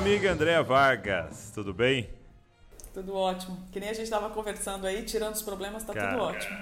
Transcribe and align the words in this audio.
minha 0.00 0.14
amiga 0.14 0.32
Andréa 0.32 0.62
Vargas, 0.62 1.50
tudo 1.52 1.74
bem? 1.74 2.08
Tudo 2.94 3.14
ótimo. 3.14 3.66
Que 3.72 3.80
nem 3.80 3.88
a 3.88 3.92
gente 3.92 4.04
estava 4.04 4.30
conversando 4.30 4.86
aí, 4.86 5.02
tirando 5.02 5.34
os 5.34 5.42
problemas, 5.42 5.82
tá 5.82 5.92
Cara... 5.92 6.12
tudo 6.12 6.22
ótimo. 6.22 6.56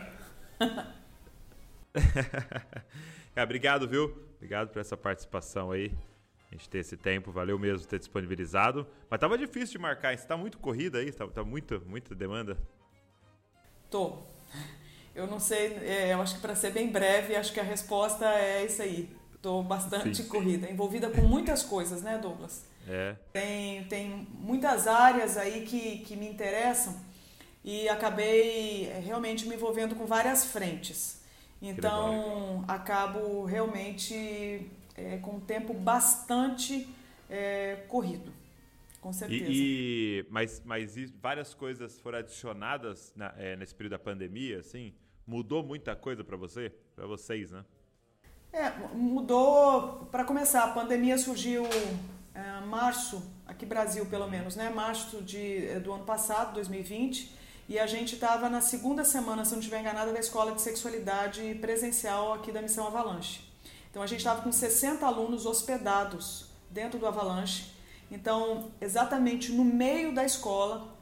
é, 3.36 3.42
obrigado, 3.42 3.86
viu? 3.86 4.16
Obrigado 4.36 4.70
por 4.70 4.80
essa 4.80 4.96
participação 4.96 5.70
aí. 5.70 5.92
A 6.50 6.54
gente 6.54 6.70
ter 6.70 6.78
esse 6.78 6.96
tempo, 6.96 7.30
valeu 7.30 7.58
mesmo 7.58 7.86
ter 7.86 7.98
disponibilizado. 7.98 8.86
Mas 9.10 9.20
tava 9.20 9.36
difícil 9.36 9.72
de 9.72 9.80
marcar, 9.80 10.16
você 10.16 10.26
tá 10.26 10.36
muito 10.36 10.58
corrida 10.58 10.98
aí? 10.98 11.12
Tá, 11.12 11.28
tá 11.28 11.44
muito, 11.44 11.82
muita 11.86 12.14
demanda? 12.14 12.56
Tô. 13.90 14.22
Eu 15.14 15.26
não 15.26 15.40
sei, 15.40 15.78
é, 15.78 16.12
eu 16.12 16.20
acho 16.20 16.34
que 16.34 16.42
para 16.42 16.54
ser 16.54 16.72
bem 16.72 16.92
breve, 16.92 17.34
acho 17.34 17.50
que 17.50 17.58
a 17.58 17.62
resposta 17.62 18.26
é 18.34 18.66
isso 18.66 18.82
aí. 18.82 19.08
Tô 19.40 19.62
bastante 19.62 20.22
sim, 20.22 20.28
corrida, 20.28 20.70
envolvida 20.70 21.08
com 21.08 21.22
muitas 21.22 21.62
coisas, 21.62 22.02
né, 22.02 22.18
Douglas? 22.18 22.66
É. 22.88 23.16
Tem, 23.32 23.84
tem 23.84 24.28
muitas 24.32 24.86
áreas 24.86 25.36
aí 25.36 25.66
que, 25.66 25.98
que 25.98 26.16
me 26.16 26.28
interessam 26.28 26.94
e 27.64 27.88
acabei 27.88 28.86
é, 28.86 29.00
realmente 29.00 29.46
me 29.46 29.56
envolvendo 29.56 29.96
com 29.96 30.06
várias 30.06 30.44
frentes. 30.44 31.20
Então, 31.60 32.64
acabo 32.68 33.44
realmente 33.44 34.70
é, 34.94 35.18
com 35.18 35.36
um 35.36 35.40
tempo 35.40 35.74
bastante 35.74 36.88
é, 37.28 37.84
corrido, 37.88 38.32
com 39.00 39.12
certeza. 39.12 39.50
E, 39.50 40.20
e, 40.20 40.26
mas, 40.30 40.62
mas 40.64 40.94
várias 41.20 41.54
coisas 41.54 41.98
foram 41.98 42.18
adicionadas 42.18 43.12
na, 43.16 43.34
é, 43.36 43.56
nesse 43.56 43.74
período 43.74 43.92
da 43.92 43.98
pandemia, 43.98 44.60
assim? 44.60 44.94
Mudou 45.26 45.62
muita 45.62 45.96
coisa 45.96 46.22
para 46.22 46.36
você? 46.36 46.70
Para 46.94 47.06
vocês, 47.06 47.50
né? 47.50 47.64
É, 48.52 48.70
mudou. 48.94 50.06
Para 50.12 50.24
começar, 50.24 50.64
a 50.64 50.68
pandemia 50.68 51.18
surgiu 51.18 51.64
é, 52.36 52.66
março, 52.66 53.22
aqui 53.46 53.64
Brasil 53.64 54.04
pelo 54.06 54.28
menos, 54.28 54.56
né? 54.56 54.68
Março 54.68 55.22
de, 55.22 55.80
do 55.80 55.92
ano 55.92 56.04
passado, 56.04 56.52
2020. 56.54 57.34
E 57.68 57.78
a 57.78 57.86
gente 57.86 58.14
estava 58.14 58.48
na 58.48 58.60
segunda 58.60 59.04
semana, 59.04 59.44
se 59.44 59.52
não 59.52 59.58
estiver 59.58 59.80
enganada, 59.80 60.12
da 60.12 60.20
escola 60.20 60.52
de 60.52 60.60
sexualidade 60.60 61.56
presencial 61.60 62.34
aqui 62.34 62.52
da 62.52 62.60
Missão 62.60 62.86
Avalanche. 62.86 63.40
Então 63.90 64.02
a 64.02 64.06
gente 64.06 64.18
estava 64.18 64.42
com 64.42 64.52
60 64.52 65.04
alunos 65.04 65.46
hospedados 65.46 66.46
dentro 66.70 66.98
do 66.98 67.06
Avalanche. 67.06 67.72
Então, 68.10 68.70
exatamente 68.80 69.50
no 69.50 69.64
meio 69.64 70.14
da 70.14 70.24
escola 70.24 70.94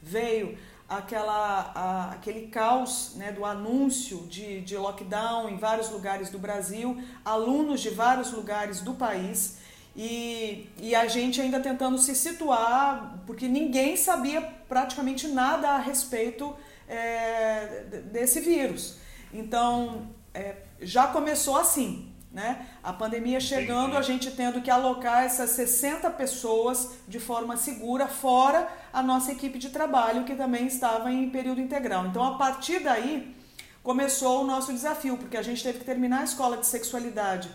veio 0.00 0.56
aquela, 0.88 1.72
a, 1.74 2.12
aquele 2.12 2.46
caos 2.46 3.14
né, 3.16 3.32
do 3.32 3.44
anúncio 3.44 4.26
de, 4.28 4.60
de 4.60 4.76
lockdown 4.76 5.48
em 5.50 5.58
vários 5.58 5.90
lugares 5.90 6.30
do 6.30 6.38
Brasil, 6.38 7.02
alunos 7.24 7.80
de 7.80 7.90
vários 7.90 8.32
lugares 8.32 8.80
do 8.80 8.94
país. 8.94 9.58
E, 9.96 10.68
e 10.78 10.94
a 10.94 11.06
gente 11.06 11.40
ainda 11.40 11.58
tentando 11.58 11.96
se 11.98 12.14
situar, 12.14 13.22
porque 13.26 13.48
ninguém 13.48 13.96
sabia 13.96 14.42
praticamente 14.68 15.26
nada 15.26 15.70
a 15.70 15.78
respeito 15.78 16.54
é, 16.86 18.02
desse 18.12 18.40
vírus. 18.40 18.98
Então, 19.32 20.08
é, 20.34 20.56
já 20.82 21.06
começou 21.06 21.56
assim, 21.56 22.12
né? 22.30 22.66
A 22.82 22.92
pandemia 22.92 23.40
chegando, 23.40 23.96
a 23.96 24.02
gente 24.02 24.30
tendo 24.30 24.60
que 24.60 24.70
alocar 24.70 25.24
essas 25.24 25.50
60 25.50 26.10
pessoas 26.10 26.90
de 27.08 27.18
forma 27.18 27.56
segura, 27.56 28.06
fora 28.06 28.68
a 28.92 29.02
nossa 29.02 29.32
equipe 29.32 29.58
de 29.58 29.70
trabalho, 29.70 30.24
que 30.24 30.34
também 30.34 30.66
estava 30.66 31.10
em 31.10 31.30
período 31.30 31.62
integral. 31.62 32.06
Então, 32.06 32.22
a 32.22 32.36
partir 32.36 32.80
daí, 32.80 33.34
começou 33.82 34.42
o 34.42 34.46
nosso 34.46 34.70
desafio, 34.74 35.16
porque 35.16 35.38
a 35.38 35.42
gente 35.42 35.62
teve 35.62 35.78
que 35.78 35.84
terminar 35.86 36.20
a 36.20 36.24
escola 36.24 36.58
de 36.58 36.66
sexualidade 36.66 37.48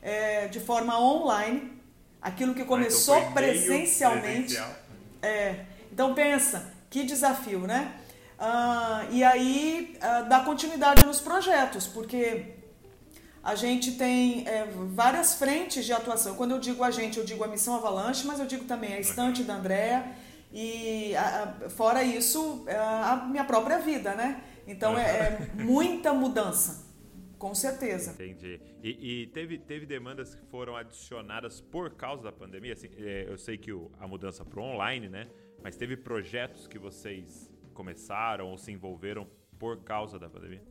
é, 0.00 0.46
de 0.46 0.60
forma 0.60 1.00
online, 1.00 1.77
aquilo 2.20 2.54
que 2.54 2.64
começou 2.64 3.18
então 3.18 3.32
presencialmente. 3.32 4.58
É, 5.22 5.64
então 5.92 6.14
pensa, 6.14 6.72
que 6.90 7.04
desafio, 7.04 7.60
né? 7.60 7.94
Ah, 8.38 9.06
e 9.10 9.24
aí 9.24 9.96
ah, 10.00 10.22
dá 10.22 10.40
continuidade 10.40 11.04
nos 11.04 11.20
projetos, 11.20 11.86
porque 11.86 12.54
a 13.42 13.54
gente 13.54 13.92
tem 13.92 14.46
é, 14.46 14.68
várias 14.94 15.34
frentes 15.34 15.84
de 15.84 15.92
atuação. 15.92 16.34
Quando 16.34 16.52
eu 16.52 16.60
digo 16.60 16.84
a 16.84 16.90
gente, 16.90 17.18
eu 17.18 17.24
digo 17.24 17.42
a 17.42 17.48
Missão 17.48 17.74
Avalanche, 17.74 18.26
mas 18.26 18.38
eu 18.38 18.46
digo 18.46 18.64
também 18.64 18.94
a 18.94 19.00
estante 19.00 19.42
da 19.42 19.54
Andréa 19.54 20.04
e 20.52 21.14
a, 21.16 21.54
a, 21.64 21.70
fora 21.70 22.02
isso, 22.02 22.64
é, 22.66 22.76
a 22.76 23.26
minha 23.28 23.44
própria 23.44 23.78
vida, 23.78 24.14
né? 24.14 24.40
Então 24.66 24.98
é, 24.98 25.02
é 25.02 25.48
muita 25.54 26.12
mudança. 26.12 26.87
Com 27.38 27.54
certeza. 27.54 28.12
Entendi. 28.12 28.60
E, 28.82 29.22
e, 29.22 29.26
teve, 29.28 29.58
teve 29.58 29.86
demandas 29.86 30.34
que 30.34 30.44
foram 30.46 30.74
adicionadas 30.74 31.60
por 31.60 31.94
causa 31.94 32.24
da 32.24 32.32
pandemia? 32.32 32.72
Assim, 32.72 32.88
é, 32.98 33.26
eu 33.28 33.38
sei 33.38 33.56
que 33.56 33.72
o, 33.72 33.90
a 33.98 34.08
mudança 34.08 34.44
para 34.44 34.60
o 34.60 34.62
online, 34.64 35.08
né? 35.08 35.28
Mas 35.62 35.76
teve 35.76 35.96
projetos 35.96 36.66
que 36.66 36.78
vocês 36.78 37.50
começaram 37.72 38.50
ou 38.50 38.58
se 38.58 38.72
envolveram 38.72 39.26
por 39.58 39.82
causa 39.82 40.18
da 40.18 40.28
pandemia? 40.28 40.62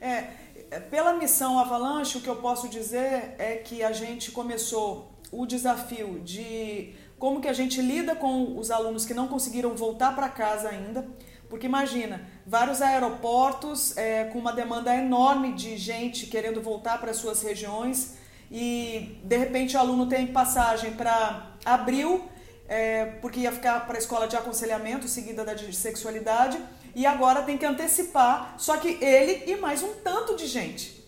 É, 0.00 0.80
pela 0.90 1.14
missão 1.14 1.58
Avalanche, 1.58 2.18
o 2.18 2.20
que 2.20 2.28
eu 2.28 2.36
posso 2.36 2.68
dizer 2.68 3.34
é 3.38 3.56
que 3.56 3.82
a 3.82 3.92
gente 3.92 4.32
começou 4.32 5.18
o 5.30 5.46
desafio 5.46 6.20
de 6.20 6.94
como 7.18 7.40
que 7.40 7.48
a 7.48 7.52
gente 7.52 7.80
lida 7.80 8.14
com 8.14 8.58
os 8.58 8.70
alunos 8.70 9.06
que 9.06 9.14
não 9.14 9.28
conseguiram 9.28 9.74
voltar 9.76 10.14
para 10.14 10.28
casa 10.28 10.68
ainda 10.68 11.06
porque 11.52 11.66
imagina, 11.66 12.26
vários 12.46 12.80
aeroportos 12.80 13.94
é, 13.94 14.24
com 14.24 14.38
uma 14.38 14.54
demanda 14.54 14.96
enorme 14.96 15.52
de 15.52 15.76
gente 15.76 16.24
querendo 16.24 16.62
voltar 16.62 16.98
para 16.98 17.12
suas 17.12 17.42
regiões 17.42 18.14
e 18.50 19.20
de 19.22 19.36
repente 19.36 19.76
o 19.76 19.78
aluno 19.78 20.06
tem 20.06 20.28
passagem 20.28 20.92
para 20.92 21.50
abril, 21.62 22.26
é, 22.66 23.04
porque 23.20 23.40
ia 23.40 23.52
ficar 23.52 23.86
para 23.86 23.96
a 23.96 23.98
escola 23.98 24.26
de 24.26 24.34
aconselhamento 24.34 25.06
seguida 25.06 25.44
da 25.44 25.52
de 25.52 25.76
sexualidade, 25.76 26.58
e 26.94 27.04
agora 27.04 27.42
tem 27.42 27.58
que 27.58 27.66
antecipar, 27.66 28.54
só 28.56 28.78
que 28.78 28.96
ele 29.04 29.44
e 29.46 29.54
mais 29.56 29.82
um 29.82 29.92
tanto 30.02 30.34
de 30.34 30.46
gente. 30.46 31.04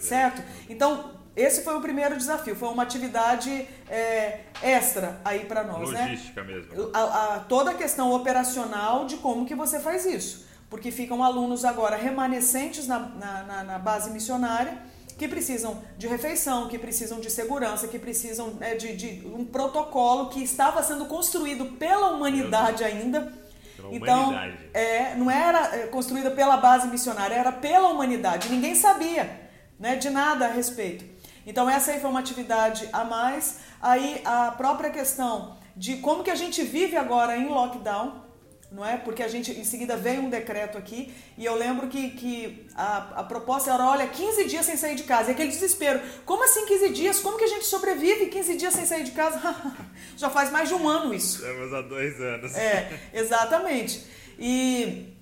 Certo? 0.00 0.42
Então, 0.66 1.20
esse 1.36 1.62
foi 1.62 1.74
o 1.74 1.80
primeiro 1.80 2.16
desafio, 2.16 2.54
foi 2.54 2.68
uma 2.68 2.84
atividade 2.84 3.66
é, 3.88 4.40
extra 4.62 5.20
aí 5.24 5.40
para 5.40 5.64
nós, 5.64 5.90
né? 5.90 6.02
Logística 6.02 6.44
né? 6.44 6.54
mesmo. 6.54 6.90
A, 6.94 7.00
a, 7.34 7.40
toda 7.40 7.72
a 7.72 7.74
questão 7.74 8.12
operacional 8.12 9.04
de 9.06 9.16
como 9.16 9.44
que 9.44 9.54
você 9.54 9.80
faz 9.80 10.06
isso, 10.06 10.46
porque 10.70 10.92
ficam 10.92 11.24
alunos 11.24 11.64
agora 11.64 11.96
remanescentes 11.96 12.86
na, 12.86 13.00
na, 13.00 13.64
na, 13.64 13.78
base 13.80 14.10
missionária 14.10 14.78
que 15.18 15.26
precisam 15.26 15.82
de 15.98 16.06
refeição, 16.06 16.68
que 16.68 16.78
precisam 16.78 17.18
de 17.18 17.30
segurança, 17.30 17.88
que 17.88 17.98
precisam 17.98 18.56
é, 18.60 18.76
de, 18.76 18.94
de, 18.96 19.26
um 19.26 19.44
protocolo 19.44 20.28
que 20.28 20.42
estava 20.42 20.82
sendo 20.84 21.06
construído 21.06 21.66
pela 21.76 22.10
humanidade 22.10 22.84
ainda. 22.84 23.32
Pela 23.76 23.92
então, 23.92 24.30
humanidade. 24.30 24.70
É, 24.72 25.14
não 25.16 25.28
era 25.28 25.76
é, 25.76 25.86
construída 25.86 26.30
pela 26.30 26.56
base 26.56 26.86
missionária, 26.88 27.34
era 27.34 27.50
pela 27.50 27.88
humanidade. 27.88 28.48
Ninguém 28.48 28.74
sabia 28.74 29.48
né, 29.78 29.96
de 29.96 30.10
nada 30.10 30.46
a 30.46 30.48
respeito. 30.48 31.13
Então 31.46 31.68
essa 31.68 31.92
aí 31.92 32.00
foi 32.00 32.10
uma 32.10 32.20
atividade 32.20 32.88
a 32.92 33.04
mais. 33.04 33.58
Aí 33.80 34.20
a 34.24 34.50
própria 34.52 34.90
questão 34.90 35.56
de 35.76 35.96
como 35.96 36.22
que 36.22 36.30
a 36.30 36.34
gente 36.34 36.62
vive 36.62 36.96
agora 36.96 37.36
em 37.36 37.48
lockdown, 37.48 38.22
não 38.70 38.84
é? 38.84 38.96
Porque 38.96 39.22
a 39.22 39.28
gente, 39.28 39.52
em 39.52 39.64
seguida, 39.64 39.96
veio 39.96 40.22
um 40.22 40.30
decreto 40.30 40.76
aqui 40.76 41.14
e 41.38 41.44
eu 41.44 41.54
lembro 41.54 41.86
que, 41.88 42.10
que 42.10 42.66
a, 42.74 43.20
a 43.20 43.22
proposta 43.22 43.72
era, 43.72 43.88
olha, 43.88 44.06
15 44.06 44.44
dias 44.46 44.66
sem 44.66 44.76
sair 44.76 44.96
de 44.96 45.04
casa. 45.04 45.30
E 45.30 45.32
aquele 45.32 45.50
desespero, 45.50 46.00
como 46.24 46.44
assim 46.44 46.66
15 46.66 46.88
dias? 46.90 47.20
Como 47.20 47.38
que 47.38 47.44
a 47.44 47.48
gente 47.48 47.64
sobrevive 47.66 48.26
15 48.26 48.56
dias 48.56 48.74
sem 48.74 48.84
sair 48.84 49.04
de 49.04 49.12
casa? 49.12 49.40
Já 50.16 50.28
faz 50.28 50.50
mais 50.50 50.68
de 50.68 50.74
um 50.74 50.88
ano 50.88 51.14
isso. 51.14 51.38
Estamos 51.38 51.72
há 51.72 51.82
dois 51.82 52.20
anos. 52.20 52.56
É, 52.56 53.00
exatamente. 53.12 54.04
E, 54.38 55.14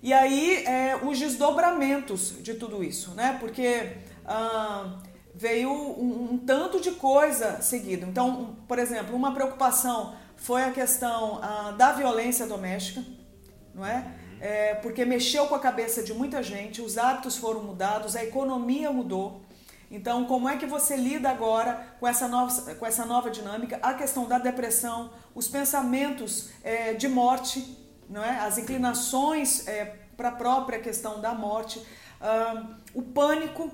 e 0.00 0.12
aí, 0.12 0.64
é, 0.64 0.96
os 1.02 1.18
desdobramentos 1.18 2.34
de 2.40 2.54
tudo 2.54 2.84
isso, 2.84 3.12
né? 3.14 3.36
Porque... 3.40 3.94
Ah, 4.28 4.98
veio 5.36 5.70
um, 5.70 6.32
um, 6.32 6.38
tanto 6.38 6.80
de 6.80 6.92
coisa 6.92 7.60
seguido. 7.60 8.06
Então, 8.06 8.56
por 8.66 8.78
exemplo, 8.78 9.14
uma 9.14 9.34
preocupação 9.34 10.14
foi 10.34 10.64
a 10.64 10.72
questão 10.72 11.40
ah, 11.42 11.74
da 11.76 11.92
violência 11.92 12.46
doméstica, 12.46 13.04
não 13.74 13.84
é? 13.84 14.06
é? 14.40 14.74
Porque 14.76 15.04
mexeu 15.04 15.46
com 15.46 15.54
a 15.54 15.58
cabeça 15.58 16.02
de 16.02 16.14
muita 16.14 16.42
gente, 16.42 16.80
os 16.80 16.96
hábitos 16.96 17.36
foram 17.36 17.62
mudados, 17.62 18.16
a 18.16 18.24
economia 18.24 18.90
mudou. 18.90 19.42
Então, 19.90 20.24
como 20.24 20.48
é 20.48 20.56
que 20.56 20.64
você 20.64 20.96
lida 20.96 21.28
agora 21.28 21.86
com 22.00 22.08
essa 22.08 22.26
nova, 22.26 22.74
com 22.74 22.86
essa 22.86 23.04
nova 23.04 23.30
dinâmica? 23.30 23.78
A 23.82 23.92
questão 23.92 24.26
da 24.26 24.38
depressão, 24.38 25.12
os 25.34 25.46
pensamentos 25.48 26.48
é, 26.64 26.94
de 26.94 27.08
morte, 27.08 27.76
não 28.08 28.24
é? 28.24 28.40
as 28.40 28.56
inclinações 28.56 29.68
é, 29.68 29.96
para 30.16 30.30
a 30.30 30.32
própria 30.32 30.80
questão 30.80 31.20
da 31.20 31.34
morte, 31.34 31.80
ah, 32.20 32.78
o 32.94 33.02
pânico, 33.02 33.70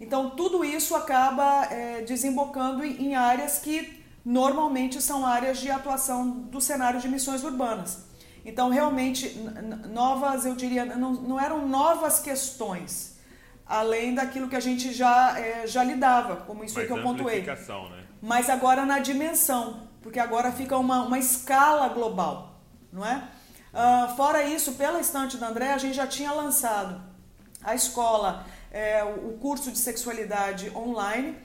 então, 0.00 0.30
tudo 0.30 0.64
isso 0.64 0.94
acaba 0.94 1.66
é, 1.66 2.02
desembocando 2.02 2.84
em 2.84 3.14
áreas 3.14 3.58
que 3.58 4.02
normalmente 4.24 5.00
são 5.00 5.24
áreas 5.24 5.58
de 5.58 5.70
atuação 5.70 6.30
do 6.30 6.60
cenário 6.60 7.00
de 7.00 7.08
missões 7.08 7.44
urbanas. 7.44 8.04
Então, 8.44 8.68
realmente, 8.68 9.28
novas, 9.90 10.44
eu 10.44 10.54
diria, 10.54 10.84
não, 10.84 11.12
não 11.12 11.40
eram 11.40 11.66
novas 11.66 12.20
questões, 12.20 13.18
além 13.66 14.14
daquilo 14.14 14.48
que 14.48 14.56
a 14.56 14.60
gente 14.60 14.92
já, 14.92 15.38
é, 15.38 15.66
já 15.66 15.82
lidava, 15.82 16.36
como 16.36 16.62
isso 16.64 16.74
Mas 16.74 16.86
que 16.86 16.92
eu 16.92 17.02
pontuei. 17.02 17.42
Né? 17.42 18.04
Mas 18.20 18.50
agora 18.50 18.84
na 18.84 18.98
dimensão, 18.98 19.88
porque 20.02 20.20
agora 20.20 20.52
fica 20.52 20.76
uma, 20.76 21.02
uma 21.02 21.18
escala 21.18 21.88
global, 21.88 22.60
não 22.92 23.04
é? 23.06 23.22
Uh, 23.72 24.14
fora 24.14 24.44
isso, 24.44 24.74
pela 24.74 25.00
estante 25.00 25.36
da 25.36 25.48
André, 25.48 25.72
a 25.72 25.78
gente 25.78 25.94
já 25.94 26.06
tinha 26.06 26.30
lançado 26.30 27.00
a 27.62 27.74
escola, 27.74 28.46
é, 28.74 29.04
o 29.04 29.38
curso 29.40 29.70
de 29.70 29.78
sexualidade 29.78 30.68
online, 30.74 31.36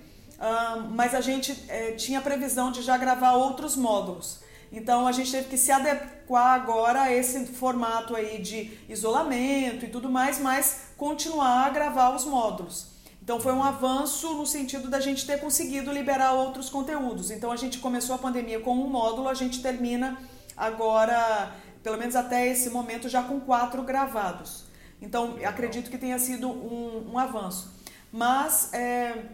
mas 0.89 1.13
a 1.13 1.21
gente 1.21 1.55
é, 1.67 1.91
tinha 1.91 2.19
previsão 2.19 2.71
de 2.71 2.81
já 2.81 2.97
gravar 2.97 3.33
outros 3.33 3.75
módulos. 3.75 4.39
Então 4.71 5.05
a 5.05 5.11
gente 5.11 5.31
teve 5.31 5.47
que 5.47 5.57
se 5.57 5.71
adequar 5.71 6.53
agora 6.55 7.03
a 7.03 7.13
esse 7.13 7.45
formato 7.45 8.15
aí 8.15 8.41
de 8.41 8.77
isolamento 8.89 9.85
e 9.85 9.89
tudo 9.89 10.09
mais, 10.09 10.39
mas 10.39 10.93
continuar 10.97 11.67
a 11.67 11.69
gravar 11.69 12.15
os 12.15 12.25
módulos. 12.25 12.87
Então 13.21 13.39
foi 13.39 13.53
um 13.53 13.63
avanço 13.63 14.33
no 14.33 14.45
sentido 14.45 14.89
da 14.89 14.99
gente 14.99 15.25
ter 15.25 15.39
conseguido 15.39 15.91
liberar 15.91 16.33
outros 16.33 16.67
conteúdos. 16.67 17.29
Então 17.29 17.51
a 17.51 17.55
gente 17.55 17.77
começou 17.77 18.15
a 18.15 18.17
pandemia 18.17 18.59
com 18.59 18.73
um 18.73 18.87
módulo, 18.87 19.29
a 19.29 19.35
gente 19.35 19.61
termina 19.61 20.17
agora, 20.57 21.51
pelo 21.83 21.97
menos 21.97 22.15
até 22.15 22.47
esse 22.47 22.71
momento, 22.71 23.07
já 23.07 23.21
com 23.21 23.39
quatro 23.39 23.83
gravados. 23.83 24.68
Então 25.01 25.37
acredito 25.45 25.89
que 25.89 25.97
tenha 25.97 26.19
sido 26.19 26.49
um, 26.49 27.11
um 27.13 27.17
avanço. 27.17 27.73
Mas 28.11 28.73
é, 28.73 29.25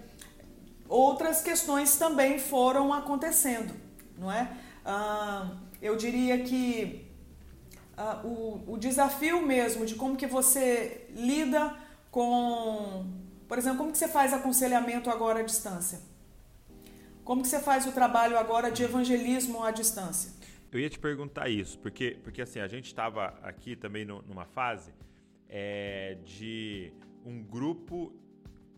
outras 0.88 1.42
questões 1.42 1.96
também 1.98 2.40
foram 2.40 2.94
acontecendo, 2.94 3.74
não 4.18 4.32
é? 4.32 4.52
Ah, 4.86 5.52
eu 5.82 5.96
diria 5.96 6.44
que 6.44 7.06
ah, 7.98 8.22
o, 8.24 8.74
o 8.74 8.78
desafio 8.78 9.42
mesmo 9.42 9.86
de 9.86 9.96
como 9.96 10.16
que 10.16 10.28
você 10.28 11.08
lida 11.16 11.74
com 12.12 13.06
por 13.48 13.58
exemplo, 13.58 13.78
como 13.78 13.92
que 13.92 13.98
você 13.98 14.08
faz 14.08 14.34
aconselhamento 14.34 15.10
agora 15.10 15.40
à 15.40 15.44
distância? 15.44 16.00
Como 17.24 17.42
que 17.42 17.48
você 17.48 17.60
faz 17.60 17.86
o 17.86 17.92
trabalho 17.92 18.38
agora 18.38 18.72
de 18.72 18.84
evangelismo 18.84 19.64
à 19.64 19.72
distância? 19.72 20.32
Eu 20.72 20.80
ia 20.80 20.90
te 20.90 21.00
perguntar 21.00 21.48
isso, 21.48 21.78
porque, 21.80 22.18
porque 22.24 22.42
assim, 22.42 22.60
a 22.60 22.68
gente 22.68 22.88
estava 22.88 23.34
aqui 23.42 23.76
também 23.76 24.04
no, 24.04 24.22
numa 24.24 24.46
fase 24.46 24.92
é, 25.50 26.18
de 26.24 26.92
um 27.26 27.44
grupo 27.44 28.14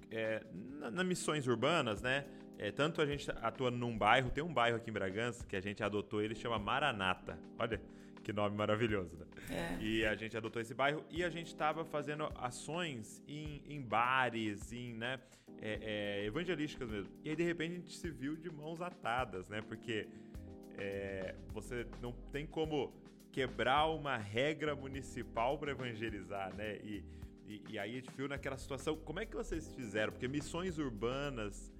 é, 0.10 0.44
na, 0.54 0.92
na, 0.92 1.04
missões 1.04 1.48
urbanas, 1.48 2.02
né? 2.02 2.26
É, 2.58 2.72
tanto 2.72 3.02
a 3.02 3.06
gente 3.06 3.30
atua 3.42 3.70
num 3.70 3.98
bairro, 3.98 4.32
tem 4.32 4.44
um 4.44 4.54
bairro 4.54 4.78
aqui 4.78 4.90
em 4.90 4.94
Bragança 4.94 5.46
que 5.46 5.56
a 5.56 5.62
gente 5.62 5.84
adotou, 5.84 6.22
ele 6.22 6.34
chama 6.34 6.58
Maranata. 6.58 7.38
Olha, 7.60 7.80
que 8.24 8.34
nome 8.34 8.58
maravilhoso, 8.58 9.16
né? 9.16 9.26
É. 9.50 9.82
E 9.82 10.06
a 10.06 10.16
gente 10.16 10.36
adotou 10.36 10.62
esse 10.62 10.74
bairro 10.74 11.04
e 11.10 11.24
a 11.24 11.30
gente 11.30 11.48
estava 11.48 11.86
fazendo 11.86 12.30
ações 12.36 13.24
em, 13.28 13.62
em 13.70 13.82
bares, 13.82 14.74
em, 14.74 14.94
né, 14.96 15.20
é, 15.62 16.22
é, 16.22 16.26
evangelísticas 16.26 16.90
mesmo. 16.90 17.10
E 17.24 17.30
aí, 17.30 17.36
de 17.36 17.44
repente, 17.44 17.72
a 17.72 17.76
gente 17.76 17.96
se 17.96 18.10
viu 18.10 18.36
de 18.36 18.50
mãos 18.50 18.82
atadas, 18.82 19.48
né? 19.48 19.62
Porque 19.62 20.08
é, 20.78 21.36
você 21.54 21.88
não 22.02 22.12
tem 22.32 22.46
como 22.46 22.94
quebrar 23.38 23.86
uma 23.86 24.18
regra 24.18 24.76
municipal 24.76 25.60
para 25.60 25.70
evangelizar, 25.70 26.52
né? 26.56 26.78
E, 26.84 27.04
e, 27.48 27.62
e, 27.70 27.78
aí 27.78 27.92
a 27.92 27.94
gente 27.94 28.10
viu 28.18 28.28
naquela 28.28 28.58
situação. 28.58 28.96
Como 28.96 29.20
é 29.20 29.28
que 29.28 29.36
vocês 29.36 29.72
fizeram? 29.76 30.12
Porque 30.12 30.28
missões 30.28 30.80
urbanas 30.80 31.72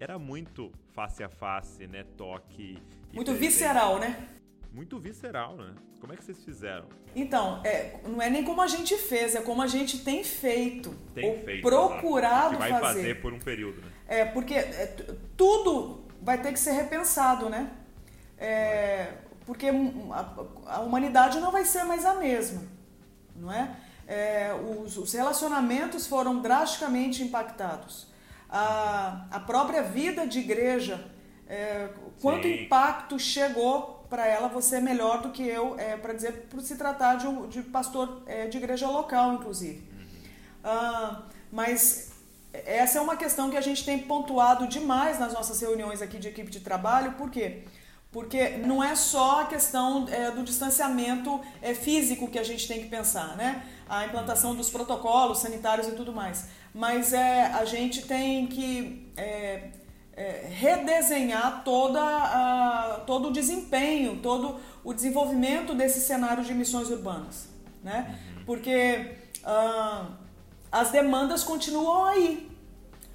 era 0.00 0.18
muito 0.18 0.72
face 0.92 1.22
a 1.22 1.28
face, 1.28 1.86
né? 1.86 2.02
Toque. 2.16 2.76
Muito 3.12 3.32
visceral, 3.32 4.00
né? 4.00 4.28
muito 4.72 4.98
visceral, 4.98 5.56
né? 5.56 5.72
Como 6.00 6.12
é 6.12 6.16
que 6.16 6.24
vocês 6.24 6.44
fizeram? 6.44 6.88
Então, 7.14 7.62
é, 7.64 8.00
não 8.08 8.20
é 8.20 8.28
nem 8.28 8.42
como 8.42 8.60
a 8.60 8.66
gente 8.66 8.96
fez, 8.98 9.36
é 9.36 9.40
como 9.40 9.62
a 9.62 9.68
gente 9.68 10.00
tem 10.00 10.24
feito. 10.24 10.90
Tem 11.14 11.30
ou 11.30 11.44
feito. 11.44 11.62
Procurado 11.62 12.54
que 12.54 12.58
vai 12.58 12.70
fazer. 12.72 12.82
fazer 12.82 13.22
por 13.22 13.32
um 13.32 13.38
período, 13.38 13.80
né? 13.80 13.88
É, 14.08 14.24
porque 14.24 14.54
é, 14.54 14.96
tudo 15.36 16.08
vai 16.20 16.42
ter 16.42 16.52
que 16.52 16.58
ser 16.58 16.72
repensado, 16.72 17.48
né? 17.48 17.70
É, 18.36 19.12
porque 19.46 19.68
a, 19.68 20.74
a, 20.76 20.80
humanidade 20.80 21.38
não 21.40 21.52
vai 21.52 21.64
ser 21.64 21.84
mais 21.84 22.04
a 22.04 22.14
mesma, 22.14 22.62
não 23.36 23.52
é? 23.52 23.76
é 24.06 24.54
os, 24.54 24.96
os, 24.96 25.12
relacionamentos 25.12 26.06
foram 26.06 26.40
drasticamente 26.40 27.22
impactados. 27.22 28.06
A, 28.48 29.26
a 29.30 29.40
própria 29.40 29.82
vida 29.82 30.26
de 30.26 30.38
igreja, 30.38 31.04
é, 31.46 31.88
quanto 32.20 32.44
Sim. 32.44 32.64
impacto 32.64 33.18
chegou 33.18 33.94
para 34.08 34.26
ela 34.26 34.48
você 34.48 34.76
é 34.76 34.80
melhor 34.80 35.22
do 35.22 35.30
que 35.30 35.42
eu 35.42 35.78
é, 35.78 35.96
para 35.96 36.12
dizer 36.12 36.46
por 36.48 36.60
se 36.60 36.76
tratar 36.76 37.16
de, 37.16 37.26
um, 37.26 37.48
de 37.48 37.62
pastor 37.62 38.22
é, 38.26 38.46
de 38.46 38.56
igreja 38.58 38.88
local 38.88 39.34
inclusive 39.34 39.82
uh, 40.62 41.22
mas 41.50 42.12
essa 42.52 42.98
é 42.98 43.00
uma 43.00 43.16
questão 43.16 43.50
que 43.50 43.56
a 43.56 43.60
gente 43.60 43.84
tem 43.84 43.98
pontuado 43.98 44.68
demais 44.68 45.18
nas 45.18 45.32
nossas 45.32 45.60
reuniões 45.60 46.00
aqui 46.00 46.18
de 46.18 46.28
equipe 46.28 46.50
de 46.50 46.60
trabalho 46.60 47.12
por 47.12 47.30
quê 47.30 47.64
porque 47.64 47.83
não 48.64 48.82
é 48.82 48.94
só 48.94 49.40
a 49.40 49.46
questão 49.46 50.06
é, 50.08 50.30
do 50.30 50.42
distanciamento 50.44 51.40
é, 51.60 51.74
físico 51.74 52.28
que 52.28 52.38
a 52.38 52.44
gente 52.44 52.68
tem 52.68 52.80
que 52.80 52.88
pensar, 52.88 53.36
né? 53.36 53.64
A 53.88 54.06
implantação 54.06 54.54
dos 54.54 54.70
protocolos 54.70 55.38
sanitários 55.38 55.88
e 55.88 55.92
tudo 55.92 56.12
mais. 56.12 56.46
Mas 56.72 57.12
é, 57.12 57.46
a 57.46 57.64
gente 57.64 58.02
tem 58.02 58.46
que 58.46 59.12
é, 59.16 59.70
é, 60.16 60.48
redesenhar 60.48 61.62
toda 61.64 62.00
a, 62.00 63.00
todo 63.06 63.28
o 63.28 63.32
desempenho, 63.32 64.20
todo 64.22 64.60
o 64.84 64.94
desenvolvimento 64.94 65.74
desse 65.74 66.00
cenário 66.00 66.44
de 66.44 66.54
missões 66.54 66.90
urbanas. 66.90 67.48
Né? 67.82 68.16
Uhum. 68.36 68.44
Porque 68.44 69.16
ah, 69.44 70.06
as 70.70 70.90
demandas 70.90 71.42
continuam 71.42 72.04
aí, 72.04 72.50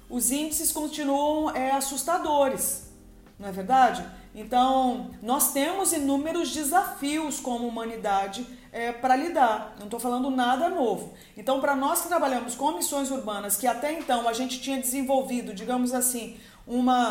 os 0.08 0.30
índices 0.30 0.72
continuam 0.72 1.54
é, 1.54 1.70
assustadores, 1.72 2.90
não 3.38 3.48
é 3.48 3.52
verdade? 3.52 4.04
Então, 4.34 5.10
nós 5.20 5.52
temos 5.52 5.92
inúmeros 5.92 6.52
desafios 6.52 7.40
como 7.40 7.66
humanidade 7.66 8.46
é, 8.72 8.92
para 8.92 9.16
lidar. 9.16 9.74
Não 9.78 9.86
estou 9.86 9.98
falando 9.98 10.30
nada 10.30 10.68
novo. 10.68 11.14
Então, 11.36 11.60
para 11.60 11.74
nós 11.74 12.02
que 12.02 12.08
trabalhamos 12.08 12.54
com 12.54 12.72
missões 12.72 13.10
urbanas, 13.10 13.56
que 13.56 13.66
até 13.66 13.92
então 13.92 14.28
a 14.28 14.32
gente 14.32 14.60
tinha 14.60 14.78
desenvolvido, 14.78 15.52
digamos 15.52 15.92
assim, 15.92 16.38
uma 16.66 17.10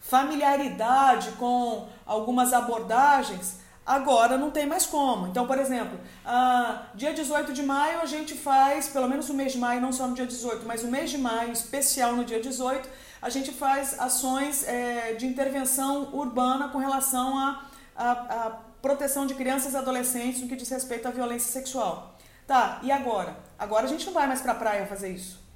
familiaridade 0.00 1.32
com 1.32 1.86
algumas 2.04 2.52
abordagens, 2.52 3.60
agora 3.84 4.36
não 4.36 4.50
tem 4.50 4.66
mais 4.66 4.84
como. 4.84 5.28
Então, 5.28 5.46
por 5.46 5.58
exemplo, 5.58 5.98
uh, 6.24 6.96
dia 6.96 7.14
18 7.14 7.52
de 7.52 7.62
maio 7.62 8.00
a 8.00 8.06
gente 8.06 8.34
faz, 8.34 8.88
pelo 8.88 9.08
menos 9.08 9.30
o 9.30 9.34
mês 9.34 9.52
de 9.52 9.58
maio, 9.58 9.80
não 9.80 9.92
só 9.92 10.08
no 10.08 10.14
dia 10.14 10.26
18, 10.26 10.66
mas 10.66 10.82
o 10.82 10.88
mês 10.88 11.10
de 11.10 11.18
maio, 11.18 11.52
especial 11.52 12.14
no 12.14 12.24
dia 12.24 12.40
18, 12.40 12.88
a 13.20 13.30
gente 13.30 13.52
faz 13.52 13.98
ações 13.98 14.66
é, 14.66 15.14
de 15.14 15.26
intervenção 15.26 16.14
urbana 16.14 16.68
com 16.68 16.78
relação 16.78 17.38
à 17.38 17.66
a, 17.96 18.10
a, 18.10 18.46
a, 18.46 18.50
proteção 18.82 19.26
de 19.26 19.34
crianças 19.34 19.72
e 19.72 19.76
adolescentes 19.76 20.42
no 20.42 20.48
que 20.48 20.54
diz 20.54 20.68
respeito 20.68 21.08
à 21.08 21.10
violência 21.10 21.50
sexual. 21.50 22.16
Tá, 22.46 22.78
e 22.82 22.92
agora? 22.92 23.36
Agora 23.58 23.86
a 23.86 23.88
gente 23.88 24.06
não 24.06 24.12
vai 24.12 24.26
mais 24.26 24.40
para 24.40 24.52
a 24.52 24.54
praia 24.54 24.86
fazer 24.86 25.10
isso 25.10 25.46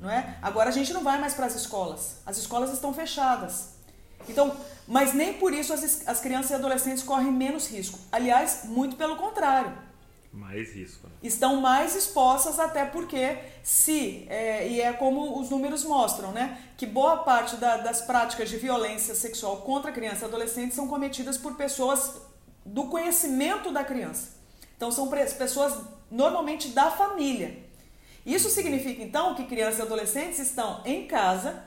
não 0.00 0.10
é? 0.10 0.36
Agora 0.42 0.68
a 0.68 0.72
gente 0.72 0.92
não 0.92 1.02
vai 1.02 1.18
mais 1.18 1.34
para 1.34 1.46
as 1.46 1.54
escolas. 1.54 2.16
As 2.24 2.38
escolas 2.38 2.72
estão 2.72 2.92
fechadas. 2.92 3.70
Então, 4.28 4.56
mas 4.86 5.12
nem 5.12 5.34
por 5.34 5.52
isso 5.52 5.72
as, 5.72 6.06
as 6.06 6.20
crianças 6.20 6.50
e 6.50 6.54
adolescentes 6.54 7.02
correm 7.02 7.32
menos 7.32 7.68
risco. 7.68 7.98
Aliás, 8.10 8.62
muito 8.64 8.96
pelo 8.96 9.16
contrário. 9.16 9.72
Mais 10.36 10.74
risco. 10.74 11.06
Né? 11.06 11.14
Estão 11.22 11.62
mais 11.62 11.96
expostas 11.96 12.60
até 12.60 12.84
porque 12.84 13.38
se, 13.62 14.26
é, 14.28 14.68
e 14.68 14.82
é 14.82 14.92
como 14.92 15.40
os 15.40 15.48
números 15.48 15.82
mostram, 15.82 16.30
né? 16.30 16.58
Que 16.76 16.84
boa 16.84 17.18
parte 17.18 17.56
da, 17.56 17.78
das 17.78 18.02
práticas 18.02 18.50
de 18.50 18.58
violência 18.58 19.14
sexual 19.14 19.62
contra 19.62 19.90
criança 19.90 20.26
e 20.26 20.28
adolescente 20.28 20.74
são 20.74 20.86
cometidas 20.88 21.38
por 21.38 21.54
pessoas 21.54 22.20
do 22.66 22.84
conhecimento 22.88 23.72
da 23.72 23.82
criança. 23.82 24.36
Então 24.76 24.92
são 24.92 25.08
pessoas 25.08 25.74
normalmente 26.10 26.68
da 26.68 26.90
família. 26.90 27.64
Isso 28.26 28.50
significa 28.50 29.02
então 29.02 29.34
que 29.34 29.44
crianças 29.44 29.78
e 29.78 29.82
adolescentes 29.82 30.38
estão 30.38 30.82
em 30.84 31.06
casa 31.06 31.64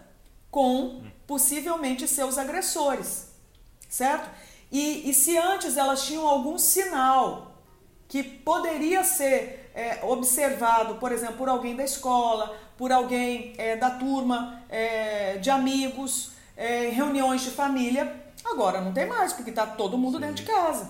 com 0.51 1.01
possivelmente 1.25 2.07
seus 2.07 2.37
agressores, 2.37 3.29
certo? 3.89 4.29
E, 4.71 5.09
e 5.09 5.13
se 5.13 5.37
antes 5.37 5.75
elas 5.75 6.03
tinham 6.03 6.27
algum 6.27 6.57
sinal 6.57 7.48
que 8.09 8.23
poderia 8.23 9.03
ser 9.03 9.71
é, 9.75 9.99
observado, 10.03 10.95
por 10.95 11.11
exemplo, 11.11 11.37
por 11.37 11.47
alguém 11.47 11.75
da 11.75 11.83
escola, 11.83 12.57
por 12.75 12.91
alguém 12.91 13.53
é, 13.57 13.75
da 13.75 13.91
turma, 13.91 14.63
é, 14.67 15.37
de 15.37 15.49
amigos, 15.51 16.31
é, 16.57 16.89
reuniões 16.89 17.41
de 17.41 17.51
família, 17.51 18.13
agora 18.43 18.81
não 18.81 18.91
tem 18.91 19.05
mais, 19.05 19.31
porque 19.31 19.51
está 19.51 19.65
todo 19.65 19.97
mundo 19.97 20.15
Sim. 20.15 20.21
dentro 20.21 20.43
de 20.43 20.51
casa. 20.51 20.89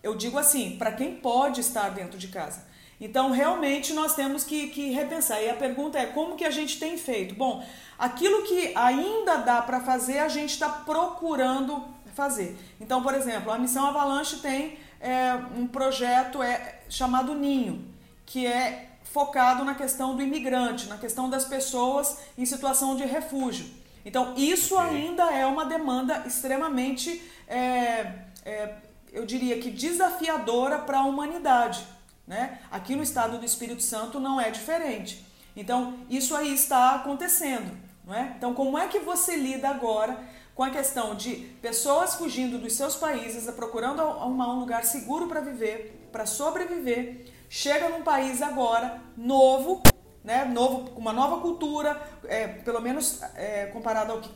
Eu 0.00 0.14
digo 0.14 0.38
assim, 0.38 0.76
para 0.78 0.92
quem 0.92 1.16
pode 1.16 1.60
estar 1.60 1.88
dentro 1.90 2.16
de 2.16 2.28
casa. 2.28 2.64
Então, 3.00 3.30
realmente, 3.32 3.92
nós 3.92 4.14
temos 4.14 4.44
que, 4.44 4.68
que 4.68 4.90
repensar. 4.90 5.42
E 5.42 5.50
a 5.50 5.54
pergunta 5.54 5.98
é: 5.98 6.06
como 6.06 6.36
que 6.36 6.44
a 6.44 6.50
gente 6.50 6.78
tem 6.78 6.96
feito? 6.96 7.34
Bom, 7.34 7.62
aquilo 7.98 8.44
que 8.44 8.72
ainda 8.74 9.36
dá 9.38 9.60
para 9.60 9.80
fazer, 9.80 10.20
a 10.20 10.28
gente 10.28 10.50
está 10.50 10.68
procurando 10.68 11.84
fazer. 12.14 12.56
Então, 12.80 13.02
por 13.02 13.14
exemplo, 13.14 13.52
a 13.52 13.58
Missão 13.58 13.84
Avalanche 13.86 14.36
tem 14.36 14.78
é, 15.06 15.34
um 15.56 15.68
projeto 15.68 16.42
é, 16.42 16.80
chamado 16.88 17.32
Ninho, 17.32 17.84
que 18.26 18.44
é 18.44 18.90
focado 19.04 19.64
na 19.64 19.74
questão 19.74 20.16
do 20.16 20.22
imigrante, 20.22 20.88
na 20.88 20.98
questão 20.98 21.30
das 21.30 21.44
pessoas 21.44 22.18
em 22.36 22.44
situação 22.44 22.96
de 22.96 23.04
refúgio. 23.04 23.66
Então, 24.04 24.34
isso 24.36 24.76
ainda 24.76 25.32
é 25.32 25.46
uma 25.46 25.64
demanda 25.64 26.24
extremamente, 26.26 27.22
é, 27.46 28.12
é, 28.44 28.74
eu 29.12 29.24
diria 29.24 29.58
que 29.60 29.70
desafiadora 29.70 30.78
para 30.78 30.98
a 30.98 31.04
humanidade. 31.04 31.86
Né? 32.26 32.58
Aqui 32.70 32.96
no 32.96 33.02
estado 33.04 33.38
do 33.38 33.44
Espírito 33.44 33.82
Santo 33.82 34.18
não 34.18 34.40
é 34.40 34.50
diferente. 34.50 35.24
Então, 35.56 36.00
isso 36.10 36.34
aí 36.34 36.52
está 36.52 36.96
acontecendo. 36.96 37.76
Não 38.04 38.14
é? 38.14 38.34
Então, 38.36 38.54
como 38.54 38.76
é 38.76 38.86
que 38.88 38.98
você 38.98 39.36
lida 39.36 39.68
agora 39.68 40.18
com 40.56 40.62
a 40.62 40.70
questão 40.70 41.14
de 41.14 41.36
pessoas 41.60 42.14
fugindo 42.14 42.56
dos 42.56 42.72
seus 42.72 42.96
países, 42.96 43.48
procurando 43.50 44.00
arrumar 44.00 44.54
um 44.54 44.60
lugar 44.60 44.84
seguro 44.84 45.28
para 45.28 45.40
viver, 45.40 46.08
para 46.10 46.24
sobreviver, 46.24 47.26
chega 47.46 47.90
num 47.90 48.00
país 48.00 48.40
agora 48.40 49.02
novo, 49.14 49.82
né, 50.24 50.46
novo, 50.46 50.90
com 50.90 50.98
uma 50.98 51.12
nova 51.12 51.42
cultura, 51.42 52.00
é, 52.24 52.48
pelo 52.48 52.80
menos 52.80 53.20
é, 53.34 53.66
comparado 53.66 54.12
ao 54.12 54.20
que 54.22 54.30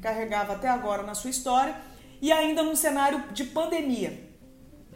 carregava 0.00 0.52
até 0.52 0.68
agora 0.68 1.02
na 1.02 1.16
sua 1.16 1.28
história, 1.28 1.74
e 2.22 2.30
ainda 2.30 2.62
num 2.62 2.76
cenário 2.76 3.24
de 3.32 3.42
pandemia. 3.42 4.30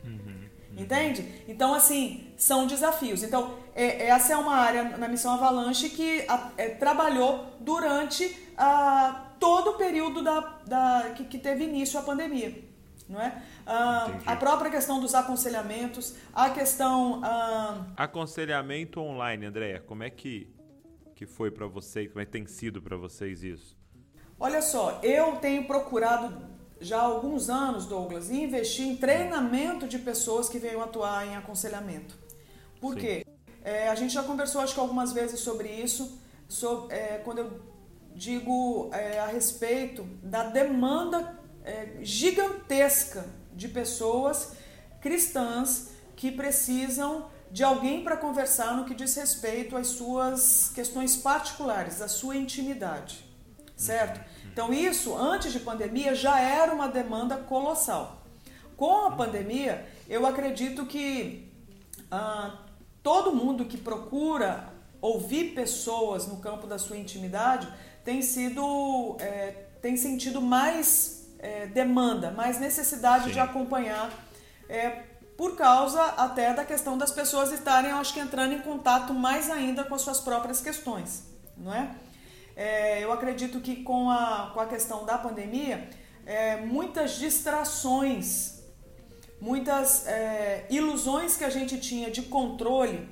Uhum, 0.04 0.12
uhum. 0.12 0.48
Entende? 0.78 1.42
Então, 1.48 1.74
assim, 1.74 2.32
são 2.36 2.68
desafios. 2.68 3.24
Então, 3.24 3.56
é, 3.74 4.06
essa 4.06 4.32
é 4.32 4.36
uma 4.36 4.54
área 4.54 4.96
na 4.96 5.08
missão 5.08 5.34
Avalanche 5.34 5.90
que 5.90 6.24
a, 6.28 6.52
é, 6.56 6.68
trabalhou 6.68 7.46
durante 7.58 8.54
a, 8.56 9.31
todo 9.42 9.70
o 9.70 9.74
período 9.74 10.22
da, 10.22 10.38
da, 10.64 11.12
que, 11.16 11.24
que 11.24 11.36
teve 11.36 11.64
início 11.64 11.98
a 11.98 12.02
pandemia. 12.02 12.62
Não 13.08 13.20
é? 13.20 13.42
Ah, 13.66 14.06
a 14.24 14.36
própria 14.36 14.70
questão 14.70 15.00
dos 15.00 15.16
aconselhamentos, 15.16 16.14
a 16.32 16.48
questão. 16.50 17.20
Ah... 17.24 17.84
Aconselhamento 17.96 19.00
online, 19.00 19.46
Andréia, 19.46 19.80
como 19.80 20.04
é 20.04 20.10
que, 20.10 20.48
que 21.16 21.26
foi 21.26 21.50
para 21.50 21.66
vocês, 21.66 22.08
como 22.08 22.20
é 22.20 22.24
que 22.24 22.30
tem 22.30 22.46
sido 22.46 22.80
para 22.80 22.96
vocês 22.96 23.42
isso? 23.42 23.76
Olha 24.38 24.62
só, 24.62 25.00
eu 25.02 25.34
tenho 25.36 25.66
procurado 25.66 26.46
já 26.80 26.98
há 26.98 27.02
alguns 27.02 27.50
anos, 27.50 27.84
Douglas, 27.84 28.30
investir 28.30 28.86
em 28.86 28.96
treinamento 28.96 29.88
de 29.88 29.98
pessoas 29.98 30.48
que 30.48 30.60
venham 30.60 30.80
atuar 30.80 31.26
em 31.26 31.34
aconselhamento. 31.34 32.16
Por 32.80 32.94
Sim. 32.94 33.00
quê? 33.00 33.26
É, 33.64 33.88
a 33.88 33.94
gente 33.96 34.14
já 34.14 34.22
conversou, 34.22 34.60
acho 34.60 34.72
que 34.72 34.80
algumas 34.80 35.12
vezes 35.12 35.40
sobre 35.40 35.68
isso, 35.68 36.16
sobre, 36.48 36.94
é, 36.94 37.18
quando 37.18 37.38
eu 37.38 37.71
digo 38.14 38.90
é, 38.92 39.18
a 39.18 39.26
respeito 39.26 40.04
da 40.22 40.44
demanda 40.44 41.38
é, 41.64 41.98
gigantesca 42.00 43.24
de 43.52 43.68
pessoas 43.68 44.52
cristãs 45.00 45.90
que 46.16 46.30
precisam 46.30 47.30
de 47.50 47.62
alguém 47.62 48.02
para 48.02 48.16
conversar 48.16 48.76
no 48.76 48.84
que 48.84 48.94
diz 48.94 49.14
respeito 49.14 49.76
às 49.76 49.88
suas 49.88 50.70
questões 50.74 51.16
particulares, 51.16 52.00
à 52.00 52.08
sua 52.08 52.36
intimidade, 52.36 53.24
certo? 53.76 54.20
Então 54.52 54.72
isso, 54.72 55.14
antes 55.16 55.52
de 55.52 55.60
pandemia, 55.60 56.14
já 56.14 56.40
era 56.40 56.72
uma 56.72 56.88
demanda 56.88 57.36
colossal. 57.36 58.22
Com 58.76 59.06
a 59.06 59.10
pandemia, 59.12 59.86
eu 60.08 60.26
acredito 60.26 60.86
que 60.86 61.52
ah, 62.10 62.58
todo 63.02 63.34
mundo 63.34 63.66
que 63.66 63.76
procura 63.76 64.72
ouvir 65.00 65.54
pessoas 65.54 66.26
no 66.26 66.36
campo 66.38 66.66
da 66.66 66.78
sua 66.78 66.96
intimidade 66.96 67.68
tem 68.04 68.22
sido, 68.22 69.16
é, 69.20 69.50
tem 69.80 69.96
sentido 69.96 70.40
mais 70.40 71.22
é, 71.38 71.66
demanda, 71.66 72.30
mais 72.30 72.58
necessidade 72.58 73.24
Sim. 73.24 73.32
de 73.32 73.40
acompanhar, 73.40 74.10
é, 74.68 75.02
por 75.36 75.56
causa 75.56 76.00
até 76.00 76.54
da 76.54 76.64
questão 76.64 76.96
das 76.96 77.10
pessoas 77.10 77.52
estarem, 77.52 77.90
acho 77.90 78.14
que, 78.14 78.20
entrando 78.20 78.52
em 78.52 78.60
contato 78.60 79.12
mais 79.12 79.50
ainda 79.50 79.84
com 79.84 79.94
as 79.94 80.02
suas 80.02 80.20
próprias 80.20 80.60
questões, 80.60 81.24
não 81.56 81.74
é? 81.74 81.90
é 82.54 83.02
eu 83.02 83.12
acredito 83.12 83.60
que 83.60 83.82
com 83.82 84.10
a, 84.10 84.50
com 84.54 84.60
a 84.60 84.66
questão 84.66 85.04
da 85.04 85.18
pandemia, 85.18 85.90
é, 86.24 86.58
muitas 86.58 87.16
distrações, 87.16 88.62
muitas 89.40 90.06
é, 90.06 90.66
ilusões 90.70 91.36
que 91.36 91.44
a 91.44 91.50
gente 91.50 91.78
tinha 91.80 92.10
de 92.10 92.22
controle, 92.22 93.08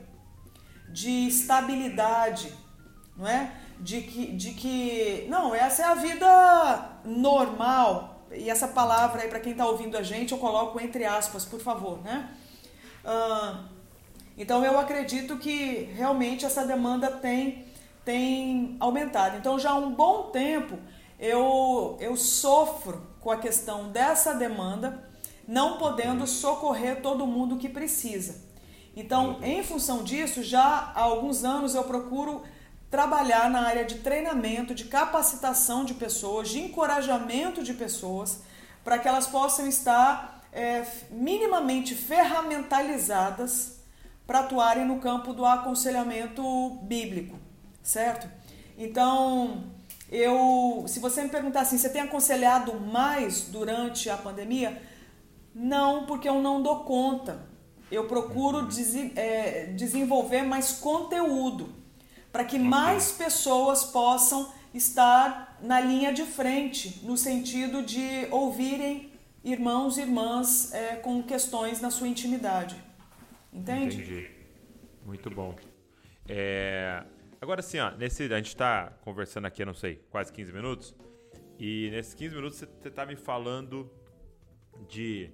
de 0.88 1.26
estabilidade, 1.26 2.52
não 3.16 3.26
é? 3.26 3.52
De 3.80 4.02
que, 4.02 4.26
de 4.32 4.52
que, 4.52 5.26
não, 5.28 5.54
essa 5.54 5.82
é 5.82 5.84
a 5.86 5.94
vida 5.94 6.90
normal, 7.04 8.20
e 8.30 8.48
essa 8.50 8.68
palavra 8.68 9.22
aí 9.22 9.28
para 9.28 9.40
quem 9.40 9.52
está 9.52 9.66
ouvindo 9.66 9.96
a 9.96 10.02
gente 10.02 10.32
eu 10.32 10.38
coloco 10.38 10.80
entre 10.80 11.04
aspas, 11.04 11.44
por 11.44 11.60
favor, 11.60 11.98
né? 12.02 12.30
Uh, 13.04 13.64
então 14.36 14.64
eu 14.64 14.78
acredito 14.78 15.38
que 15.38 15.88
realmente 15.96 16.44
essa 16.44 16.64
demanda 16.64 17.10
tem, 17.10 17.64
tem 18.04 18.76
aumentado. 18.78 19.36
Então 19.36 19.58
já 19.58 19.70
há 19.70 19.74
um 19.74 19.92
bom 19.92 20.24
tempo 20.30 20.78
eu, 21.18 21.96
eu 22.00 22.16
sofro 22.16 23.02
com 23.20 23.30
a 23.30 23.36
questão 23.36 23.90
dessa 23.90 24.34
demanda, 24.34 25.04
não 25.46 25.76
podendo 25.76 26.26
socorrer 26.26 27.02
todo 27.02 27.26
mundo 27.26 27.56
que 27.56 27.68
precisa. 27.68 28.48
Então, 28.96 29.38
em 29.42 29.62
função 29.62 30.02
disso, 30.02 30.42
já 30.42 30.92
há 30.94 31.02
alguns 31.02 31.44
anos 31.44 31.74
eu 31.74 31.84
procuro 31.84 32.42
trabalhar 32.90 33.48
na 33.48 33.60
área 33.60 33.84
de 33.84 33.96
treinamento, 33.96 34.74
de 34.74 34.84
capacitação 34.84 35.84
de 35.84 35.94
pessoas, 35.94 36.48
de 36.48 36.58
encorajamento 36.58 37.62
de 37.62 37.72
pessoas, 37.72 38.40
para 38.82 38.98
que 38.98 39.06
elas 39.06 39.28
possam 39.28 39.66
estar 39.68 40.42
é, 40.52 40.84
minimamente 41.10 41.94
ferramentalizadas 41.94 43.78
para 44.26 44.40
atuarem 44.40 44.84
no 44.84 44.98
campo 44.98 45.32
do 45.32 45.44
aconselhamento 45.44 46.70
bíblico, 46.82 47.38
certo? 47.82 48.28
Então, 48.76 49.64
eu, 50.10 50.84
se 50.88 50.98
você 50.98 51.22
me 51.22 51.28
perguntar 51.28 51.60
assim, 51.60 51.78
você 51.78 51.88
tem 51.88 52.00
aconselhado 52.00 52.80
mais 52.80 53.42
durante 53.42 54.10
a 54.10 54.16
pandemia? 54.16 54.82
Não, 55.54 56.06
porque 56.06 56.28
eu 56.28 56.40
não 56.40 56.60
dou 56.62 56.80
conta. 56.80 57.48
Eu 57.90 58.06
procuro 58.06 58.66
des, 58.66 58.94
é, 59.16 59.66
desenvolver 59.76 60.42
mais 60.42 60.72
conteúdo 60.72 61.79
para 62.32 62.44
que 62.44 62.58
mais 62.58 63.12
pessoas 63.12 63.84
possam 63.84 64.52
estar 64.72 65.58
na 65.60 65.80
linha 65.80 66.12
de 66.12 66.24
frente, 66.24 67.00
no 67.04 67.16
sentido 67.16 67.82
de 67.82 68.26
ouvirem 68.30 69.12
irmãos 69.42 69.98
e 69.98 70.02
irmãs 70.02 70.72
é, 70.72 70.96
com 70.96 71.22
questões 71.22 71.80
na 71.80 71.90
sua 71.90 72.06
intimidade. 72.06 72.76
Entende? 73.52 73.96
Entendi. 73.96 74.30
Muito 75.04 75.30
bom. 75.30 75.56
É... 76.28 77.02
Agora 77.40 77.62
sim, 77.62 77.78
ó, 77.78 77.90
nesse, 77.92 78.24
a 78.24 78.36
gente 78.36 78.48
está 78.48 78.92
conversando 79.00 79.46
aqui, 79.46 79.64
não 79.64 79.74
sei, 79.74 79.96
quase 80.10 80.32
15 80.32 80.52
minutos. 80.52 80.94
E 81.58 81.88
nesses 81.90 82.14
15 82.14 82.34
minutos 82.34 82.58
você 82.58 82.88
está 82.88 83.04
me 83.04 83.16
falando 83.16 83.90
de, 84.88 85.30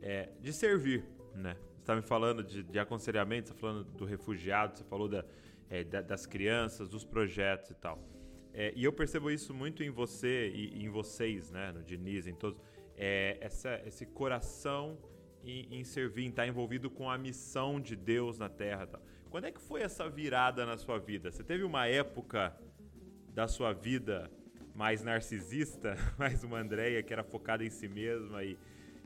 é, 0.00 0.28
de 0.40 0.52
servir, 0.52 1.04
né? 1.34 1.56
Você 1.74 1.80
está 1.80 1.96
me 1.96 2.02
falando 2.02 2.42
de, 2.42 2.62
de 2.62 2.78
aconselhamento, 2.78 3.48
você 3.48 3.54
está 3.54 3.60
falando 3.60 3.84
do 3.84 4.04
refugiado, 4.04 4.78
você 4.78 4.84
falou 4.84 5.08
da, 5.08 5.24
é, 5.70 5.84
das 5.84 6.26
crianças, 6.26 6.88
dos 6.88 7.04
projetos 7.04 7.70
e 7.70 7.74
tal. 7.74 8.04
É, 8.52 8.72
e 8.74 8.82
eu 8.82 8.92
percebo 8.92 9.30
isso 9.30 9.54
muito 9.54 9.82
em 9.84 9.90
você 9.90 10.50
e, 10.50 10.84
em 10.84 10.88
vocês, 10.88 11.50
né, 11.50 11.70
no 11.70 11.82
Diniz, 11.82 12.26
em 12.26 12.34
todos, 12.34 12.60
é, 12.96 13.38
essa, 13.40 13.80
esse 13.86 14.04
coração 14.04 14.98
em, 15.44 15.78
em, 15.78 15.84
servir, 15.84 16.24
em 16.24 16.30
estar 16.30 16.46
envolvido 16.46 16.90
com 16.90 17.08
a 17.08 17.16
missão 17.16 17.80
de 17.80 17.94
Deus 17.94 18.36
na 18.38 18.48
Terra. 18.48 18.88
Tal. 18.88 19.00
Quando 19.30 19.44
é 19.44 19.52
que 19.52 19.60
foi 19.60 19.82
essa 19.82 20.08
virada 20.08 20.66
na 20.66 20.76
sua 20.76 20.98
vida? 20.98 21.30
Você 21.30 21.44
teve 21.44 21.62
uma 21.62 21.86
época 21.86 22.54
da 23.32 23.46
sua 23.46 23.72
vida 23.72 24.28
mais 24.74 25.04
narcisista, 25.04 25.96
mais 26.18 26.42
uma 26.42 26.58
Andréia 26.58 27.02
que 27.02 27.12
era 27.12 27.22
focada 27.22 27.64
em 27.64 27.70
si 27.70 27.86
mesma 27.86 28.42
e, 28.42 28.58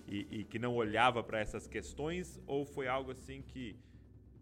e, 0.09 0.27
e 0.31 0.45
que 0.45 0.59
não 0.59 0.75
olhava 0.75 1.23
para 1.23 1.39
essas 1.39 1.67
questões? 1.67 2.41
Ou 2.47 2.65
foi 2.65 2.89
algo 2.89 3.11
assim 3.11 3.43
que 3.43 3.77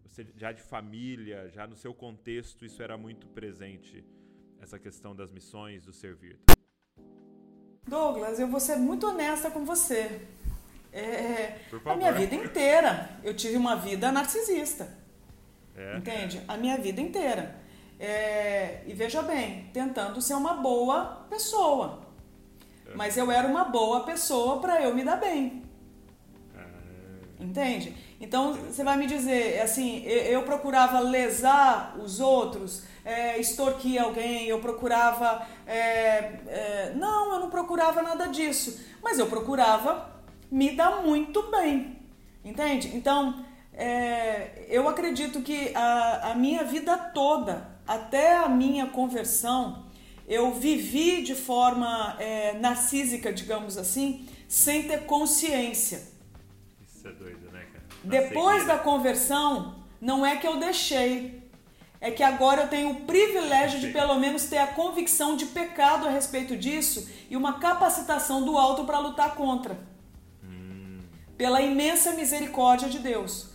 você 0.05 0.25
já 0.35 0.51
de 0.51 0.61
família, 0.61 1.49
já 1.49 1.65
no 1.65 1.75
seu 1.75 1.93
contexto, 1.93 2.65
isso 2.65 2.81
era 2.83 2.97
muito 2.97 3.27
presente, 3.27 4.05
essa 4.61 4.77
questão 4.77 5.15
das 5.15 5.31
missões, 5.31 5.85
do 5.85 5.93
servir? 5.93 6.39
Douglas, 7.87 8.39
eu 8.39 8.47
vou 8.47 8.59
ser 8.59 8.77
muito 8.77 9.07
honesta 9.07 9.51
com 9.51 9.65
você. 9.65 10.21
É, 10.91 11.59
a 11.85 11.95
minha 11.95 12.11
vida 12.11 12.35
inteira, 12.35 13.09
eu 13.23 13.33
tive 13.33 13.57
uma 13.57 13.75
vida 13.75 14.11
narcisista. 14.11 14.95
É. 15.75 15.97
Entende? 15.97 16.41
A 16.47 16.55
minha 16.55 16.77
vida 16.77 17.01
inteira. 17.01 17.55
É, 17.99 18.83
e 18.85 18.93
veja 18.93 19.21
bem, 19.21 19.69
tentando 19.73 20.21
ser 20.21 20.35
uma 20.35 20.55
boa 20.55 21.25
pessoa. 21.29 22.03
É. 22.85 22.95
Mas 22.95 23.17
eu 23.17 23.31
era 23.31 23.47
uma 23.47 23.65
boa 23.65 24.03
pessoa 24.03 24.59
para 24.59 24.81
eu 24.81 24.93
me 24.93 25.03
dar 25.03 25.17
bem. 25.17 25.62
Entende? 27.53 27.95
Então 28.19 28.53
você 28.53 28.83
vai 28.83 28.97
me 28.97 29.05
dizer, 29.05 29.61
assim, 29.61 30.03
eu 30.05 30.41
procurava 30.41 30.99
lesar 30.99 31.95
os 31.99 32.19
outros, 32.19 32.81
é, 33.05 33.39
extorquir 33.39 34.01
alguém, 34.01 34.47
eu 34.47 34.57
procurava. 34.59 35.45
É, 35.67 35.77
é, 35.77 36.93
não, 36.95 37.33
eu 37.33 37.39
não 37.41 37.51
procurava 37.51 38.01
nada 38.01 38.25
disso, 38.25 38.83
mas 39.03 39.19
eu 39.19 39.27
procurava 39.27 40.19
me 40.49 40.71
dar 40.71 41.03
muito 41.03 41.51
bem, 41.51 41.99
entende? 42.43 42.89
Então 42.95 43.45
é, 43.71 44.65
eu 44.67 44.89
acredito 44.89 45.43
que 45.43 45.71
a, 45.75 46.31
a 46.31 46.35
minha 46.35 46.63
vida 46.63 46.97
toda, 46.97 47.69
até 47.85 48.35
a 48.35 48.49
minha 48.49 48.87
conversão, 48.87 49.85
eu 50.27 50.51
vivi 50.55 51.21
de 51.21 51.35
forma 51.35 52.17
é, 52.19 52.53
narcísica, 52.53 53.31
digamos 53.31 53.77
assim, 53.77 54.27
sem 54.47 54.87
ter 54.87 55.05
consciência. 55.05 56.01
Isso 56.81 57.07
é 57.07 57.11
doido? 57.11 57.42
Depois 58.03 58.65
da 58.67 58.77
conversão, 58.77 59.75
não 60.01 60.25
é 60.25 60.35
que 60.35 60.45
eu 60.45 60.57
deixei, 60.57 61.41
é 62.01 62.11
que 62.11 62.21
agora 62.21 62.63
eu 62.63 62.67
tenho 62.67 62.89
o 62.91 63.01
privilégio 63.01 63.79
de 63.79 63.87
pelo 63.87 64.19
menos 64.19 64.43
ter 64.45 64.57
a 64.57 64.67
convicção 64.67 65.37
de 65.37 65.45
pecado 65.45 66.05
a 66.05 66.09
respeito 66.09 66.57
disso 66.57 67.09
e 67.29 67.37
uma 67.37 67.59
capacitação 67.59 68.43
do 68.43 68.57
alto 68.57 68.83
para 68.83 68.99
lutar 68.99 69.35
contra. 69.35 69.77
Hum. 70.43 70.99
Pela 71.37 71.61
imensa 71.61 72.11
misericórdia 72.11 72.89
de 72.89 72.99
Deus. 72.99 73.51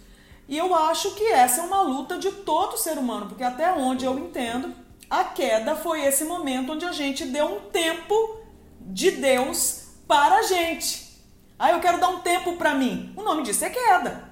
E 0.48 0.56
eu 0.56 0.74
acho 0.74 1.14
que 1.14 1.24
essa 1.24 1.60
é 1.60 1.64
uma 1.64 1.82
luta 1.82 2.16
de 2.16 2.32
todo 2.32 2.78
ser 2.78 2.96
humano, 2.96 3.26
porque 3.26 3.44
até 3.44 3.70
onde 3.70 4.06
eu 4.06 4.18
entendo, 4.18 4.74
a 5.10 5.24
queda 5.24 5.76
foi 5.76 6.06
esse 6.06 6.24
momento 6.24 6.72
onde 6.72 6.86
a 6.86 6.92
gente 6.92 7.26
deu 7.26 7.44
um 7.44 7.60
tempo 7.70 8.38
de 8.80 9.10
Deus 9.10 9.88
para 10.06 10.36
a 10.36 10.42
gente. 10.44 11.06
Ah, 11.58 11.72
eu 11.72 11.80
quero 11.80 12.00
dar 12.00 12.08
um 12.08 12.20
tempo 12.20 12.56
para 12.56 12.74
mim. 12.74 13.12
O 13.14 13.22
nome 13.22 13.42
disso 13.42 13.62
é 13.62 13.68
queda. 13.68 14.27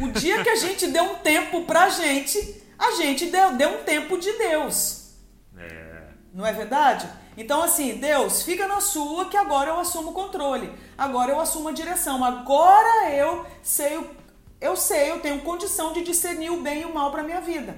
O 0.00 0.08
dia 0.08 0.42
que 0.42 0.48
a 0.48 0.56
gente 0.56 0.86
deu 0.88 1.04
um 1.04 1.14
tempo 1.16 1.62
para 1.62 1.84
a 1.84 1.88
gente, 1.88 2.62
a 2.78 2.92
gente 2.92 3.26
deu, 3.26 3.54
deu 3.54 3.80
um 3.80 3.84
tempo 3.84 4.18
de 4.18 4.32
Deus. 4.32 5.14
É. 5.56 6.08
Não 6.32 6.46
é 6.46 6.52
verdade? 6.52 7.08
Então, 7.36 7.62
assim, 7.62 7.94
Deus, 7.94 8.42
fica 8.42 8.66
na 8.66 8.80
sua 8.80 9.26
que 9.26 9.36
agora 9.36 9.70
eu 9.70 9.78
assumo 9.78 10.10
o 10.10 10.14
controle. 10.14 10.72
Agora 10.96 11.30
eu 11.30 11.40
assumo 11.40 11.68
a 11.68 11.72
direção. 11.72 12.24
Agora 12.24 13.12
eu 13.12 13.46
sei, 13.62 13.98
eu 14.60 14.76
sei, 14.76 15.10
eu 15.10 15.20
tenho 15.20 15.40
condição 15.42 15.92
de 15.92 16.02
discernir 16.02 16.50
o 16.50 16.60
bem 16.60 16.82
e 16.82 16.84
o 16.84 16.92
mal 16.92 17.10
para 17.10 17.22
minha 17.22 17.40
vida. 17.40 17.76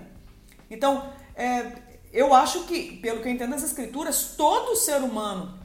Então, 0.70 1.12
é, 1.34 1.72
eu 2.12 2.34
acho 2.34 2.64
que, 2.64 2.96
pelo 2.98 3.20
que 3.20 3.28
eu 3.28 3.32
entendo 3.32 3.50
das 3.50 3.62
escrituras, 3.62 4.34
todo 4.36 4.76
ser 4.76 5.02
humano, 5.02 5.58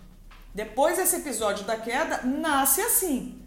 depois 0.53 0.97
desse 0.97 1.15
episódio 1.17 1.65
da 1.65 1.77
queda, 1.77 2.21
nasce 2.23 2.81
assim. 2.81 3.44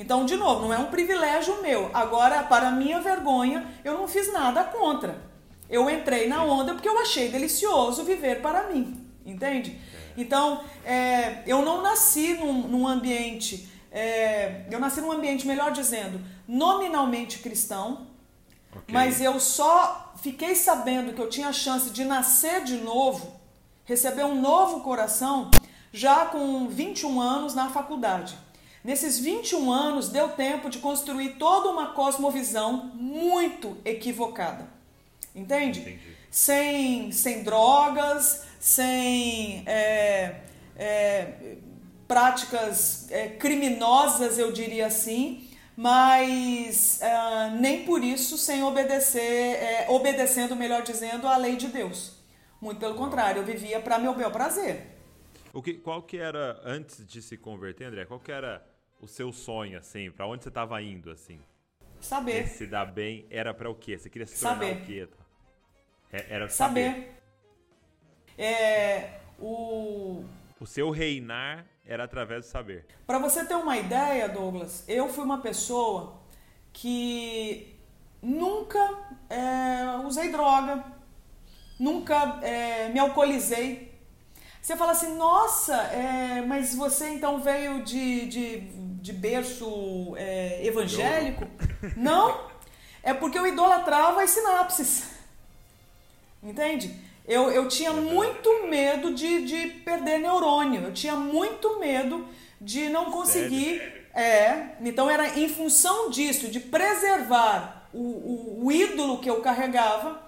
Então, 0.00 0.24
de 0.24 0.34
novo, 0.34 0.62
não 0.62 0.72
é 0.72 0.78
um 0.78 0.86
privilégio 0.86 1.60
meu. 1.60 1.90
Agora, 1.92 2.42
para 2.42 2.70
minha 2.70 3.02
vergonha, 3.02 3.66
eu 3.84 3.92
não 3.92 4.08
fiz 4.08 4.32
nada 4.32 4.64
contra. 4.64 5.20
Eu 5.68 5.90
entrei 5.90 6.26
na 6.26 6.42
onda 6.42 6.72
porque 6.72 6.88
eu 6.88 6.98
achei 6.98 7.28
delicioso 7.28 8.02
viver 8.02 8.40
para 8.40 8.70
mim. 8.70 9.06
Entende? 9.26 9.78
Então, 10.16 10.64
é, 10.86 11.42
eu 11.46 11.60
não 11.60 11.82
nasci 11.82 12.32
num, 12.32 12.66
num 12.66 12.88
ambiente. 12.88 13.68
É, 13.92 14.64
eu 14.70 14.80
nasci 14.80 15.02
num 15.02 15.12
ambiente, 15.12 15.46
melhor 15.46 15.70
dizendo, 15.70 16.18
nominalmente 16.48 17.40
cristão, 17.40 18.06
okay. 18.72 18.94
mas 18.94 19.20
eu 19.20 19.38
só 19.38 20.14
fiquei 20.22 20.54
sabendo 20.54 21.12
que 21.12 21.20
eu 21.20 21.28
tinha 21.28 21.48
a 21.48 21.52
chance 21.52 21.90
de 21.90 22.04
nascer 22.04 22.64
de 22.64 22.78
novo, 22.78 23.38
receber 23.84 24.24
um 24.24 24.40
novo 24.40 24.80
coração, 24.80 25.50
já 25.92 26.24
com 26.24 26.68
21 26.68 27.20
anos 27.20 27.54
na 27.54 27.68
faculdade. 27.68 28.38
Nesses 28.82 29.18
21 29.18 29.70
anos 29.70 30.08
deu 30.08 30.30
tempo 30.30 30.70
de 30.70 30.78
construir 30.78 31.34
toda 31.34 31.68
uma 31.68 31.88
cosmovisão 31.92 32.90
muito 32.94 33.76
equivocada. 33.84 34.68
Entende? 35.34 35.80
Entendi. 35.80 36.16
Sem, 36.30 37.12
sem 37.12 37.42
drogas, 37.42 38.46
sem 38.58 39.62
é, 39.66 40.40
é, 40.76 41.56
práticas 42.08 43.10
é, 43.10 43.28
criminosas, 43.28 44.38
eu 44.38 44.50
diria 44.50 44.86
assim, 44.86 45.48
mas 45.76 47.00
uh, 47.02 47.56
nem 47.60 47.84
por 47.84 48.02
isso 48.02 48.36
sem 48.36 48.62
obedecer, 48.62 49.20
é, 49.22 49.86
obedecendo, 49.88 50.56
melhor 50.56 50.82
dizendo, 50.82 51.26
à 51.28 51.36
lei 51.36 51.56
de 51.56 51.68
Deus. 51.68 52.18
Muito 52.60 52.78
pelo 52.78 52.94
contrário, 52.94 53.40
eu 53.40 53.46
vivia 53.46 53.80
para 53.80 53.98
meu 53.98 54.14
bel 54.14 54.30
prazer. 54.30 54.86
O 55.52 55.62
que, 55.62 55.74
qual 55.74 56.02
que 56.02 56.18
era, 56.18 56.60
antes 56.64 57.06
de 57.06 57.20
se 57.20 57.36
converter, 57.36 57.86
André, 57.86 58.04
qual 58.04 58.20
que 58.20 58.30
era 58.30 58.64
o 59.00 59.06
seu 59.06 59.32
sonho, 59.32 59.78
assim? 59.78 60.10
Para 60.10 60.26
onde 60.26 60.42
você 60.42 60.48
estava 60.48 60.80
indo, 60.82 61.10
assim? 61.10 61.40
Saber. 62.00 62.48
se 62.48 62.66
dar 62.66 62.86
bem 62.86 63.26
era 63.30 63.52
para 63.52 63.68
o 63.68 63.74
quê? 63.74 63.98
Você 63.98 64.08
queria 64.08 64.26
se 64.26 64.40
tornar 64.40 64.54
saber. 64.54 64.76
o 64.76 64.86
quê? 64.86 65.08
É, 66.12 66.26
era 66.30 66.48
saber. 66.48 66.90
saber. 66.92 67.20
É, 68.38 69.20
o... 69.38 70.24
o 70.58 70.66
seu 70.66 70.90
reinar 70.90 71.66
era 71.84 72.04
através 72.04 72.46
do 72.46 72.48
saber. 72.48 72.86
Para 73.06 73.18
você 73.18 73.44
ter 73.44 73.54
uma 73.54 73.76
ideia, 73.76 74.28
Douglas, 74.28 74.84
eu 74.88 75.08
fui 75.08 75.24
uma 75.24 75.42
pessoa 75.42 76.20
que 76.72 77.76
nunca 78.22 78.78
é, 79.28 79.98
usei 80.06 80.30
droga, 80.30 80.84
nunca 81.78 82.38
é, 82.42 82.88
me 82.88 82.98
alcoolizei. 82.98 83.90
Você 84.60 84.76
fala 84.76 84.92
assim, 84.92 85.16
nossa, 85.16 85.74
é, 85.74 86.42
mas 86.46 86.74
você 86.74 87.08
então 87.08 87.40
veio 87.40 87.82
de, 87.82 88.26
de, 88.26 88.60
de 89.00 89.12
berço 89.12 90.14
é, 90.16 90.64
evangélico? 90.64 91.46
Não, 91.96 92.40
é 93.02 93.14
porque 93.14 93.38
eu 93.38 93.46
idolatrava 93.46 94.22
as 94.22 94.30
sinapses. 94.30 95.04
Entende? 96.42 96.94
Eu, 97.26 97.50
eu 97.50 97.68
tinha 97.68 97.92
muito 97.92 98.66
medo 98.66 99.14
de, 99.14 99.44
de 99.44 99.66
perder 99.84 100.18
neurônio, 100.18 100.82
eu 100.82 100.92
tinha 100.92 101.14
muito 101.14 101.78
medo 101.78 102.26
de 102.60 102.88
não 102.88 103.10
conseguir. 103.10 103.78
Sério? 103.78 104.00
É, 104.12 104.70
então 104.80 105.08
era 105.08 105.38
em 105.38 105.48
função 105.48 106.10
disso, 106.10 106.48
de 106.48 106.58
preservar 106.58 107.88
o, 107.92 107.98
o, 107.98 108.66
o 108.66 108.72
ídolo 108.72 109.18
que 109.18 109.30
eu 109.30 109.40
carregava, 109.40 110.20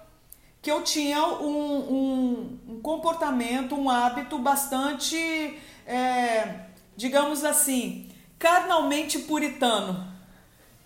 que 0.61 0.71
eu 0.71 0.81
tinha 0.83 1.21
um, 1.21 1.93
um, 1.93 2.59
um 2.69 2.81
comportamento, 2.81 3.75
um 3.75 3.89
hábito 3.89 4.39
bastante, 4.39 5.59
é, 5.85 6.61
digamos 6.95 7.43
assim, 7.43 8.09
carnalmente 8.43 9.19
puritano. 9.19 10.05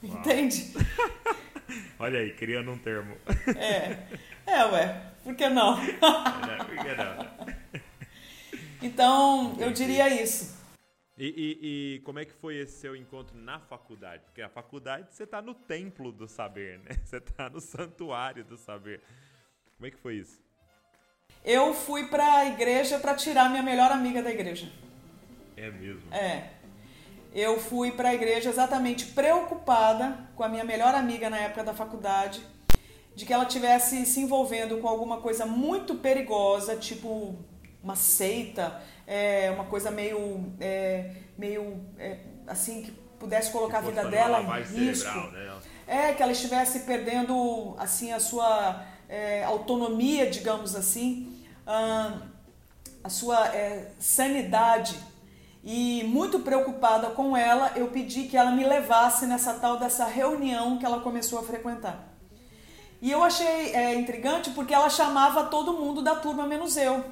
Uau. 0.04 0.20
Entende? 0.20 0.72
Olha 1.98 2.20
aí, 2.20 2.32
criando 2.36 2.70
um 2.70 2.78
termo. 2.78 3.18
É, 3.58 3.98
é, 4.46 4.66
ué. 4.66 5.12
Por 5.24 5.36
que 5.36 5.50
não? 5.50 5.76
não 5.76 6.66
por 6.66 6.78
que 6.78 6.96
não? 6.96 7.82
então, 8.80 9.58
eu 9.60 9.72
diria 9.72 10.08
isso. 10.22 10.56
E, 11.18 11.26
e, 11.26 11.96
e, 11.96 12.00
como 12.02 12.20
é 12.20 12.26
que 12.26 12.32
foi 12.32 12.58
esse 12.58 12.80
seu 12.80 12.96
encontro 12.96 13.36
na 13.36 13.60
faculdade? 13.60 14.22
Porque 14.26 14.44
a 14.44 14.50
faculdade 14.50 15.08
você 15.10 15.24
está 15.24 15.42
no 15.42 15.56
templo 15.56 16.12
do 16.12 16.28
saber, 16.28 16.78
né? 16.78 16.92
Você 17.04 17.18
está 17.18 17.50
no 17.50 17.60
santuário 17.60 18.46
do 18.46 18.56
saber. 18.56 19.02
Como 19.76 19.88
é 19.88 19.90
que 19.90 19.98
foi 19.98 20.18
isso? 20.18 20.40
Eu 21.44 21.74
fui 21.74 22.08
para 22.08 22.36
a 22.36 22.46
igreja 22.46 23.00
para 23.00 23.16
tirar 23.16 23.50
minha 23.50 23.64
melhor 23.64 23.92
amiga 23.92 24.22
da 24.22 24.30
igreja. 24.30 24.72
É 25.58 25.72
mesmo? 25.72 26.14
É. 26.14 26.57
Eu 27.34 27.60
fui 27.60 27.92
para 27.92 28.10
a 28.10 28.14
igreja 28.14 28.50
exatamente 28.50 29.06
preocupada 29.08 30.18
com 30.36 30.44
a 30.44 30.50
minha 30.50 30.64
melhor 30.64 30.96
amiga 30.96 31.30
na 31.30 31.38
época 31.38 31.64
da 31.64 31.74
faculdade 31.74 32.42
de 33.18 33.26
que 33.26 33.34
ela 33.34 33.46
tivesse 33.46 34.06
se 34.06 34.20
envolvendo 34.20 34.78
com 34.78 34.88
alguma 34.88 35.18
coisa 35.18 35.44
muito 35.44 35.96
perigosa, 35.96 36.76
tipo 36.76 37.36
uma 37.84 37.96
seita, 37.96 38.80
é, 39.08 39.50
uma 39.52 39.64
coisa 39.64 39.90
meio, 39.90 40.54
é, 40.60 41.14
meio 41.36 41.84
é, 41.98 42.20
assim 42.46 42.84
que 42.84 42.92
pudesse 43.18 43.52
colocar 43.52 43.80
a 43.80 43.82
vida 43.82 44.06
dela 44.06 44.42
em 44.60 44.62
risco. 44.62 45.18
Né? 45.32 45.60
É 45.88 46.14
que 46.14 46.22
ela 46.22 46.32
estivesse 46.32 46.82
perdendo 46.82 47.76
assim 47.80 48.12
a 48.12 48.20
sua 48.20 48.86
é, 49.10 49.44
autonomia, 49.46 50.30
digamos 50.30 50.76
assim, 50.76 51.44
a 51.66 53.10
sua 53.10 53.48
é, 53.48 53.92
sanidade. 54.00 54.96
E 55.70 56.02
muito 56.06 56.40
preocupada 56.40 57.10
com 57.10 57.36
ela, 57.36 57.74
eu 57.76 57.90
pedi 57.90 58.24
que 58.24 58.38
ela 58.38 58.52
me 58.52 58.64
levasse 58.64 59.26
nessa 59.26 59.54
tal 59.56 59.76
dessa 59.76 60.06
reunião 60.06 60.78
que 60.78 60.86
ela 60.86 61.02
começou 61.02 61.40
a 61.40 61.44
frequentar. 61.44 62.08
E 63.02 63.12
eu 63.12 63.22
achei 63.22 63.76
é, 63.76 63.94
intrigante 63.96 64.52
porque 64.52 64.74
ela 64.74 64.90
chamava 64.90 65.44
todo 65.48 65.74
mundo 65.74 66.02
da 66.02 66.16
turma 66.16 66.48
menos 66.48 66.78
eu. 66.78 67.04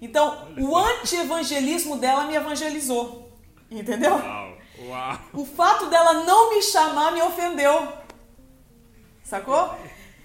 Então, 0.00 0.48
o 0.58 0.74
anti-evangelismo 0.74 1.98
dela 1.98 2.24
me 2.24 2.34
evangelizou. 2.34 3.30
Entendeu? 3.70 4.14
Uau, 4.14 4.56
uau. 4.88 5.18
O 5.34 5.44
fato 5.44 5.90
dela 5.90 6.24
não 6.24 6.48
me 6.48 6.62
chamar 6.62 7.12
me 7.12 7.20
ofendeu. 7.20 7.88
Sacou? 9.22 9.74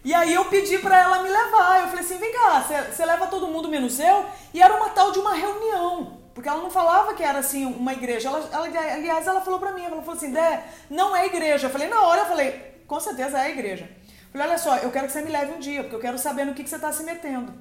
E 0.05 0.13
aí 0.13 0.33
eu 0.33 0.45
pedi 0.45 0.79
para 0.79 0.97
ela 0.97 1.21
me 1.21 1.27
levar. 1.27 1.81
Eu 1.81 1.87
falei 1.89 2.05
assim: 2.05 2.17
vem 2.17 2.31
cá, 2.31 2.61
você 2.61 3.05
leva 3.05 3.27
todo 3.27 3.49
mundo 3.49 3.67
menos 3.67 3.99
eu? 3.99 4.25
E 4.53 4.61
era 4.61 4.73
uma 4.73 4.91
tal 4.91 5.11
de 5.11 5.19
uma 5.19 5.33
reunião. 5.33 6.18
Porque 6.33 6.47
ela 6.47 6.61
não 6.61 6.69
falava 6.69 7.13
que 7.13 7.23
era 7.23 7.39
assim 7.39 7.65
uma 7.65 7.93
igreja. 7.93 8.29
Ela, 8.29 8.49
ela 8.51 8.93
aliás, 8.93 9.27
ela 9.27 9.41
falou 9.41 9.59
para 9.59 9.71
mim: 9.73 9.83
ela 9.83 10.01
falou 10.01 10.15
assim, 10.15 10.31
Dé, 10.31 10.63
não 10.89 11.15
é 11.15 11.25
igreja. 11.25 11.67
Eu 11.67 11.71
falei: 11.71 11.87
na 11.87 12.01
hora, 12.01 12.21
eu 12.21 12.25
falei: 12.25 12.83
com 12.87 12.99
certeza 12.99 13.39
é 13.39 13.51
igreja. 13.51 13.89
Falei, 14.31 14.47
olha 14.47 14.57
só, 14.57 14.77
eu 14.77 14.91
quero 14.91 15.07
que 15.07 15.13
você 15.13 15.21
me 15.21 15.31
leve 15.31 15.53
um 15.53 15.59
dia, 15.59 15.81
porque 15.81 15.95
eu 15.95 15.99
quero 15.99 16.17
saber 16.17 16.45
no 16.45 16.53
que, 16.53 16.63
que 16.63 16.69
você 16.69 16.75
está 16.75 16.91
se 16.91 17.03
metendo. 17.03 17.53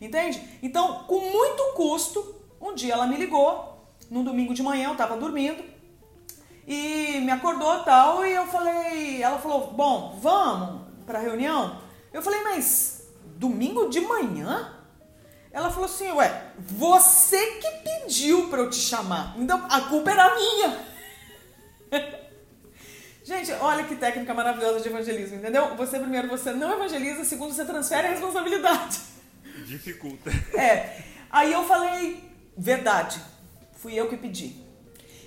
Entende? 0.00 0.58
Então, 0.62 1.04
com 1.04 1.18
muito 1.18 1.74
custo, 1.74 2.42
um 2.60 2.74
dia 2.74 2.92
ela 2.92 3.06
me 3.06 3.16
ligou, 3.16 3.88
num 4.10 4.22
domingo 4.22 4.54
de 4.54 4.62
manhã, 4.62 4.88
eu 4.88 4.92
estava 4.92 5.16
dormindo, 5.16 5.64
e 6.66 7.20
me 7.20 7.30
acordou 7.30 7.82
tal, 7.82 8.24
e 8.24 8.32
eu 8.32 8.46
falei, 8.46 9.22
ela 9.22 9.38
falou, 9.38 9.72
bom, 9.72 10.18
vamos 10.20 10.82
para 11.04 11.18
reunião? 11.18 11.80
Eu 12.12 12.22
falei, 12.22 12.42
mas 12.42 13.08
domingo 13.36 13.88
de 13.88 14.00
manhã? 14.00 14.72
Ela 15.54 15.70
falou 15.70 15.84
assim, 15.84 16.10
ué, 16.10 16.48
você 16.58 17.38
que 17.38 17.70
pediu 17.84 18.48
para 18.48 18.58
eu 18.58 18.68
te 18.68 18.76
chamar. 18.76 19.36
Então 19.38 19.64
a 19.70 19.82
culpa 19.82 20.10
era 20.10 20.34
minha. 20.34 20.78
Gente, 23.22 23.52
olha 23.52 23.84
que 23.84 23.94
técnica 23.94 24.34
maravilhosa 24.34 24.80
de 24.80 24.88
evangelismo, 24.88 25.36
entendeu? 25.36 25.76
Você 25.76 26.00
primeiro 26.00 26.26
você 26.26 26.52
não 26.52 26.72
evangeliza, 26.72 27.24
segundo 27.24 27.54
você 27.54 27.64
transfere 27.64 28.08
a 28.08 28.10
responsabilidade. 28.10 28.98
Dificulta. 29.64 30.28
É. 30.58 31.02
Aí 31.30 31.52
eu 31.52 31.64
falei, 31.64 32.28
verdade. 32.58 33.20
Fui 33.76 33.94
eu 33.94 34.08
que 34.08 34.16
pedi. 34.16 34.60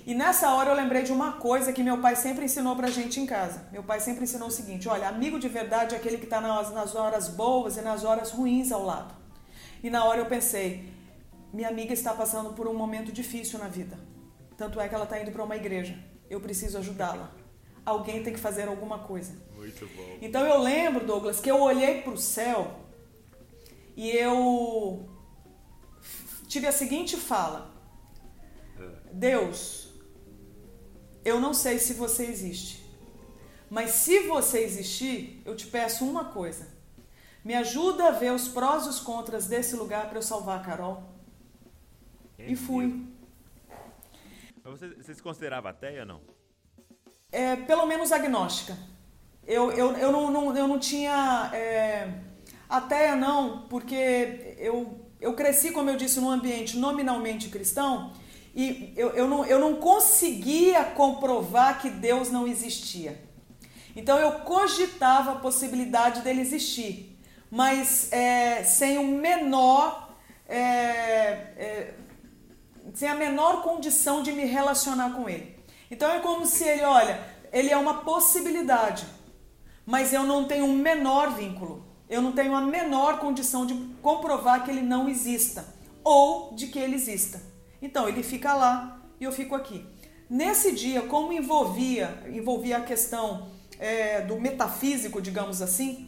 E 0.06 0.14
nessa 0.14 0.52
hora 0.52 0.70
eu 0.70 0.76
lembrei 0.76 1.04
de 1.04 1.12
uma 1.12 1.32
coisa 1.32 1.72
que 1.72 1.82
meu 1.82 1.98
pai 1.98 2.14
sempre 2.16 2.44
ensinou 2.44 2.76
pra 2.76 2.88
gente 2.88 3.18
em 3.18 3.24
casa. 3.24 3.66
Meu 3.72 3.82
pai 3.82 3.98
sempre 3.98 4.24
ensinou 4.24 4.48
o 4.48 4.50
seguinte: 4.50 4.88
olha, 4.88 5.08
amigo 5.08 5.38
de 5.38 5.48
verdade 5.48 5.94
é 5.94 5.98
aquele 5.98 6.18
que 6.18 6.24
está 6.24 6.40
nas, 6.40 6.70
nas 6.70 6.94
horas 6.94 7.28
boas 7.28 7.78
e 7.78 7.80
nas 7.80 8.04
horas 8.04 8.30
ruins 8.30 8.70
ao 8.70 8.84
lado. 8.84 9.17
E 9.82 9.90
na 9.90 10.04
hora 10.04 10.20
eu 10.20 10.26
pensei, 10.26 10.88
minha 11.52 11.68
amiga 11.68 11.92
está 11.92 12.12
passando 12.14 12.52
por 12.52 12.66
um 12.66 12.74
momento 12.74 13.12
difícil 13.12 13.58
na 13.58 13.68
vida. 13.68 13.98
Tanto 14.56 14.80
é 14.80 14.88
que 14.88 14.94
ela 14.94 15.04
está 15.04 15.20
indo 15.20 15.30
para 15.30 15.44
uma 15.44 15.56
igreja. 15.56 15.98
Eu 16.28 16.40
preciso 16.40 16.78
ajudá-la 16.78 17.32
alguém 17.88 18.22
tem 18.22 18.32
que 18.32 18.38
fazer 18.38 18.68
alguma 18.68 19.00
coisa. 19.00 19.34
Muito 19.56 19.86
bom. 19.96 20.18
Então 20.20 20.46
eu 20.46 20.60
lembro, 20.60 21.06
Douglas, 21.06 21.40
que 21.40 21.50
eu 21.50 21.60
olhei 21.60 22.02
para 22.02 22.12
o 22.12 22.18
céu 22.18 22.78
e 23.96 24.10
eu 24.10 25.08
tive 26.46 26.66
a 26.66 26.72
seguinte 26.72 27.16
fala: 27.16 27.74
é. 28.78 28.88
Deus, 29.12 29.88
eu 31.24 31.40
não 31.40 31.54
sei 31.54 31.78
se 31.78 31.94
você 31.94 32.26
existe, 32.26 32.84
mas 33.70 33.90
se 33.90 34.20
você 34.20 34.60
existir, 34.60 35.42
eu 35.44 35.56
te 35.56 35.66
peço 35.66 36.04
uma 36.04 36.26
coisa. 36.26 36.77
Me 37.44 37.54
ajuda 37.54 38.08
a 38.08 38.10
ver 38.10 38.32
os 38.32 38.48
prós 38.48 38.86
e 38.86 38.88
os 38.88 39.00
contras 39.00 39.46
desse 39.46 39.76
lugar 39.76 40.08
para 40.08 40.18
eu 40.18 40.22
salvar 40.22 40.60
a 40.60 40.62
Carol. 40.62 41.02
e 42.38 42.54
fui. 42.54 43.06
Mas 44.64 44.78
você, 44.78 44.88
você 44.88 45.14
se 45.14 45.22
considerava 45.22 45.70
ateia 45.70 46.00
ou 46.00 46.06
não? 46.06 46.38
é, 47.30 47.56
pelo 47.56 47.86
menos 47.86 48.12
agnóstica. 48.12 48.76
Eu, 49.46 49.70
eu, 49.72 49.92
eu, 49.96 50.12
não, 50.12 50.30
não, 50.30 50.56
eu 50.56 50.68
não 50.68 50.78
tinha 50.78 51.50
é, 51.54 52.12
até 52.68 53.14
não, 53.14 53.66
porque 53.68 54.56
eu, 54.58 55.00
eu 55.20 55.32
cresci, 55.34 55.70
como 55.70 55.88
eu 55.88 55.96
disse, 55.96 56.20
num 56.20 56.30
ambiente 56.30 56.76
nominalmente 56.76 57.48
cristão 57.48 58.12
e 58.54 58.92
eu, 58.96 59.10
eu, 59.10 59.26
não, 59.26 59.46
eu 59.46 59.58
não 59.58 59.76
conseguia 59.76 60.84
comprovar 60.84 61.80
que 61.80 61.88
Deus 61.88 62.30
não 62.30 62.46
existia. 62.46 63.22
Então 63.96 64.18
eu 64.18 64.32
cogitava 64.40 65.32
a 65.32 65.36
possibilidade 65.36 66.20
dele 66.20 66.40
existir, 66.40 67.07
mas 67.50 68.12
é, 68.12 68.62
sem 68.64 68.98
o 68.98 69.06
menor. 69.06 70.08
É, 70.48 70.58
é, 70.58 71.94
sem 72.94 73.08
a 73.08 73.14
menor 73.14 73.62
condição 73.62 74.22
de 74.22 74.32
me 74.32 74.44
relacionar 74.44 75.10
com 75.10 75.28
ele. 75.28 75.56
Então 75.90 76.10
é 76.10 76.20
como 76.20 76.46
se 76.46 76.64
ele, 76.64 76.82
olha, 76.82 77.20
ele 77.52 77.70
é 77.70 77.76
uma 77.76 78.02
possibilidade, 78.02 79.06
mas 79.84 80.12
eu 80.12 80.24
não 80.24 80.44
tenho 80.44 80.64
um 80.64 80.76
menor 80.76 81.34
vínculo. 81.34 81.86
Eu 82.08 82.22
não 82.22 82.32
tenho 82.32 82.54
a 82.54 82.60
menor 82.60 83.18
condição 83.18 83.66
de 83.66 83.74
comprovar 84.00 84.64
que 84.64 84.70
ele 84.70 84.80
não 84.80 85.08
exista 85.08 85.74
ou 86.02 86.54
de 86.54 86.68
que 86.68 86.78
ele 86.78 86.94
exista. 86.94 87.42
Então 87.82 88.08
ele 88.08 88.22
fica 88.22 88.54
lá 88.54 89.02
e 89.20 89.24
eu 89.24 89.32
fico 89.32 89.54
aqui. 89.54 89.86
Nesse 90.28 90.72
dia, 90.72 91.02
como 91.02 91.32
envolvia, 91.32 92.22
envolvia 92.26 92.78
a 92.78 92.82
questão 92.82 93.48
é, 93.78 94.22
do 94.22 94.40
metafísico, 94.40 95.20
digamos 95.20 95.60
assim, 95.62 96.07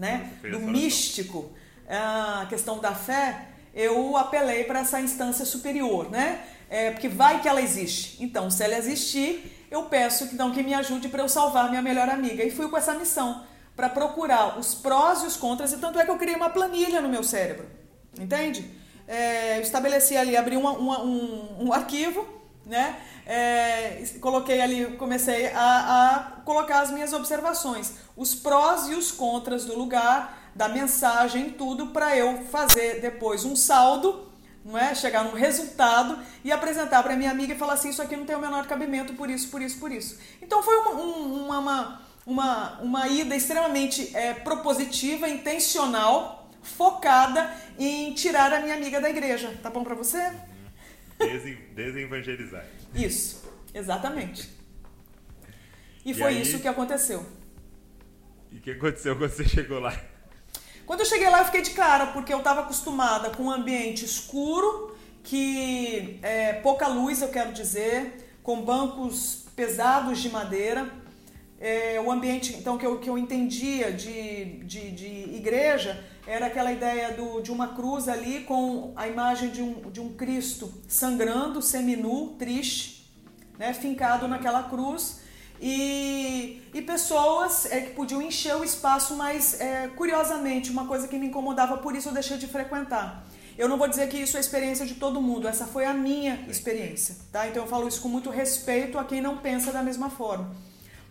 né, 0.00 0.30
do 0.42 0.58
místico, 0.58 1.52
a 1.88 2.46
questão 2.48 2.78
da 2.78 2.94
fé, 2.94 3.48
eu 3.74 4.16
apelei 4.16 4.64
para 4.64 4.80
essa 4.80 5.00
instância 5.00 5.44
superior, 5.44 6.10
né? 6.10 6.40
é, 6.70 6.92
porque 6.92 7.08
vai 7.08 7.42
que 7.42 7.48
ela 7.48 7.60
existe. 7.60 8.22
Então, 8.22 8.48
se 8.48 8.62
ela 8.62 8.78
existir, 8.78 9.66
eu 9.70 9.82
peço 9.84 10.28
que, 10.28 10.34
então, 10.34 10.52
que 10.52 10.62
me 10.62 10.72
ajude 10.72 11.08
para 11.08 11.22
eu 11.22 11.28
salvar 11.28 11.68
minha 11.68 11.82
melhor 11.82 12.08
amiga. 12.08 12.44
E 12.44 12.50
fui 12.50 12.68
com 12.68 12.76
essa 12.76 12.94
missão 12.94 13.44
para 13.74 13.88
procurar 13.88 14.58
os 14.58 14.74
prós 14.74 15.24
e 15.24 15.26
os 15.26 15.36
contras, 15.36 15.72
e 15.72 15.78
tanto 15.78 15.98
é 15.98 16.04
que 16.04 16.10
eu 16.10 16.16
criei 16.16 16.36
uma 16.36 16.50
planilha 16.50 17.00
no 17.00 17.08
meu 17.08 17.24
cérebro, 17.24 17.66
entende? 18.18 18.70
É, 19.08 19.56
eu 19.56 19.62
estabeleci 19.62 20.16
ali, 20.16 20.36
abri 20.36 20.56
uma, 20.56 20.72
uma, 20.72 21.02
um, 21.02 21.66
um 21.66 21.72
arquivo, 21.72 22.26
né? 22.70 22.96
É, 23.26 24.02
coloquei 24.20 24.60
ali, 24.60 24.96
comecei 24.96 25.48
a, 25.48 25.58
a 25.58 26.40
colocar 26.42 26.80
as 26.80 26.90
minhas 26.90 27.12
observações, 27.12 27.92
os 28.16 28.34
prós 28.34 28.88
e 28.88 28.94
os 28.94 29.10
contras 29.12 29.64
do 29.64 29.76
lugar, 29.76 30.50
da 30.54 30.68
mensagem, 30.68 31.50
tudo, 31.50 31.88
para 31.88 32.16
eu 32.16 32.44
fazer 32.44 33.00
depois 33.00 33.44
um 33.44 33.54
saldo 33.54 34.30
não 34.64 34.76
é? 34.76 34.94
Chegar 34.94 35.24
num 35.24 35.32
resultado 35.32 36.18
e 36.44 36.52
apresentar 36.52 37.02
para 37.02 37.16
minha 37.16 37.30
amiga 37.30 37.54
e 37.54 37.58
falar 37.58 37.74
assim, 37.74 37.88
isso 37.88 38.02
aqui 38.02 38.14
não 38.14 38.26
tem 38.26 38.36
o 38.36 38.40
menor 38.40 38.66
cabimento 38.66 39.14
por 39.14 39.30
isso, 39.30 39.48
por 39.48 39.62
isso, 39.62 39.78
por 39.78 39.90
isso. 39.90 40.18
Então 40.42 40.62
foi 40.62 40.76
uma, 40.76 42.02
uma, 42.26 42.78
uma, 42.82 43.08
ida 43.08 43.34
extremamente 43.34 44.14
é, 44.14 44.34
propositiva, 44.34 45.26
intencional, 45.28 46.50
focada 46.62 47.50
em 47.78 48.12
tirar 48.12 48.52
a 48.52 48.60
minha 48.60 48.74
amiga 48.74 49.00
da 49.00 49.08
igreja. 49.08 49.58
Tá 49.62 49.70
bom 49.70 49.82
para 49.82 49.94
você? 49.94 50.30
Desen, 51.20 51.58
desevangelizar. 51.74 52.64
Isso, 52.94 53.44
exatamente. 53.74 54.50
E, 56.04 56.10
e 56.10 56.14
foi 56.14 56.28
aí... 56.28 56.42
isso 56.42 56.58
que 56.58 56.66
aconteceu. 56.66 57.24
E 58.50 58.56
o 58.56 58.60
que 58.60 58.70
aconteceu 58.70 59.16
quando 59.16 59.30
você 59.30 59.44
chegou 59.44 59.78
lá? 59.78 59.94
Quando 60.86 61.00
eu 61.00 61.06
cheguei 61.06 61.28
lá, 61.30 61.40
eu 61.40 61.44
fiquei 61.44 61.62
de 61.62 61.70
cara, 61.70 62.06
porque 62.06 62.32
eu 62.32 62.38
estava 62.38 62.62
acostumada 62.62 63.30
com 63.30 63.44
um 63.44 63.50
ambiente 63.50 64.04
escuro, 64.04 64.96
que 65.22 66.18
é, 66.22 66.54
pouca 66.54 66.88
luz, 66.88 67.22
eu 67.22 67.28
quero 67.28 67.52
dizer, 67.52 68.32
com 68.42 68.62
bancos 68.62 69.44
pesados 69.54 70.18
de 70.18 70.28
madeira. 70.30 70.90
É, 71.60 72.00
o 72.00 72.10
ambiente, 72.10 72.54
então, 72.54 72.78
que 72.78 72.86
eu, 72.86 72.98
que 72.98 73.08
eu 73.08 73.18
entendia 73.18 73.92
de, 73.92 74.64
de, 74.64 74.90
de 74.90 75.36
igreja 75.36 76.02
era 76.30 76.46
aquela 76.46 76.70
ideia 76.70 77.10
do, 77.10 77.40
de 77.40 77.50
uma 77.50 77.74
cruz 77.74 78.08
ali 78.08 78.44
com 78.44 78.92
a 78.94 79.08
imagem 79.08 79.50
de 79.50 79.60
um, 79.60 79.90
de 79.90 80.00
um 80.00 80.10
Cristo 80.14 80.72
sangrando, 80.86 81.60
seminu, 81.60 82.36
triste, 82.38 83.10
né, 83.58 83.74
fincado 83.74 84.28
naquela 84.28 84.62
cruz 84.62 85.22
e, 85.60 86.62
e 86.72 86.80
pessoas 86.82 87.66
é, 87.66 87.80
que 87.80 87.94
podiam 87.94 88.22
encher 88.22 88.54
o 88.54 88.62
espaço, 88.62 89.16
mas 89.16 89.60
é, 89.60 89.88
curiosamente, 89.88 90.70
uma 90.70 90.86
coisa 90.86 91.08
que 91.08 91.18
me 91.18 91.26
incomodava, 91.26 91.78
por 91.78 91.96
isso 91.96 92.10
eu 92.10 92.12
deixei 92.12 92.38
de 92.38 92.46
frequentar. 92.46 93.26
Eu 93.58 93.68
não 93.68 93.76
vou 93.76 93.88
dizer 93.88 94.08
que 94.08 94.16
isso 94.16 94.36
é 94.36 94.38
a 94.38 94.40
experiência 94.40 94.86
de 94.86 94.94
todo 94.94 95.20
mundo, 95.20 95.48
essa 95.48 95.66
foi 95.66 95.84
a 95.84 95.92
minha 95.92 96.46
experiência, 96.48 97.16
tá? 97.32 97.48
Então 97.48 97.64
eu 97.64 97.68
falo 97.68 97.88
isso 97.88 98.00
com 98.00 98.08
muito 98.08 98.30
respeito 98.30 99.00
a 99.00 99.04
quem 99.04 99.20
não 99.20 99.38
pensa 99.38 99.72
da 99.72 99.82
mesma 99.82 100.08
forma. 100.08 100.54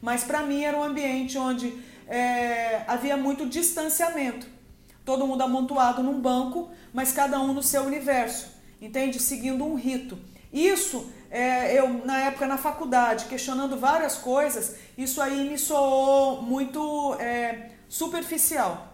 Mas 0.01 0.23
para 0.23 0.43
mim 0.43 0.63
era 0.63 0.77
um 0.77 0.83
ambiente 0.83 1.37
onde 1.37 1.77
é, 2.07 2.85
havia 2.87 3.17
muito 3.17 3.45
distanciamento. 3.45 4.58
Todo 5.05 5.25
mundo 5.25 5.41
amontoado 5.41 6.03
num 6.03 6.19
banco, 6.19 6.69
mas 6.93 7.11
cada 7.11 7.39
um 7.39 7.53
no 7.53 7.63
seu 7.63 7.83
universo, 7.83 8.47
entende? 8.81 9.19
Seguindo 9.19 9.63
um 9.65 9.75
rito. 9.75 10.17
Isso, 10.51 11.11
é, 11.29 11.77
eu 11.77 12.05
na 12.05 12.19
época 12.21 12.47
na 12.47 12.57
faculdade, 12.57 13.25
questionando 13.25 13.77
várias 13.77 14.15
coisas, 14.15 14.75
isso 14.97 15.21
aí 15.21 15.49
me 15.49 15.57
soou 15.57 16.41
muito 16.41 17.15
é, 17.19 17.71
superficial. 17.87 18.87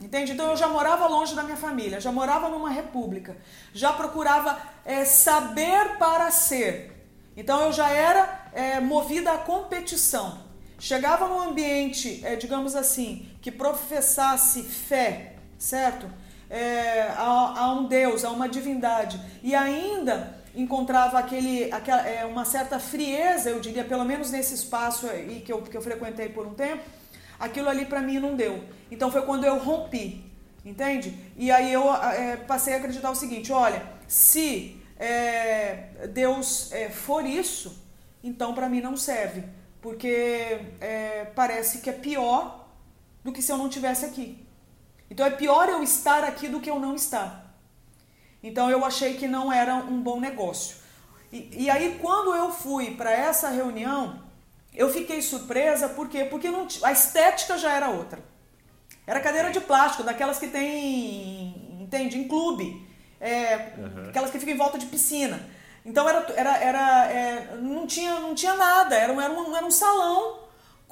Entende? 0.00 0.32
Então 0.32 0.50
eu 0.50 0.56
já 0.56 0.68
morava 0.68 1.06
longe 1.06 1.34
da 1.34 1.44
minha 1.44 1.56
família, 1.56 2.00
já 2.00 2.10
morava 2.10 2.48
numa 2.48 2.70
república, 2.70 3.36
já 3.72 3.92
procurava 3.92 4.58
é, 4.84 5.04
saber 5.04 5.96
para 5.96 6.28
ser. 6.32 7.06
Então 7.36 7.62
eu 7.62 7.72
já 7.72 7.88
era 7.88 8.50
é, 8.52 8.80
movida 8.80 9.32
à 9.32 9.38
competição. 9.38 10.38
Chegava 10.78 11.28
num 11.28 11.40
ambiente, 11.40 12.20
é, 12.24 12.34
digamos 12.34 12.74
assim, 12.74 13.28
que 13.40 13.52
professasse 13.52 14.64
fé, 14.64 15.31
certo? 15.62 16.10
É, 16.50 17.02
a, 17.16 17.60
a 17.60 17.72
um 17.72 17.86
Deus, 17.86 18.24
a 18.24 18.30
uma 18.30 18.48
divindade, 18.48 19.18
e 19.42 19.54
ainda 19.54 20.36
encontrava 20.54 21.18
aquele, 21.18 21.72
aquela, 21.72 22.06
é, 22.06 22.26
uma 22.26 22.44
certa 22.44 22.78
frieza, 22.78 23.48
eu 23.48 23.60
diria, 23.60 23.84
pelo 23.84 24.04
menos 24.04 24.30
nesse 24.30 24.54
espaço 24.54 25.06
aí 25.06 25.40
que 25.40 25.52
eu, 25.52 25.62
que 25.62 25.74
eu 25.74 25.80
frequentei 25.80 26.28
por 26.28 26.46
um 26.46 26.52
tempo, 26.52 26.82
aquilo 27.38 27.68
ali 27.68 27.86
para 27.86 28.00
mim 28.00 28.18
não 28.18 28.34
deu. 28.34 28.62
Então 28.90 29.10
foi 29.10 29.22
quando 29.22 29.44
eu 29.44 29.56
rompi, 29.58 30.30
entende? 30.64 31.16
E 31.36 31.50
aí 31.50 31.72
eu 31.72 31.90
é, 31.94 32.36
passei 32.36 32.74
a 32.74 32.78
acreditar 32.78 33.10
o 33.10 33.14
seguinte: 33.14 33.52
olha, 33.52 33.82
se 34.06 34.82
é, 34.98 36.08
Deus 36.12 36.70
é, 36.72 36.90
for 36.90 37.24
isso, 37.24 37.82
então 38.22 38.52
para 38.52 38.68
mim 38.68 38.80
não 38.80 38.96
serve, 38.96 39.44
porque 39.80 40.58
é, 40.80 41.24
parece 41.34 41.78
que 41.78 41.88
é 41.88 41.94
pior 41.94 42.68
do 43.24 43.32
que 43.32 43.40
se 43.40 43.50
eu 43.50 43.56
não 43.56 43.68
tivesse 43.68 44.04
aqui. 44.04 44.51
Então 45.12 45.26
é 45.26 45.30
pior 45.30 45.68
eu 45.68 45.82
estar 45.82 46.24
aqui 46.24 46.48
do 46.48 46.58
que 46.58 46.70
eu 46.70 46.80
não 46.80 46.94
estar. 46.94 47.54
Então 48.42 48.70
eu 48.70 48.82
achei 48.82 49.12
que 49.12 49.28
não 49.28 49.52
era 49.52 49.74
um 49.74 50.00
bom 50.00 50.18
negócio. 50.18 50.76
E, 51.30 51.64
e 51.64 51.70
aí 51.70 51.98
quando 52.00 52.34
eu 52.34 52.50
fui 52.50 52.92
para 52.92 53.12
essa 53.12 53.50
reunião, 53.50 54.22
eu 54.72 54.90
fiquei 54.90 55.20
surpresa 55.20 55.90
por 55.90 56.08
quê? 56.08 56.24
Porque 56.24 56.48
não, 56.48 56.66
a 56.82 56.92
estética 56.92 57.58
já 57.58 57.70
era 57.72 57.90
outra. 57.90 58.24
Era 59.06 59.20
cadeira 59.20 59.50
de 59.50 59.60
plástico, 59.60 60.02
daquelas 60.02 60.38
que 60.38 60.48
tem 60.48 61.78
entende? 61.78 62.16
Em 62.16 62.26
clube. 62.26 62.88
É, 63.20 63.74
uhum. 63.76 64.08
Aquelas 64.08 64.30
que 64.30 64.38
ficam 64.38 64.54
em 64.54 64.56
volta 64.56 64.78
de 64.78 64.86
piscina. 64.86 65.46
Então 65.84 66.08
era, 66.08 66.26
era, 66.34 66.56
era 66.56 67.12
é, 67.12 67.56
não, 67.60 67.86
tinha, 67.86 68.18
não 68.18 68.34
tinha 68.34 68.54
nada, 68.54 68.96
era, 68.96 69.12
era, 69.12 69.30
um, 69.30 69.54
era 69.54 69.66
um 69.66 69.70
salão 69.70 70.38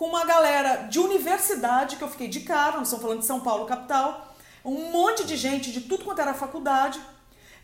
com 0.01 0.07
uma 0.07 0.25
galera 0.25 0.89
de 0.89 0.99
universidade, 0.99 1.97
que 1.97 2.03
eu 2.03 2.09
fiquei 2.09 2.27
de 2.27 2.41
cara, 2.41 2.79
nós 2.79 2.87
estamos 2.87 3.03
falando 3.03 3.21
de 3.21 3.27
São 3.27 3.39
Paulo, 3.39 3.67
capital, 3.67 4.35
um 4.65 4.91
monte 4.91 5.25
de 5.25 5.37
gente 5.37 5.71
de 5.71 5.83
tudo 5.83 6.07
quanto 6.07 6.23
era 6.23 6.33
faculdade. 6.33 6.99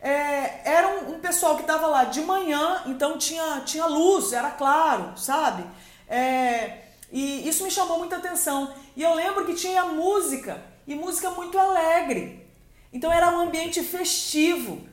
É, 0.03 0.61
era 0.71 0.87
um, 0.87 1.15
um, 1.15 1.19
pessoal 1.19 1.55
que 1.55 1.63
estava 1.63 1.87
lá 1.87 2.05
de 2.05 2.21
manhã, 2.21 2.83
então 2.85 3.17
tinha, 3.17 3.63
tinha 3.65 3.87
luz, 3.87 4.35
era 4.35 4.51
claro, 4.51 5.17
sabe? 5.17 5.65
É, 6.07 6.83
e 7.11 7.49
isso 7.49 7.65
me 7.65 7.71
chamou 7.71 8.01
muita 8.01 8.17
atenção. 8.17 8.71
E 8.95 9.03
eu 9.03 9.15
lembro 9.15 9.47
que 9.47 9.55
tinha 9.55 9.87
música, 9.87 10.63
e 10.87 10.95
música 10.95 11.31
muito 11.31 11.59
alegre. 11.59 12.47
Então 12.93 13.11
era 13.11 13.31
um 13.31 13.41
ambiente 13.41 13.83
festivo. 13.83 14.87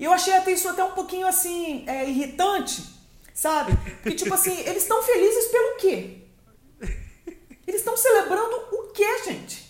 E 0.00 0.04
eu 0.04 0.12
achei 0.14 0.32
até 0.32 0.52
isso 0.52 0.66
até 0.66 0.82
um 0.82 0.92
pouquinho 0.92 1.26
assim, 1.26 1.84
é, 1.86 2.08
irritante, 2.08 2.82
sabe? 3.34 3.76
Porque, 4.02 4.16
tipo 4.16 4.32
assim, 4.32 4.58
eles 4.60 4.84
estão 4.84 5.02
felizes 5.02 5.48
pelo 5.48 5.76
quê? 5.76 6.23
Eles 7.66 7.80
estão 7.80 7.96
celebrando 7.96 8.56
o 8.72 8.92
quê, 8.92 9.22
gente? 9.24 9.64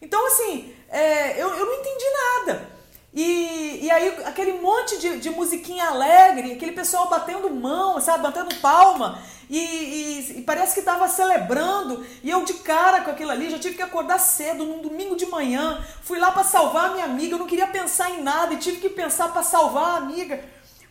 Então, 0.00 0.26
assim, 0.26 0.74
é, 0.88 1.40
eu, 1.40 1.48
eu 1.48 1.66
não 1.66 1.74
entendi 1.74 2.04
nada. 2.10 2.72
E, 3.14 3.80
e 3.82 3.90
aí, 3.90 4.24
aquele 4.24 4.54
monte 4.54 4.98
de, 4.98 5.18
de 5.18 5.28
musiquinha 5.28 5.86
alegre, 5.86 6.52
aquele 6.52 6.72
pessoal 6.72 7.10
batendo 7.10 7.50
mão, 7.50 8.00
sabe, 8.00 8.22
batendo 8.22 8.54
palma, 8.56 9.22
e, 9.50 9.58
e, 9.58 10.38
e 10.38 10.42
parece 10.42 10.72
que 10.72 10.80
estava 10.80 11.06
celebrando, 11.08 12.06
e 12.22 12.30
eu 12.30 12.42
de 12.42 12.54
cara 12.54 13.02
com 13.02 13.10
aquilo 13.10 13.30
ali, 13.30 13.50
já 13.50 13.58
tive 13.58 13.74
que 13.76 13.82
acordar 13.82 14.18
cedo, 14.18 14.64
num 14.64 14.80
domingo 14.80 15.14
de 15.14 15.26
manhã, 15.26 15.84
fui 16.02 16.18
lá 16.18 16.32
para 16.32 16.42
salvar 16.42 16.86
a 16.86 16.92
minha 16.94 17.04
amiga, 17.04 17.34
eu 17.34 17.38
não 17.38 17.46
queria 17.46 17.66
pensar 17.66 18.10
em 18.10 18.22
nada, 18.22 18.54
e 18.54 18.58
tive 18.58 18.78
que 18.78 18.88
pensar 18.88 19.28
para 19.28 19.42
salvar 19.42 19.90
a 19.90 19.96
amiga. 19.98 20.42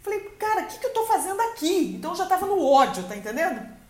Falei, 0.03 0.19
cara, 0.37 0.61
o 0.61 0.67
que, 0.67 0.77
que 0.77 0.85
eu 0.85 0.93
tô 0.93 1.05
fazendo 1.05 1.41
aqui? 1.41 1.95
Então 1.97 2.11
eu 2.11 2.17
já 2.17 2.27
tava 2.27 2.45
no 2.45 2.63
ódio, 2.63 3.03
tá 3.03 3.15
entendendo? 3.15 3.80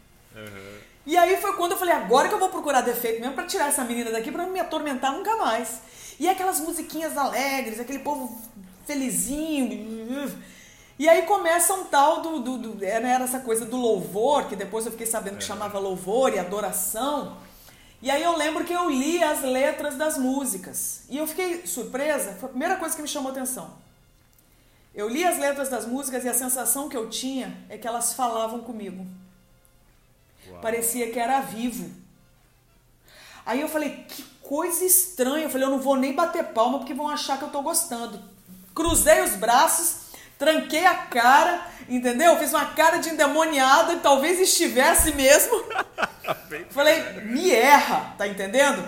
E 1.06 1.18
aí 1.18 1.38
foi 1.38 1.54
quando 1.56 1.72
eu 1.72 1.78
falei, 1.78 1.96
agora 1.96 2.28
que 2.28 2.34
eu 2.34 2.40
vou 2.40 2.50
procurar 2.50 2.82
defeito 2.82 3.20
mesmo 3.20 3.34
para 3.34 3.46
tirar 3.46 3.70
essa 3.70 3.84
menina 3.84 4.12
daqui 4.12 4.32
para 4.32 4.44
não 4.44 4.54
me 4.54 4.60
atormentar 4.60 5.12
nunca 5.14 5.36
mais. 5.36 5.80
E 6.20 6.30
aquelas 6.30 6.60
musiquinhas 6.60 7.18
alegres, 7.18 7.80
aquele 7.80 8.00
povo 8.00 8.40
felizinho. 8.86 10.32
E 11.00 11.10
aí 11.10 11.24
começa 11.24 11.74
um 11.74 11.86
tal 11.86 12.22
do, 12.22 12.40
do, 12.40 12.58
do 12.58 12.86
era 12.86 13.24
essa 13.24 13.40
coisa 13.40 13.66
do 13.66 13.78
louvor, 13.78 14.46
que 14.46 14.56
depois 14.56 14.86
eu 14.86 14.92
fiquei 14.92 15.08
sabendo 15.08 15.38
que 15.38 15.44
é. 15.44 15.48
chamava 15.48 15.80
louvor 15.80 16.32
e 16.34 16.38
adoração. 16.38 17.38
E 18.02 18.12
aí 18.12 18.22
eu 18.22 18.38
lembro 18.38 18.64
que 18.64 18.74
eu 18.74 18.90
li 18.90 19.24
as 19.24 19.42
letras 19.42 19.96
das 19.96 20.18
músicas. 20.18 21.04
E 21.10 21.18
eu 21.18 21.26
fiquei 21.26 21.66
surpresa, 21.66 22.36
foi 22.40 22.48
a 22.48 22.50
primeira 22.50 22.76
coisa 22.76 22.96
que 22.96 23.02
me 23.02 23.08
chamou 23.08 23.32
atenção. 23.32 23.72
Eu 24.94 25.08
li 25.08 25.24
as 25.24 25.40
letras 25.40 25.70
das 25.70 25.86
músicas 25.86 26.24
e 26.26 26.30
a 26.30 26.34
sensação 26.34 26.90
que 26.90 26.98
eu 26.98 27.10
tinha 27.10 27.58
é 27.70 27.78
que 27.78 27.88
elas 27.88 28.14
falavam 28.14 28.60
comigo. 28.60 29.08
Parecia 30.62 31.12
que 31.12 31.19
era 31.19 31.39
vivo. 31.41 31.89
Aí 33.45 33.62
eu 33.62 33.67
falei, 33.67 34.06
que 34.08 34.24
coisa 34.41 34.84
estranha. 34.84 35.45
Eu 35.45 35.50
falei, 35.50 35.65
eu 35.65 35.71
não 35.71 35.80
vou 35.80 35.95
nem 35.95 36.13
bater 36.13 36.43
palma 36.45 36.80
porque 36.80 36.93
vão 36.93 37.08
achar 37.08 37.38
que 37.38 37.43
eu 37.43 37.50
tô 37.50 37.62
gostando. 37.62 38.21
Cruzei 38.76 39.21
os 39.21 39.32
braços, 39.32 40.12
tranquei 40.38 40.86
a 40.86 40.95
cara, 40.95 41.65
entendeu? 41.89 42.38
Fiz 42.38 42.54
uma 42.54 42.65
cara 42.65 42.97
de 42.97 43.10
endemoniada 43.10 43.93
e 43.93 44.00
talvez 44.00 44.39
estivesse 44.39 45.13
mesmo. 45.13 45.63
falei, 46.71 47.02
me 47.24 47.50
erra, 47.50 48.13
tá 48.17 48.28
entendendo? 48.28 48.86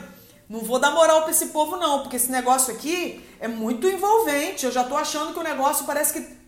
Não 0.50 0.60
vou 0.60 0.80
dar 0.80 0.92
moral 0.92 1.22
pra 1.22 1.32
esse 1.32 1.48
povo, 1.48 1.78
não, 1.78 2.02
porque 2.02 2.18
esse 2.18 2.30
negócio 2.30 2.74
aqui 2.74 3.26
é 3.40 3.48
muito 3.48 3.88
envolvente. 3.88 4.66
Eu 4.66 4.72
já 4.72 4.84
tô 4.84 4.96
achando 4.96 5.34
que 5.34 5.40
o 5.40 5.44
negócio 5.44 5.86
parece 5.86 6.14
que. 6.14 6.44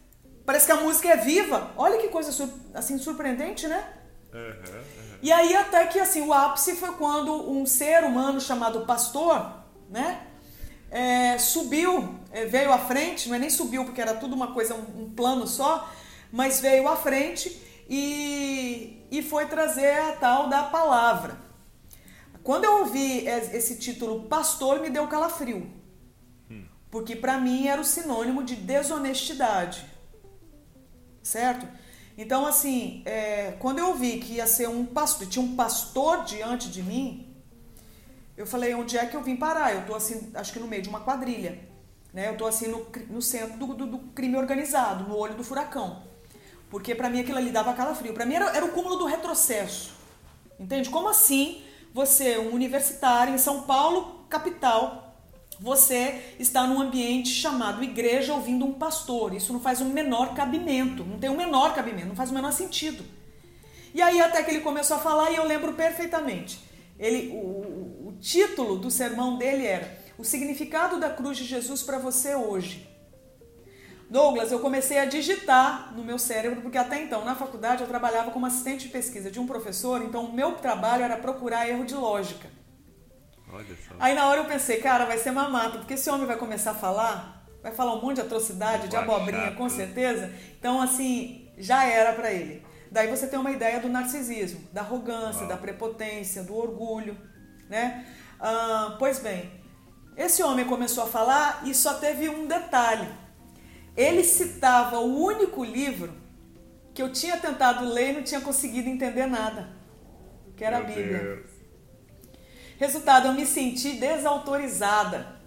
Parece 0.46 0.68
que 0.68 0.72
a 0.72 0.76
música 0.76 1.10
é 1.10 1.18
viva. 1.18 1.72
Olha 1.76 1.98
que 1.98 2.10
coisa 2.10 2.30
assim 2.74 2.98
surpreendente, 3.00 3.68
né? 3.68 3.84
Uhum. 4.32 5.05
E 5.26 5.32
aí 5.32 5.56
até 5.56 5.88
que 5.88 6.00
assim, 6.00 6.22
o 6.22 6.32
ápice 6.32 6.76
foi 6.76 6.92
quando 6.92 7.50
um 7.50 7.66
ser 7.66 8.04
humano 8.04 8.40
chamado 8.40 8.86
pastor, 8.86 9.54
né? 9.90 10.22
É, 10.92 11.40
subiu, 11.40 12.14
é, 12.32 12.46
veio 12.46 12.72
à 12.72 12.78
frente, 12.78 13.28
não 13.28 13.36
é 13.36 13.40
nem 13.40 13.50
subiu 13.50 13.86
porque 13.86 14.00
era 14.00 14.14
tudo 14.14 14.36
uma 14.36 14.54
coisa, 14.54 14.76
um, 14.76 15.06
um 15.06 15.10
plano 15.10 15.48
só, 15.48 15.90
mas 16.32 16.60
veio 16.60 16.88
à 16.88 16.96
frente 16.96 17.60
e, 17.90 19.04
e 19.10 19.24
foi 19.24 19.48
trazer 19.48 19.98
a 20.00 20.12
tal 20.12 20.48
da 20.48 20.62
palavra. 20.62 21.40
Quando 22.44 22.66
eu 22.66 22.82
ouvi 22.82 23.26
esse 23.26 23.80
título 23.80 24.28
pastor, 24.28 24.80
me 24.80 24.92
deu 24.92 25.08
calafrio. 25.08 25.74
Porque 26.92 27.16
para 27.16 27.40
mim 27.40 27.66
era 27.66 27.82
o 27.82 27.84
sinônimo 27.84 28.44
de 28.44 28.56
desonestidade. 28.56 29.84
Certo? 31.24 31.68
Então, 32.18 32.46
assim, 32.46 33.02
é, 33.06 33.56
quando 33.60 33.80
eu 33.80 33.94
vi 33.94 34.20
que 34.20 34.34
ia 34.34 34.48
ser 34.48 34.70
um 34.70 34.86
pastor, 34.86 35.28
tinha 35.28 35.44
um 35.44 35.56
pastor 35.56 36.24
diante 36.24 36.70
de 36.70 36.82
mim, 36.82 37.36
eu 38.38 38.46
falei, 38.46 38.74
onde 38.74 38.98
é 38.98 39.06
que 39.06 39.16
eu 39.16 39.22
vim 39.22 39.36
parar? 39.36 39.74
Eu 39.74 39.86
tô 39.86 39.96
assim, 39.96 40.32
acho 40.34 40.54
que 40.54 40.60
no 40.60 40.68
meio 40.68 40.82
de 40.82 40.90
uma 40.90 41.02
quadrilha. 41.02 41.60
Né? 42.14 42.30
Eu 42.30 42.38
tô 42.38 42.46
assim 42.46 42.68
no, 42.68 42.88
no 43.10 43.22
centro 43.22 43.58
do, 43.58 43.74
do, 43.74 43.86
do 43.86 43.98
crime 44.14 44.38
organizado, 44.38 45.08
no 45.08 45.18
olho 45.18 45.36
do 45.36 45.44
furacão. 45.44 46.04
Porque 46.70 46.96
para 46.96 47.10
mim 47.10 47.20
aquilo 47.20 47.38
ali 47.38 47.52
dava 47.52 47.74
calafrio. 47.74 48.14
Para 48.14 48.26
mim 48.26 48.36
era, 48.36 48.56
era 48.56 48.66
o 48.66 48.70
cúmulo 48.70 48.96
do 48.96 49.06
retrocesso. 49.06 49.94
Entende? 50.60 50.90
Como 50.90 51.10
assim 51.10 51.62
você, 51.94 52.38
um 52.38 52.54
universitário 52.54 53.34
em 53.34 53.38
São 53.38 53.64
Paulo, 53.64 54.26
capital, 54.30 55.05
você 55.60 56.36
está 56.40 56.68
num 56.68 56.82
ambiente 56.82 57.30
chamado 57.30 57.84
igreja 57.84 58.34
ouvindo 58.34 58.66
um 58.66 58.74
pastor. 58.74 59.34
Isso 59.34 59.54
não 59.54 59.60
faz 59.60 59.82
o 59.82 59.86
menor 59.86 60.34
cabimento, 60.34 61.04
não 61.04 61.18
tem 61.18 61.30
o 61.30 61.38
menor 61.38 61.74
cabimento, 61.74 62.08
não 62.08 62.16
faz 62.16 62.32
o 62.32 62.34
menor 62.34 62.52
sentido. 62.52 63.04
E 63.94 64.02
aí 64.02 64.22
até 64.22 64.44
que 64.44 64.52
ele 64.52 64.60
começou 64.60 64.98
a 64.98 65.00
falar 65.00 65.32
e 65.32 65.36
eu 65.36 65.46
lembro 65.46 65.74
perfeitamente. 65.74 66.60
Ele, 67.00 67.30
o, 67.34 68.08
o, 68.08 68.18
título 68.20 68.78
do 68.78 68.90
sermão 68.90 69.38
dele 69.38 69.66
era 69.66 70.00
O 70.18 70.24
significado 70.24 71.00
da 71.00 71.10
cruz 71.10 71.38
de 71.38 71.44
Jesus 71.44 71.84
para 71.84 71.98
você 71.98 72.36
hoje. 72.36 72.90
Douglas, 74.10 74.52
eu 74.52 74.60
comecei 74.60 75.00
a 75.00 75.06
digitar 75.06 75.94
no 75.96 76.04
meu 76.04 76.20
cérebro, 76.20 76.62
porque 76.62 76.78
até 76.78 77.02
então, 77.02 77.26
na 77.26 77.36
faculdade, 77.36 77.82
eu 77.82 77.88
trabalhava 77.88 78.32
como 78.32 78.46
assistente 78.46 78.86
de 78.86 78.92
pesquisa 78.92 79.32
de 79.32 79.40
um 79.40 79.48
professor, 79.48 80.02
então 80.04 80.26
o 80.26 80.34
meu 80.34 80.54
trabalho 80.54 81.04
era 81.04 81.18
procurar 81.18 81.68
erro 81.68 81.84
de 81.84 81.96
lógica. 81.96 82.48
Aí 84.00 84.14
na 84.14 84.28
hora 84.28 84.42
eu 84.42 84.46
pensei, 84.46 84.80
cara, 84.80 85.06
vai 85.06 85.18
ser 85.18 85.32
mamata, 85.32 85.78
porque 85.80 85.94
esse 85.94 86.10
homem 86.10 86.26
vai 86.26 86.38
começar 86.38 86.72
a 86.72 86.76
falar, 86.76 87.46
vai 87.62 87.72
falar 87.72 87.96
um 87.96 88.02
monte 88.02 88.16
de 88.16 88.22
atrocidade, 88.22 88.88
de 88.88 88.96
abobrinha, 88.96 89.52
com 89.52 89.70
certeza. 89.70 90.32
Então, 90.60 90.82
assim, 90.82 91.50
já 91.58 91.86
era 91.86 92.14
para 92.14 92.32
ele. 92.32 92.66
Daí 92.92 93.08
você 93.08 93.28
tem 93.28 93.40
uma 93.40 93.52
ideia 93.52 93.80
do 93.80 93.90
narcisismo, 93.90 94.68
da 94.72 94.82
arrogância, 94.82 95.42
Uau. 95.42 95.50
da 95.50 95.58
prepotência, 95.58 96.44
do 96.44 96.56
orgulho, 96.56 97.18
né? 97.70 98.06
Ah, 98.40 98.96
pois 99.00 99.20
bem, 99.20 99.52
esse 100.16 100.42
homem 100.44 100.66
começou 100.66 101.04
a 101.04 101.08
falar 101.08 101.62
e 101.66 101.74
só 101.74 101.96
teve 101.96 102.30
um 102.30 102.46
detalhe. 102.48 103.08
Ele 103.98 104.24
citava 104.24 105.00
o 105.00 105.22
único 105.24 105.64
livro 105.64 106.14
que 106.94 107.02
eu 107.02 107.12
tinha 107.12 107.38
tentado 107.38 107.86
ler 107.86 108.12
e 108.12 108.14
não 108.14 108.24
tinha 108.24 108.42
conseguido 108.42 108.88
entender 108.88 109.26
nada, 109.26 109.70
que 110.56 110.64
era 110.64 110.80
Meu 110.80 110.86
a 110.86 110.90
Bíblia. 110.90 111.20
Deus. 111.20 111.55
Resultado, 112.78 113.28
eu 113.28 113.34
me 113.34 113.46
senti 113.46 113.94
desautorizada. 113.94 115.40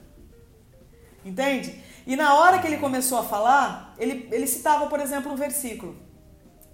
Entende? 1.25 1.83
E 2.07 2.17
na 2.17 2.35
hora 2.35 2.59
que 2.59 2.67
ele 2.67 2.79
começou 2.79 3.19
a 3.19 3.25
falar, 3.25 3.95
ele, 3.99 4.29
ele 4.33 4.47
citava, 4.47 4.87
por 4.87 4.99
exemplo, 4.99 5.31
um 5.31 5.37
versículo. 5.37 5.97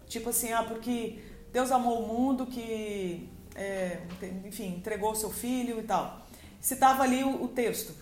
Tipo 0.06 0.30
assim, 0.30 0.52
ah, 0.52 0.62
porque 0.62 1.18
Deus 1.52 1.72
amou 1.72 2.02
o 2.02 2.06
mundo 2.06 2.46
que, 2.46 3.28
é, 3.54 4.02
enfim, 4.44 4.76
entregou 4.76 5.10
o 5.10 5.16
seu 5.16 5.30
filho 5.30 5.80
e 5.80 5.82
tal. 5.82 6.24
Citava 6.60 7.02
ali 7.02 7.24
o, 7.24 7.42
o 7.42 7.48
texto. 7.48 7.94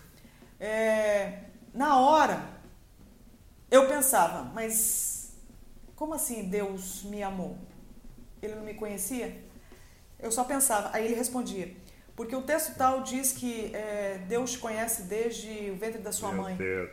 É, 0.59 1.39
na 1.73 1.99
hora, 1.99 2.43
eu 3.71 3.87
pensava, 3.87 4.43
mas 4.53 5.33
como 5.95 6.13
assim 6.13 6.49
Deus 6.49 7.03
me 7.03 7.23
amou? 7.23 7.57
Ele 8.41 8.55
não 8.55 8.63
me 8.63 8.73
conhecia? 8.73 9.43
Eu 10.19 10.31
só 10.31 10.43
pensava. 10.43 10.89
Aí 10.93 11.05
ele 11.05 11.15
respondia: 11.15 11.75
porque 12.15 12.35
o 12.35 12.41
texto 12.41 12.75
tal 12.75 13.01
diz 13.01 13.31
que 13.31 13.71
é, 13.73 14.19
Deus 14.27 14.51
te 14.51 14.59
conhece 14.59 15.03
desde 15.03 15.71
o 15.71 15.75
ventre 15.75 15.99
da 15.99 16.11
sua 16.11 16.31
Meu 16.31 16.43
mãe. 16.43 16.55
Deus. 16.55 16.89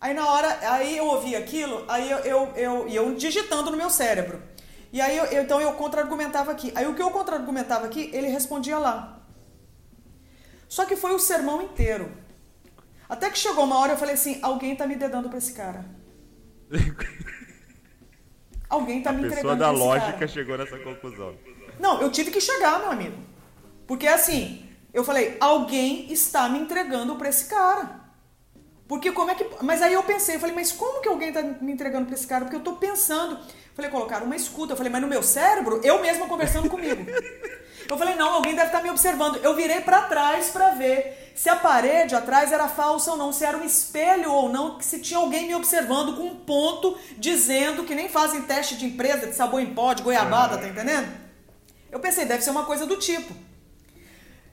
Aí 0.00 0.14
na 0.14 0.28
hora, 0.28 0.58
aí 0.72 0.96
eu 0.96 1.06
ouvi 1.06 1.36
aquilo, 1.36 1.84
aí 1.88 2.10
eu, 2.10 2.18
eu, 2.18 2.52
eu, 2.56 2.88
eu 2.88 3.14
digitando 3.14 3.70
no 3.70 3.76
meu 3.76 3.88
cérebro. 3.90 4.42
E 4.92 5.00
aí 5.00 5.16
eu, 5.16 5.42
então 5.42 5.60
eu 5.60 5.72
contra-argumentava 5.74 6.52
aqui. 6.52 6.72
Aí 6.74 6.86
o 6.86 6.94
que 6.94 7.02
eu 7.02 7.10
contra-argumentava 7.10 7.86
aqui, 7.86 8.10
ele 8.12 8.28
respondia 8.28 8.78
lá. 8.78 9.20
Só 10.68 10.84
que 10.84 10.96
foi 10.96 11.14
o 11.14 11.18
sermão 11.18 11.62
inteiro. 11.62 12.10
Até 13.08 13.30
que 13.30 13.38
chegou 13.38 13.64
uma 13.64 13.78
hora 13.78 13.92
eu 13.92 13.96
falei 13.96 14.14
assim, 14.14 14.38
alguém 14.42 14.74
tá 14.74 14.86
me 14.86 14.96
dedando 14.96 15.28
para 15.28 15.38
esse 15.38 15.52
cara. 15.52 15.84
alguém 18.68 19.02
tá 19.02 19.10
A 19.10 19.12
me 19.12 19.26
entregando 19.26 19.48
A 19.48 19.52
pessoa 19.52 19.56
da 19.56 19.70
lógica 19.70 20.12
cara. 20.12 20.28
chegou 20.28 20.56
nessa 20.58 20.78
conclusão. 20.78 21.36
Não, 21.78 22.00
eu 22.00 22.10
tive 22.10 22.30
que 22.30 22.40
chegar, 22.40 22.78
meu 22.80 22.90
amigo. 22.90 23.31
Porque 23.86 24.06
assim, 24.06 24.68
eu 24.92 25.04
falei, 25.04 25.36
alguém 25.40 26.12
está 26.12 26.48
me 26.48 26.58
entregando 26.58 27.16
para 27.16 27.28
esse 27.28 27.46
cara. 27.46 28.02
Porque 28.86 29.10
como 29.10 29.30
é 29.30 29.34
que. 29.34 29.46
Mas 29.62 29.80
aí 29.80 29.94
eu 29.94 30.02
pensei, 30.02 30.36
eu 30.36 30.40
falei, 30.40 30.54
mas 30.54 30.70
como 30.70 31.00
que 31.00 31.08
alguém 31.08 31.32
tá 31.32 31.42
me 31.42 31.72
entregando 31.72 32.06
pra 32.06 32.14
esse 32.14 32.26
cara? 32.26 32.44
Porque 32.44 32.56
eu 32.56 32.60
tô 32.60 32.74
pensando. 32.74 33.38
Falei, 33.74 33.90
colocaram 33.90 34.26
uma 34.26 34.36
escuta. 34.36 34.74
Eu 34.74 34.76
falei, 34.76 34.92
mas 34.92 35.00
no 35.00 35.08
meu 35.08 35.22
cérebro, 35.22 35.80
eu 35.82 36.00
mesma 36.02 36.26
conversando 36.26 36.68
comigo. 36.68 37.02
Eu 37.88 37.98
falei, 37.98 38.14
não, 38.14 38.34
alguém 38.34 38.54
deve 38.54 38.68
estar 38.68 38.78
tá 38.78 38.84
me 38.84 38.90
observando. 38.90 39.36
Eu 39.42 39.54
virei 39.54 39.80
para 39.80 40.02
trás 40.02 40.48
para 40.48 40.70
ver 40.70 41.32
se 41.34 41.50
a 41.50 41.56
parede 41.56 42.14
atrás 42.14 42.52
era 42.52 42.68
falsa 42.68 43.10
ou 43.10 43.16
não, 43.16 43.32
se 43.32 43.44
era 43.44 43.56
um 43.56 43.64
espelho 43.64 44.30
ou 44.32 44.48
não, 44.48 44.80
se 44.80 45.00
tinha 45.00 45.18
alguém 45.18 45.46
me 45.46 45.54
observando 45.54 46.16
com 46.16 46.22
um 46.22 46.36
ponto 46.36 46.96
dizendo 47.18 47.84
que 47.84 47.94
nem 47.94 48.08
fazem 48.08 48.42
teste 48.42 48.76
de 48.76 48.86
empresa 48.86 49.26
de 49.26 49.34
sabor 49.34 49.60
em 49.60 49.74
pó, 49.74 49.92
de 49.92 50.02
goiabada, 50.02 50.56
tá 50.56 50.68
entendendo? 50.68 51.12
Eu 51.90 52.00
pensei, 52.00 52.24
deve 52.24 52.42
ser 52.42 52.50
uma 52.50 52.64
coisa 52.64 52.86
do 52.86 52.96
tipo. 52.96 53.34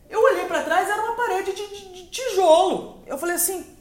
Eu 0.10 0.22
olhei 0.24 0.45
para 0.45 0.63
trás, 0.63 0.89
era 0.89 1.04
uma 1.04 1.15
parede 1.15 1.54
de, 1.54 1.67
de, 1.67 1.93
de 1.93 2.10
tijolo. 2.10 3.04
Eu 3.06 3.17
falei 3.17 3.36
assim, 3.36 3.78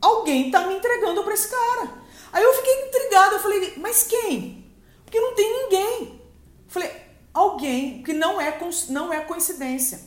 alguém 0.00 0.50
tá 0.50 0.66
me 0.66 0.74
entregando 0.74 1.22
para 1.22 1.34
esse 1.34 1.48
cara. 1.48 1.94
Aí 2.32 2.42
eu 2.42 2.52
fiquei 2.54 2.88
intrigada, 2.88 3.36
eu 3.36 3.40
falei, 3.40 3.74
mas 3.76 4.02
quem? 4.02 4.74
Porque 5.04 5.20
não 5.20 5.34
tem 5.34 5.62
ninguém. 5.62 6.20
Eu 6.64 6.70
falei, 6.70 6.90
alguém 7.32 8.02
que 8.02 8.12
não 8.12 8.40
é, 8.40 8.58
não 8.88 9.12
é 9.12 9.20
coincidência. 9.20 10.00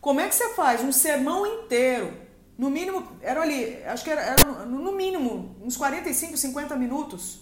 Como 0.00 0.20
é 0.20 0.28
que 0.28 0.34
você 0.34 0.54
faz 0.54 0.82
um 0.82 0.92
sermão 0.92 1.44
inteiro, 1.44 2.16
no 2.56 2.70
mínimo, 2.70 3.06
era 3.20 3.42
ali, 3.42 3.82
acho 3.84 4.04
que 4.04 4.10
era, 4.10 4.20
era 4.20 4.44
no 4.64 4.92
mínimo 4.92 5.56
uns 5.60 5.76
45, 5.76 6.36
50 6.36 6.76
minutos, 6.76 7.40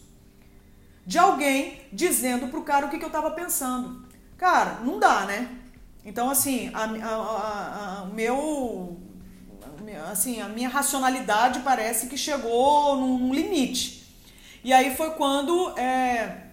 de 1.07 1.19
alguém 1.19 1.83
dizendo 1.93 2.49
pro 2.49 2.63
cara 2.63 2.87
o 2.87 2.91
que, 2.91 2.99
que 2.99 3.05
eu 3.05 3.11
tava 3.11 3.31
pensando. 3.31 4.07
Cara, 4.37 4.81
não 4.81 4.99
dá, 4.99 5.25
né? 5.25 5.66
Então, 6.07 6.31
assim, 6.31 6.71
a, 6.73 6.85
a, 6.85 8.03
a, 8.03 8.05
meu 8.07 8.97
assim, 10.09 10.41
a 10.41 10.49
minha 10.49 10.69
racionalidade 10.69 11.61
parece 11.61 12.07
que 12.07 12.17
chegou 12.17 12.97
num 12.97 13.35
limite. 13.35 14.07
E 14.63 14.73
aí 14.73 14.95
foi 14.95 15.11
quando 15.15 15.77
é, 15.77 16.45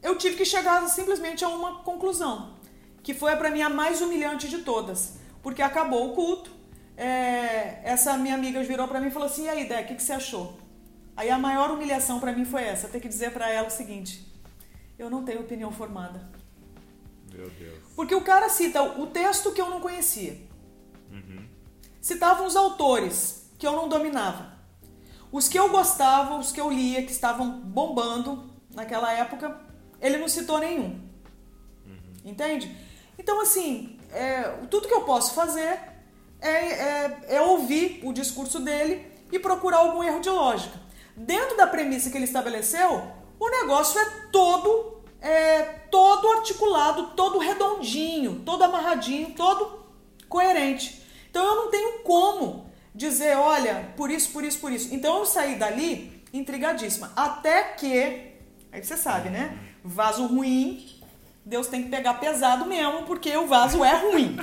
eu 0.00 0.16
tive 0.16 0.36
que 0.36 0.44
chegar 0.44 0.86
simplesmente 0.88 1.44
a 1.44 1.48
uma 1.48 1.80
conclusão, 1.80 2.54
que 3.02 3.12
foi 3.12 3.34
para 3.34 3.50
mim 3.50 3.62
a 3.62 3.68
mais 3.68 4.00
humilhante 4.00 4.48
de 4.48 4.58
todas, 4.58 5.18
porque 5.42 5.60
acabou 5.60 6.12
o 6.12 6.14
culto. 6.14 6.52
É, 6.96 7.80
essa 7.82 8.16
minha 8.16 8.36
amiga 8.36 8.62
virou 8.62 8.86
para 8.86 9.00
mim 9.00 9.08
e 9.08 9.10
falou 9.10 9.26
assim: 9.26 9.46
"E 9.46 9.48
aí, 9.48 9.68
Dé, 9.68 9.80
o 9.80 9.86
que, 9.86 9.96
que 9.96 10.02
você 10.02 10.12
achou?" 10.12 10.56
Aí 11.16 11.28
a 11.28 11.38
maior 11.38 11.72
humilhação 11.72 12.20
para 12.20 12.32
mim 12.32 12.44
foi 12.44 12.62
essa, 12.62 12.88
ter 12.88 13.00
que 13.00 13.08
dizer 13.08 13.32
para 13.32 13.50
ela 13.50 13.66
o 13.66 13.70
seguinte: 13.70 14.24
"Eu 14.96 15.10
não 15.10 15.24
tenho 15.24 15.40
opinião 15.40 15.72
formada." 15.72 16.38
Meu 17.32 17.48
Deus. 17.50 17.78
Porque 17.96 18.14
o 18.14 18.22
cara 18.22 18.48
cita 18.48 18.82
o 18.82 19.06
texto 19.06 19.52
que 19.52 19.60
eu 19.60 19.70
não 19.70 19.80
conhecia. 19.80 20.50
Citavam 22.00 22.46
os 22.46 22.56
autores 22.56 23.50
que 23.58 23.66
eu 23.66 23.72
não 23.72 23.88
dominava. 23.88 24.58
Os 25.30 25.48
que 25.48 25.58
eu 25.58 25.68
gostava, 25.68 26.38
os 26.38 26.50
que 26.50 26.60
eu 26.60 26.70
lia, 26.70 27.02
que 27.02 27.12
estavam 27.12 27.60
bombando 27.60 28.50
naquela 28.74 29.12
época, 29.12 29.60
ele 30.00 30.16
não 30.16 30.26
citou 30.26 30.58
nenhum. 30.58 30.98
Uhum. 31.86 32.00
Entende? 32.24 32.74
Então, 33.18 33.40
assim, 33.40 33.98
é, 34.12 34.42
tudo 34.70 34.88
que 34.88 34.94
eu 34.94 35.02
posso 35.02 35.34
fazer 35.34 35.78
é, 36.40 36.50
é, 36.50 37.18
é, 37.28 37.42
ouvir 37.42 38.00
o 38.02 38.12
discurso 38.12 38.58
dele 38.60 39.06
e 39.30 39.38
procurar 39.38 39.78
algum 39.78 40.02
erro 40.02 40.20
de 40.20 40.30
lógica. 40.30 40.80
Dentro 41.14 41.56
da 41.56 41.66
premissa 41.66 42.10
que 42.10 42.16
ele 42.16 42.24
estabeleceu, 42.24 43.12
o 43.38 43.48
negócio 43.50 44.00
é 44.00 44.04
todo, 44.32 44.99
é, 45.20 45.62
todo 45.90 46.28
articulado, 46.28 47.08
todo 47.08 47.38
redondinho, 47.38 48.42
todo 48.44 48.62
amarradinho, 48.62 49.34
todo 49.34 49.80
coerente. 50.28 51.02
Então 51.30 51.44
eu 51.44 51.56
não 51.56 51.70
tenho 51.70 52.00
como 52.00 52.70
dizer, 52.94 53.36
olha, 53.36 53.92
por 53.96 54.10
isso, 54.10 54.30
por 54.32 54.44
isso, 54.44 54.58
por 54.58 54.72
isso. 54.72 54.94
Então 54.94 55.18
eu 55.18 55.26
saí 55.26 55.56
dali 55.56 56.22
intrigadíssima. 56.32 57.12
Até 57.14 57.62
que, 57.74 58.32
aí 58.72 58.82
você 58.82 58.96
sabe, 58.96 59.28
né? 59.30 59.58
Vaso 59.84 60.26
ruim, 60.26 60.86
Deus 61.44 61.66
tem 61.66 61.82
que 61.82 61.88
pegar 61.88 62.14
pesado 62.14 62.66
mesmo, 62.66 63.04
porque 63.04 63.36
o 63.36 63.46
vaso 63.46 63.84
é 63.84 63.94
ruim. 63.94 64.36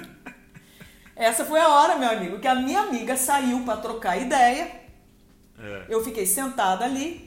Essa 1.16 1.44
foi 1.44 1.60
a 1.60 1.68
hora, 1.70 1.96
meu 1.96 2.10
amigo, 2.10 2.40
que 2.40 2.48
a 2.48 2.56
minha 2.56 2.82
amiga 2.82 3.18
saiu 3.18 3.64
para 3.64 3.78
trocar 3.78 4.22
ideia. 4.22 4.72
É. 5.60 5.86
Eu 5.90 6.04
fiquei 6.04 6.28
sentada 6.28 6.86
ali. 6.86 7.27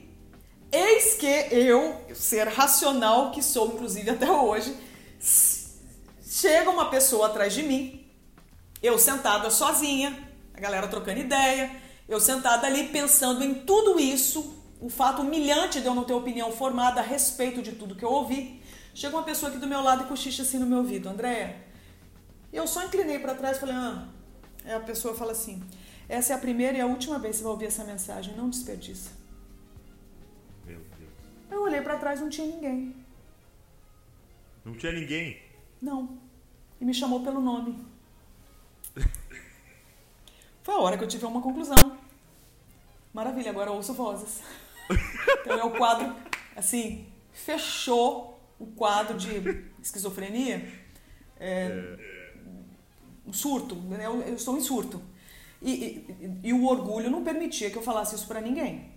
Eis 0.73 1.15
que 1.15 1.27
eu, 1.27 2.01
ser 2.15 2.49
racional 2.49 3.31
que 3.33 3.43
sou, 3.43 3.69
inclusive 3.75 4.11
até 4.11 4.31
hoje, 4.31 4.77
chega 6.23 6.71
uma 6.71 6.91
pessoa 6.91 7.27
atrás 7.27 7.53
de 7.53 7.63
mim 7.63 8.01
eu 8.83 8.99
sentada 8.99 9.51
sozinha, 9.51 10.19
a 10.55 10.61
galera 10.61 10.89
trocando 10.89 11.21
ideia, 11.21 11.71
eu 12.09 12.19
sentada 12.19 12.67
ali 12.67 12.89
pensando 12.89 13.45
em 13.45 13.55
tudo 13.55 14.01
isso, 14.01 14.57
o 14.81 14.89
fato 14.89 15.21
humilhante 15.21 15.81
de 15.81 15.87
eu 15.87 15.95
não 15.95 16.05
ter 16.05 16.15
opinião 16.15 16.51
formada 16.51 17.01
a 17.01 17.05
respeito 17.05 17.61
de 17.61 17.73
tudo 17.73 17.95
que 17.95 18.05
eu 18.05 18.11
ouvi. 18.11 18.63
Chega 18.95 19.15
uma 19.15 19.23
pessoa 19.23 19.51
aqui 19.51 19.61
do 19.61 19.67
meu 19.67 19.83
lado 19.83 20.05
e 20.05 20.07
cochicha 20.07 20.43
assim 20.43 20.59
no 20.59 20.67
meu 20.67 20.79
ouvido, 20.79 21.09
Andréia. 21.09 21.57
Eu 22.51 22.67
só 22.67 22.85
inclinei 22.85 23.19
para 23.19 23.35
trás 23.35 23.59
e 23.59 23.61
falei, 23.61 23.75
ah. 23.75 24.09
A 24.77 24.81
pessoa 24.81 25.15
fala 25.15 25.33
assim: 25.33 25.63
essa 26.09 26.33
é 26.33 26.37
a 26.37 26.39
primeira 26.39 26.77
e 26.77 26.81
a 26.81 26.87
última 26.87 27.19
vez 27.19 27.37
que 27.37 27.39
você 27.39 27.45
vai 27.45 27.53
ouvir 27.53 27.67
essa 27.67 27.85
mensagem, 27.85 28.35
não 28.35 28.51
desperdiça. 28.51 29.20
Eu 31.51 31.63
olhei 31.63 31.81
para 31.81 31.99
trás, 31.99 32.21
não 32.21 32.29
tinha 32.29 32.47
ninguém. 32.47 32.95
Não 34.65 34.75
tinha 34.75 34.93
ninguém? 34.93 35.43
Não. 35.81 36.19
E 36.81 36.85
me 36.85 36.95
chamou 36.95 37.23
pelo 37.23 37.41
nome. 37.41 37.85
Foi 40.63 40.75
a 40.75 40.79
hora 40.79 40.97
que 40.97 41.05
eu 41.05 41.09
tive 41.09 41.27
uma 41.27 41.43
conclusão. 41.43 41.99
Maravilha, 43.13 43.51
agora 43.51 43.71
ouço 43.71 43.95
vozes. 43.95 44.43
Então 45.41 45.59
é 45.59 45.65
o 45.65 45.71
quadro, 45.71 46.15
assim, 46.55 47.07
fechou 47.33 48.39
o 48.59 48.67
quadro 48.67 49.17
de 49.17 49.65
esquizofrenia. 49.83 50.71
É, 51.39 51.97
um 53.27 53.33
surto, 53.33 53.75
né? 53.77 54.05
eu, 54.05 54.21
eu 54.21 54.35
estou 54.35 54.57
em 54.57 54.61
surto. 54.61 55.03
E, 55.63 55.71
e, 55.71 56.41
e, 56.45 56.53
o 56.53 56.67
orgulho 56.67 57.11
não 57.11 57.23
permitia 57.23 57.71
que 57.71 57.77
eu 57.77 57.83
falasse 57.83 58.15
isso 58.15 58.27
para 58.27 58.41
ninguém. 58.41 58.93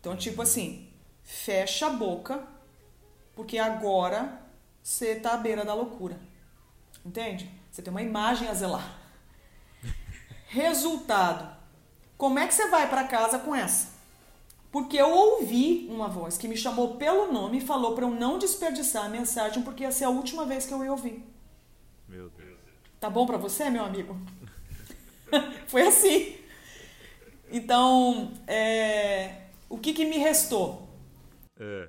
Então, 0.00 0.16
tipo 0.16 0.40
assim, 0.42 0.91
fecha 1.22 1.86
a 1.86 1.90
boca, 1.90 2.46
porque 3.34 3.58
agora 3.58 4.40
você 4.82 5.14
tá 5.16 5.34
à 5.34 5.36
beira 5.36 5.64
da 5.64 5.74
loucura. 5.74 6.18
Entende? 7.04 7.50
Você 7.70 7.82
tem 7.82 7.90
uma 7.90 8.02
imagem 8.02 8.48
a 8.48 8.54
zelar. 8.54 8.98
Resultado. 10.48 11.56
Como 12.16 12.38
é 12.38 12.46
que 12.46 12.54
você 12.54 12.68
vai 12.68 12.88
para 12.88 13.04
casa 13.04 13.38
com 13.38 13.54
essa? 13.54 13.92
Porque 14.70 14.96
eu 14.96 15.10
ouvi 15.10 15.86
uma 15.90 16.08
voz 16.08 16.38
que 16.38 16.48
me 16.48 16.56
chamou 16.56 16.96
pelo 16.96 17.30
nome 17.30 17.58
e 17.58 17.60
falou 17.60 17.94
para 17.94 18.06
eu 18.06 18.10
não 18.10 18.38
desperdiçar 18.38 19.04
a 19.04 19.08
mensagem 19.08 19.62
porque 19.62 19.82
ia 19.82 19.90
ser 19.90 20.04
a 20.04 20.10
última 20.10 20.46
vez 20.46 20.64
que 20.64 20.72
eu 20.72 20.82
ia 20.82 20.90
ouvir. 20.90 21.22
Meu 22.08 22.30
Deus. 22.30 22.58
Tá 22.98 23.10
bom 23.10 23.26
para 23.26 23.36
você, 23.36 23.68
meu 23.68 23.84
amigo? 23.84 24.16
Foi 25.66 25.82
assim. 25.82 26.36
Então, 27.50 28.32
é, 28.46 29.42
o 29.68 29.76
que, 29.76 29.92
que 29.92 30.06
me 30.06 30.16
restou? 30.16 30.88
É. 31.60 31.88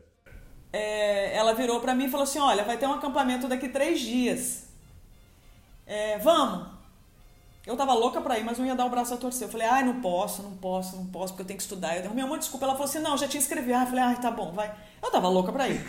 É, 0.72 1.38
ela 1.38 1.54
virou 1.54 1.80
para 1.80 1.94
mim 1.94 2.06
e 2.06 2.10
falou 2.10 2.24
assim: 2.24 2.40
Olha, 2.40 2.64
vai 2.64 2.78
ter 2.78 2.88
um 2.88 2.94
acampamento 2.94 3.48
daqui 3.48 3.70
três 3.70 4.00
dias. 4.00 4.68
É, 5.86 6.18
vamos. 6.20 6.74
Eu 7.66 7.78
tava 7.78 7.94
louca 7.94 8.20
pra 8.20 8.38
ir, 8.38 8.44
mas 8.44 8.58
não 8.58 8.66
ia 8.66 8.76
dar 8.76 8.86
o 8.86 8.90
braço 8.90 9.14
a 9.14 9.18
torcer. 9.18 9.48
Eu 9.48 9.52
falei, 9.52 9.66
ai, 9.66 9.86
não 9.86 10.02
posso, 10.02 10.44
não 10.44 10.52
posso, 10.58 10.98
não 10.98 11.06
posso, 11.06 11.32
porque 11.32 11.44
eu 11.44 11.48
tenho 11.48 11.58
que 11.58 11.64
estudar. 11.64 11.96
Eu 11.96 12.06
arrumei 12.06 12.24
um 12.24 12.28
monte 12.28 12.40
de 12.40 12.42
desculpa. 12.42 12.66
Ela 12.66 12.74
falou 12.74 12.90
assim, 12.90 13.00
não, 13.00 13.18
já 13.18 13.26
tinha 13.26 13.40
escrevido. 13.40 13.78
Ah, 13.78 13.84
eu 13.84 13.88
falei, 13.88 14.04
ai, 14.04 14.22
tá 14.22 14.30
bom, 14.30 14.52
vai. 14.52 14.74
Eu 15.02 15.10
tava 15.10 15.30
louca 15.30 15.52
pra 15.52 15.70
ir, 15.70 15.82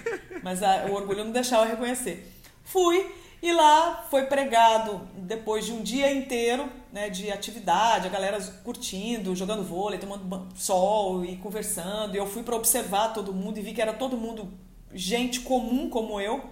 mas 0.44 0.62
a, 0.62 0.86
o 0.86 0.92
orgulho 0.94 1.24
não 1.24 1.32
deixava 1.32 1.64
eu 1.64 1.70
reconhecer. 1.70 2.32
Fui, 2.62 3.12
e 3.44 3.52
lá 3.52 4.06
foi 4.10 4.24
pregado, 4.24 5.06
depois 5.18 5.66
de 5.66 5.72
um 5.72 5.82
dia 5.82 6.10
inteiro 6.10 6.66
né, 6.90 7.10
de 7.10 7.30
atividade, 7.30 8.06
a 8.06 8.10
galera 8.10 8.40
curtindo, 8.64 9.36
jogando 9.36 9.62
vôlei, 9.62 9.98
tomando 9.98 10.48
sol 10.54 11.22
e 11.26 11.36
conversando. 11.36 12.14
E 12.14 12.16
eu 12.16 12.26
fui 12.26 12.42
para 12.42 12.56
observar 12.56 13.12
todo 13.12 13.34
mundo 13.34 13.58
e 13.58 13.60
vi 13.60 13.74
que 13.74 13.82
era 13.82 13.92
todo 13.92 14.16
mundo 14.16 14.50
gente 14.94 15.40
comum 15.40 15.90
como 15.90 16.18
eu. 16.18 16.42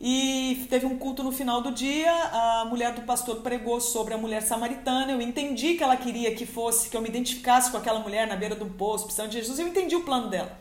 E 0.00 0.68
teve 0.70 0.86
um 0.86 0.96
culto 0.96 1.24
no 1.24 1.32
final 1.32 1.60
do 1.60 1.72
dia, 1.72 2.12
a 2.12 2.64
mulher 2.66 2.94
do 2.94 3.02
pastor 3.02 3.40
pregou 3.40 3.80
sobre 3.80 4.14
a 4.14 4.18
mulher 4.18 4.42
samaritana. 4.42 5.10
Eu 5.10 5.20
entendi 5.20 5.74
que 5.74 5.82
ela 5.82 5.96
queria 5.96 6.32
que 6.32 6.46
fosse, 6.46 6.88
que 6.90 6.96
eu 6.96 7.02
me 7.02 7.08
identificasse 7.08 7.72
com 7.72 7.76
aquela 7.76 7.98
mulher 7.98 8.24
na 8.28 8.36
beira 8.36 8.54
do 8.54 8.66
poço, 8.66 9.06
precisando 9.06 9.30
de 9.30 9.38
Jesus. 9.38 9.58
Eu 9.58 9.66
entendi 9.66 9.96
o 9.96 10.04
plano 10.04 10.30
dela. 10.30 10.56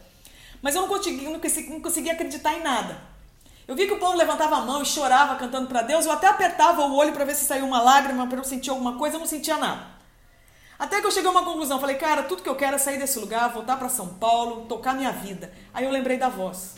Mas 0.64 0.74
eu 0.74 0.82
não 0.82 0.90
consegui, 0.90 1.26
não 1.26 1.80
consegui 1.80 2.10
acreditar 2.10 2.58
em 2.58 2.64
nada. 2.64 3.16
Eu 3.68 3.76
vi 3.76 3.86
que 3.86 3.94
o 3.94 4.00
povo 4.00 4.18
levantava 4.18 4.56
a 4.56 4.62
mão 4.62 4.82
e 4.82 4.86
chorava 4.86 5.36
cantando 5.36 5.68
para 5.68 5.82
Deus. 5.82 6.06
Eu 6.06 6.12
até 6.14 6.28
apertava 6.28 6.84
o 6.84 6.96
olho 6.96 7.12
para 7.12 7.26
ver 7.26 7.36
se 7.36 7.46
saiu 7.46 7.66
uma 7.66 7.82
lágrima, 7.82 8.26
para 8.26 8.40
eu 8.40 8.44
sentir 8.44 8.70
alguma 8.70 8.98
coisa. 8.98 9.18
Eu 9.18 9.20
não 9.20 9.28
sentia 9.28 9.58
nada. 9.58 9.98
Até 10.80 11.02
que 11.02 11.08
eu 11.08 11.12
cheguei 11.12 11.28
a 11.28 11.32
uma 11.32 11.44
conclusão. 11.44 11.80
Falei, 11.80 11.98
cara, 11.98 12.24
tudo 12.24 12.42
que 12.42 12.50
eu 12.50 12.56
quero 12.56 12.76
é 12.76 12.80
sair 12.80 12.98
desse 12.98 13.20
lugar, 13.20 13.52
voltar 13.52 13.78
para 13.78 13.90
São 13.90 14.14
Paulo, 14.16 14.66
tocar 14.68 14.96
minha 14.96 15.12
vida. 15.12 15.52
Aí 15.74 15.84
eu 15.84 15.92
lembrei 15.92 16.18
da 16.18 16.30
voz. 16.30 16.76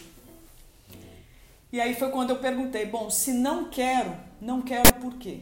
E 1.71 1.79
aí 1.79 1.93
foi 1.93 2.09
quando 2.09 2.31
eu 2.31 2.37
perguntei, 2.37 2.87
bom, 2.87 3.11
se 3.11 3.31
não 3.31 3.65
quero, 3.65 4.17
não 4.41 4.59
quero 4.59 4.91
por 4.95 5.13
quê? 5.15 5.41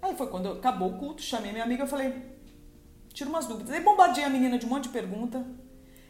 Aí 0.00 0.14
foi 0.14 0.28
quando 0.28 0.52
acabou 0.52 0.90
o 0.90 0.98
culto, 0.98 1.22
chamei 1.22 1.50
minha 1.50 1.64
amiga 1.64 1.82
e 1.82 1.88
falei, 1.88 2.14
tira 3.12 3.28
umas 3.28 3.46
dúvidas. 3.46 3.74
Aí 3.74 3.80
bombardei 3.80 4.22
a 4.22 4.30
menina 4.30 4.56
de 4.56 4.66
um 4.66 4.68
monte 4.68 4.84
de 4.84 4.90
pergunta. 4.90 5.44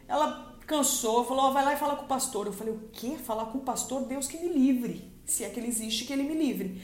Ela 0.07 0.46
cansou, 0.67 1.25
falou: 1.25 1.47
oh, 1.47 1.53
vai 1.53 1.63
lá 1.63 1.73
e 1.73 1.77
fala 1.77 1.95
com 1.95 2.03
o 2.03 2.07
pastor. 2.07 2.45
Eu 2.45 2.53
falei: 2.53 2.73
o 2.73 2.89
quê? 2.91 3.15
Falar 3.17 3.45
com 3.45 3.57
o 3.57 3.61
pastor? 3.61 4.03
Deus 4.03 4.27
que 4.27 4.37
me 4.37 4.49
livre. 4.49 5.11
Se 5.25 5.43
é 5.43 5.49
que 5.49 5.59
ele 5.59 5.67
existe, 5.67 6.05
que 6.05 6.13
ele 6.13 6.23
me 6.23 6.35
livre. 6.35 6.81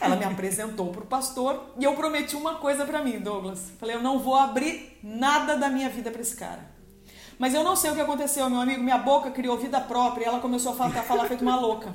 Ela 0.00 0.16
me 0.16 0.24
apresentou 0.24 0.90
para 0.90 1.02
o 1.02 1.06
pastor 1.06 1.72
e 1.78 1.84
eu 1.84 1.94
prometi 1.94 2.36
uma 2.36 2.56
coisa 2.56 2.84
para 2.84 3.02
mim, 3.02 3.20
Douglas. 3.20 3.70
Falei: 3.78 3.94
eu 3.94 4.02
não 4.02 4.18
vou 4.18 4.34
abrir 4.34 4.98
nada 5.02 5.56
da 5.56 5.68
minha 5.68 5.88
vida 5.88 6.10
para 6.10 6.22
esse 6.22 6.34
cara. 6.34 6.76
Mas 7.38 7.54
eu 7.54 7.62
não 7.62 7.76
sei 7.76 7.92
o 7.92 7.94
que 7.94 8.00
aconteceu, 8.00 8.50
meu 8.50 8.60
amigo. 8.60 8.82
Minha 8.82 8.98
boca 8.98 9.30
criou 9.30 9.56
vida 9.56 9.80
própria 9.80 10.24
e 10.24 10.26
ela 10.26 10.40
começou 10.40 10.72
a 10.72 10.74
falar, 10.74 10.98
a 10.98 11.02
falar 11.02 11.26
feito 11.26 11.42
uma 11.42 11.54
louca. 11.54 11.94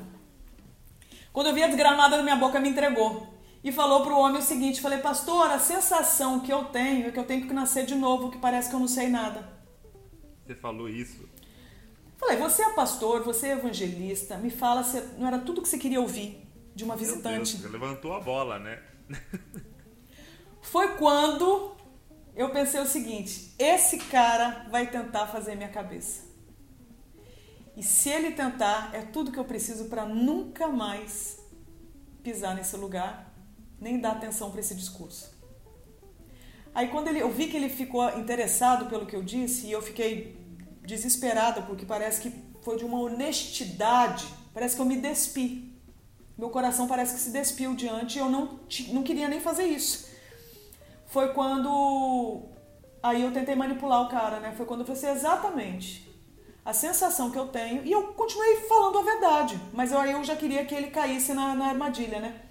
Quando 1.33 1.47
eu 1.47 1.53
vi 1.53 1.63
a 1.63 1.67
desgramada 1.67 2.15
na 2.15 2.23
minha 2.23 2.35
boca, 2.35 2.59
me 2.59 2.69
entregou. 2.69 3.27
E 3.63 3.71
falou 3.71 4.03
para 4.03 4.13
o 4.13 4.19
homem 4.19 4.39
o 4.39 4.41
seguinte: 4.41 4.81
falei, 4.81 4.99
pastor, 4.99 5.49
a 5.51 5.59
sensação 5.59 6.39
que 6.39 6.51
eu 6.51 6.65
tenho 6.65 7.07
é 7.07 7.11
que 7.11 7.19
eu 7.19 7.25
tenho 7.25 7.47
que 7.47 7.53
nascer 7.53 7.85
de 7.85 7.95
novo, 7.95 8.29
que 8.29 8.37
parece 8.37 8.69
que 8.69 8.75
eu 8.75 8.79
não 8.79 8.87
sei 8.87 9.09
nada. 9.09 9.62
Você 10.45 10.55
falou 10.55 10.89
isso? 10.89 11.27
Falei, 12.17 12.37
você 12.37 12.63
é 12.63 12.69
pastor, 12.71 13.23
você 13.23 13.47
é 13.47 13.51
evangelista, 13.53 14.37
me 14.37 14.49
fala 14.49 14.83
se 14.83 15.01
não 15.17 15.27
era 15.27 15.39
tudo 15.39 15.61
que 15.61 15.67
você 15.67 15.77
queria 15.77 15.99
ouvir 15.99 16.47
de 16.75 16.83
uma 16.83 16.95
visitante. 16.95 17.57
Deus, 17.57 17.61
você 17.61 17.67
levantou 17.67 18.13
a 18.13 18.19
bola, 18.19 18.59
né? 18.59 18.81
Foi 20.61 20.95
quando 20.95 21.75
eu 22.35 22.49
pensei 22.49 22.79
o 22.79 22.85
seguinte: 22.85 23.53
esse 23.59 23.97
cara 23.97 24.65
vai 24.69 24.89
tentar 24.89 25.27
fazer 25.27 25.55
minha 25.55 25.69
cabeça. 25.69 26.23
E 27.75 27.81
se 27.81 28.09
ele 28.09 28.31
tentar, 28.31 28.93
é 28.93 29.01
tudo 29.01 29.31
que 29.31 29.39
eu 29.39 29.45
preciso 29.45 29.85
para 29.85 30.05
nunca 30.05 30.67
mais 30.67 31.39
pisar 32.21 32.55
nesse 32.55 32.77
lugar, 32.77 33.33
nem 33.79 33.99
dar 33.99 34.11
atenção 34.11 34.51
para 34.51 34.59
esse 34.59 34.75
discurso. 34.75 35.32
Aí 36.75 36.87
quando 36.87 37.07
ele, 37.07 37.19
eu 37.19 37.31
vi 37.31 37.47
que 37.47 37.57
ele 37.57 37.69
ficou 37.69 38.07
interessado 38.17 38.87
pelo 38.87 39.05
que 39.05 39.15
eu 39.15 39.21
disse, 39.21 39.67
e 39.67 39.71
eu 39.71 39.81
fiquei 39.81 40.35
desesperada, 40.81 41.61
porque 41.61 41.85
parece 41.85 42.21
que 42.21 42.33
foi 42.63 42.77
de 42.77 42.85
uma 42.85 42.99
honestidade, 42.99 44.25
parece 44.53 44.75
que 44.75 44.81
eu 44.81 44.85
me 44.85 44.97
despi. 44.97 45.71
Meu 46.37 46.49
coração 46.49 46.87
parece 46.87 47.13
que 47.13 47.19
se 47.19 47.29
despiu 47.29 47.75
diante 47.75 48.17
e 48.17 48.19
eu 48.19 48.29
não, 48.29 48.59
não 48.89 49.03
queria 49.03 49.27
nem 49.27 49.39
fazer 49.39 49.65
isso. 49.65 50.09
Foi 51.05 51.31
quando. 51.33 52.49
Aí 53.03 53.21
eu 53.21 53.31
tentei 53.31 53.53
manipular 53.53 54.01
o 54.01 54.09
cara, 54.09 54.39
né? 54.39 54.53
Foi 54.57 54.65
quando 54.65 54.79
eu 54.79 54.85
falei 54.85 54.99
assim, 54.99 55.19
exatamente. 55.19 56.11
A 56.65 56.73
sensação 56.73 57.29
que 57.29 57.37
eu 57.37 57.49
tenho. 57.49 57.85
E 57.85 57.91
eu 57.91 58.13
continuei 58.13 58.61
falando 58.61 58.97
a 58.97 59.03
verdade, 59.03 59.59
mas 59.73 59.93
aí 59.93 60.13
eu 60.13 60.23
já 60.23 60.35
queria 60.35 60.65
que 60.65 60.73
ele 60.73 60.87
caísse 60.87 61.33
na, 61.33 61.53
na 61.53 61.67
armadilha, 61.67 62.19
né? 62.19 62.41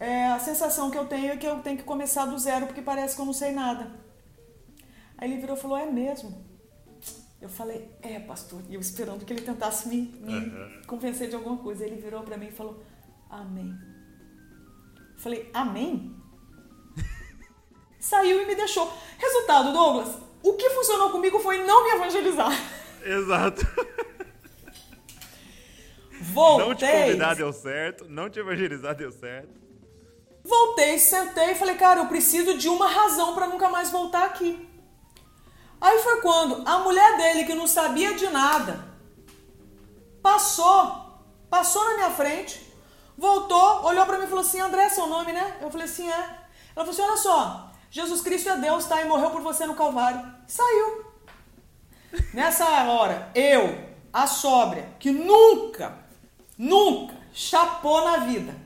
É, 0.00 0.28
a 0.28 0.38
sensação 0.38 0.90
que 0.90 0.98
eu 0.98 1.06
tenho 1.06 1.32
é 1.32 1.36
que 1.36 1.46
eu 1.46 1.58
tenho 1.60 1.76
que 1.76 1.82
começar 1.82 2.24
do 2.24 2.38
zero 2.38 2.66
porque 2.66 2.80
parece 2.80 3.16
que 3.16 3.20
eu 3.20 3.26
não 3.26 3.32
sei 3.32 3.50
nada. 3.50 3.90
Aí 5.16 5.30
ele 5.30 5.40
virou 5.40 5.56
e 5.56 5.60
falou: 5.60 5.76
É 5.76 5.86
mesmo? 5.86 6.46
Eu 7.40 7.48
falei: 7.48 7.90
É, 8.00 8.20
pastor. 8.20 8.62
E 8.68 8.74
eu 8.74 8.80
esperando 8.80 9.24
que 9.24 9.32
ele 9.32 9.42
tentasse 9.42 9.88
me, 9.88 10.02
me 10.20 10.34
uhum. 10.34 10.82
convencer 10.86 11.28
de 11.28 11.34
alguma 11.34 11.56
coisa. 11.58 11.84
Ele 11.84 11.96
virou 11.96 12.22
para 12.22 12.36
mim 12.36 12.46
e 12.46 12.52
falou: 12.52 12.80
Amém. 13.28 13.76
Eu 14.96 15.18
falei: 15.18 15.50
Amém? 15.52 16.14
Saiu 17.98 18.42
e 18.42 18.46
me 18.46 18.54
deixou. 18.54 18.92
Resultado, 19.18 19.72
Douglas: 19.72 20.16
o 20.42 20.52
que 20.52 20.70
funcionou 20.70 21.10
comigo 21.10 21.40
foi 21.40 21.64
não 21.64 21.84
me 21.84 21.90
evangelizar. 21.90 22.52
Exato. 23.04 23.66
Voltei. 26.20 26.66
Não 26.66 26.74
te 26.74 26.86
convidar 26.86 27.34
deu 27.34 27.52
certo, 27.52 28.08
não 28.08 28.30
te 28.30 28.38
evangelizar 28.38 28.94
deu 28.94 29.10
certo. 29.10 29.67
Voltei, 30.48 30.98
sentei 30.98 31.50
e 31.50 31.54
falei, 31.54 31.74
cara, 31.74 32.00
eu 32.00 32.06
preciso 32.06 32.56
de 32.56 32.70
uma 32.70 32.88
razão 32.88 33.34
para 33.34 33.46
nunca 33.46 33.68
mais 33.68 33.90
voltar 33.90 34.24
aqui. 34.24 34.66
Aí 35.78 35.98
foi 35.98 36.22
quando 36.22 36.66
a 36.66 36.78
mulher 36.78 37.18
dele, 37.18 37.44
que 37.44 37.54
não 37.54 37.66
sabia 37.66 38.14
de 38.14 38.26
nada, 38.30 38.82
passou, 40.22 41.20
passou 41.50 41.84
na 41.84 41.94
minha 41.96 42.10
frente, 42.10 42.74
voltou, 43.16 43.84
olhou 43.84 44.06
para 44.06 44.16
mim 44.16 44.24
e 44.24 44.28
falou 44.28 44.40
assim: 44.42 44.58
André, 44.58 44.84
é 44.84 44.88
seu 44.88 45.06
nome, 45.06 45.34
né? 45.34 45.58
Eu 45.60 45.70
falei 45.70 45.86
assim: 45.86 46.08
é. 46.08 46.14
Ela 46.74 46.86
falou 46.86 46.90
assim: 46.90 47.02
olha 47.02 47.16
só, 47.18 47.70
Jesus 47.90 48.22
Cristo 48.22 48.48
é 48.48 48.56
Deus, 48.56 48.86
tá? 48.86 49.02
E 49.02 49.04
morreu 49.04 49.30
por 49.30 49.42
você 49.42 49.66
no 49.66 49.74
Calvário. 49.74 50.26
Saiu. 50.46 51.04
Nessa 52.32 52.64
hora, 52.84 53.30
eu, 53.34 53.78
a 54.10 54.26
sóbria, 54.26 54.88
que 54.98 55.10
nunca, 55.10 55.98
nunca 56.56 57.14
chapou 57.34 58.02
na 58.02 58.16
vida, 58.18 58.56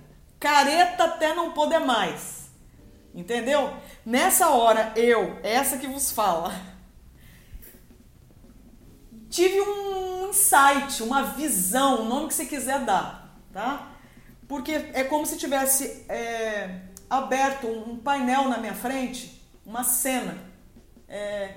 careta 0.43 1.05
até 1.05 1.32
não 1.32 1.53
poder 1.53 1.78
mais. 1.78 2.51
Entendeu? 3.14 3.72
Nessa 4.05 4.49
hora, 4.51 4.93
eu, 4.97 5.38
essa 5.45 5.78
que 5.78 5.86
vos 5.86 6.11
fala, 6.11 6.53
tive 9.30 9.61
um 9.61 10.28
insight, 10.28 11.01
uma 11.03 11.22
visão, 11.22 12.03
o 12.03 12.05
nome 12.07 12.26
que 12.26 12.34
você 12.34 12.45
quiser 12.45 12.80
dar, 12.80 13.38
tá? 13.53 13.93
Porque 14.49 14.72
é 14.72 15.05
como 15.05 15.24
se 15.24 15.38
tivesse 15.38 16.05
é, 16.09 16.80
aberto 17.09 17.68
um 17.68 17.97
painel 17.99 18.49
na 18.49 18.59
minha 18.59 18.74
frente, 18.74 19.40
uma 19.64 19.84
cena. 19.84 20.36
É, 21.09 21.55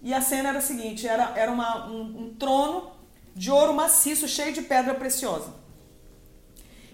e 0.00 0.14
a 0.14 0.20
cena 0.20 0.50
era 0.50 0.58
a 0.58 0.62
seguinte: 0.62 1.08
era, 1.08 1.32
era 1.34 1.50
uma, 1.50 1.88
um, 1.88 2.24
um 2.24 2.34
trono 2.34 2.92
de 3.34 3.50
ouro 3.50 3.74
maciço, 3.74 4.28
cheio 4.28 4.52
de 4.52 4.62
pedra 4.62 4.94
preciosa. 4.94 5.61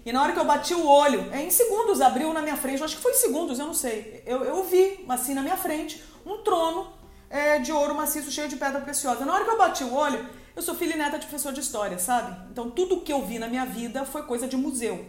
E 0.05 0.11
na 0.11 0.21
hora 0.21 0.33
que 0.33 0.39
eu 0.39 0.45
bati 0.45 0.73
o 0.73 0.87
olho, 0.87 1.29
é, 1.31 1.41
em 1.41 1.51
segundos 1.51 2.01
abriu 2.01 2.33
na 2.33 2.41
minha 2.41 2.55
frente, 2.55 2.83
acho 2.83 2.95
que 2.95 3.01
foi 3.01 3.11
em 3.11 3.15
segundos, 3.15 3.59
eu 3.59 3.65
não 3.65 3.73
sei. 3.73 4.23
Eu, 4.25 4.43
eu 4.43 4.63
vi, 4.63 5.05
assim, 5.09 5.33
na 5.33 5.41
minha 5.41 5.57
frente, 5.57 6.03
um 6.25 6.37
trono 6.37 6.91
é, 7.29 7.59
de 7.59 7.71
ouro 7.71 7.93
maciço 7.93 8.31
cheio 8.31 8.47
de 8.47 8.55
pedra 8.55 8.81
preciosa. 8.81 9.25
Na 9.25 9.33
hora 9.33 9.45
que 9.45 9.51
eu 9.51 9.57
bati 9.57 9.83
o 9.83 9.93
olho, 9.93 10.25
eu 10.55 10.61
sou 10.61 10.75
filha 10.75 10.93
e 10.93 10.97
neta 10.97 11.19
de 11.19 11.25
professor 11.27 11.53
de 11.53 11.59
história, 11.59 11.99
sabe? 11.99 12.49
Então 12.51 12.69
tudo 12.69 13.01
que 13.01 13.13
eu 13.13 13.25
vi 13.25 13.39
na 13.39 13.47
minha 13.47 13.65
vida 13.65 14.05
foi 14.05 14.23
coisa 14.23 14.47
de 14.47 14.57
museu. 14.57 15.05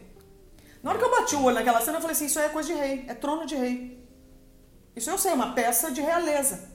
Na 0.83 0.91
hora 0.91 0.99
que 0.99 1.05
eu 1.05 1.11
bati 1.11 1.37
o 1.37 1.43
olho 1.43 1.55
naquela 1.55 1.81
cena, 1.81 1.99
eu 1.99 2.01
falei 2.01 2.15
assim: 2.15 2.27
isso 2.27 2.39
aí 2.39 2.47
é 2.47 2.49
coisa 2.51 2.73
de 2.73 2.79
rei, 2.79 3.05
é 3.09 3.15
trono 3.15 3.47
de 3.47 3.57
rei. 3.57 4.07
Isso 4.95 5.11
eu 5.11 5.19
sei, 5.19 5.33
é 5.33 5.35
uma 5.35 5.53
peça 5.53 5.91
de 5.91 6.01
realeza. 6.01 6.71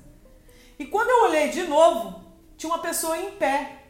E 0.78 0.86
quando 0.86 1.10
eu 1.10 1.24
olhei 1.26 1.50
de 1.50 1.64
novo, 1.64 2.24
tinha 2.58 2.72
uma 2.72 2.80
pessoa 2.80 3.18
em 3.18 3.32
pé 3.32 3.84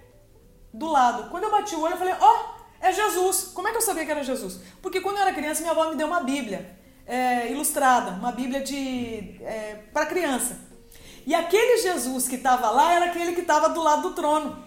do 0.74 0.88
lado. 0.88 1.30
Quando 1.30 1.44
eu 1.46 1.52
bati 1.52 1.76
o 1.76 1.82
olho, 1.82 1.94
eu 1.94 1.98
falei: 1.98 2.16
ó, 2.20 2.34
oh, 2.34 2.55
é 2.86 2.92
Jesus. 2.92 3.52
Como 3.54 3.68
é 3.68 3.72
que 3.72 3.78
eu 3.78 3.82
sabia 3.82 4.06
que 4.06 4.12
era 4.12 4.24
Jesus? 4.24 4.60
Porque 4.82 5.02
quando 5.02 5.18
eu 5.18 5.24
era 5.24 5.34
criança, 5.34 5.62
minha 5.62 5.72
avó 5.72 5.90
me 5.90 5.96
deu 5.96 6.08
uma 6.08 6.22
Bíblia 6.22 6.78
é, 7.06 7.52
ilustrada, 7.52 8.12
uma 8.12 8.32
Bíblia 8.32 8.62
de 8.62 9.38
é, 9.42 9.84
para 9.92 10.06
criança. 10.06 10.60
E 11.26 11.34
aquele 11.34 11.82
Jesus 11.82 12.28
que 12.28 12.36
estava 12.36 12.70
lá 12.70 12.94
era 12.94 13.06
aquele 13.06 13.34
que 13.34 13.42
estava 13.42 13.70
do 13.70 13.82
lado 13.82 14.10
do 14.10 14.14
trono. 14.14 14.64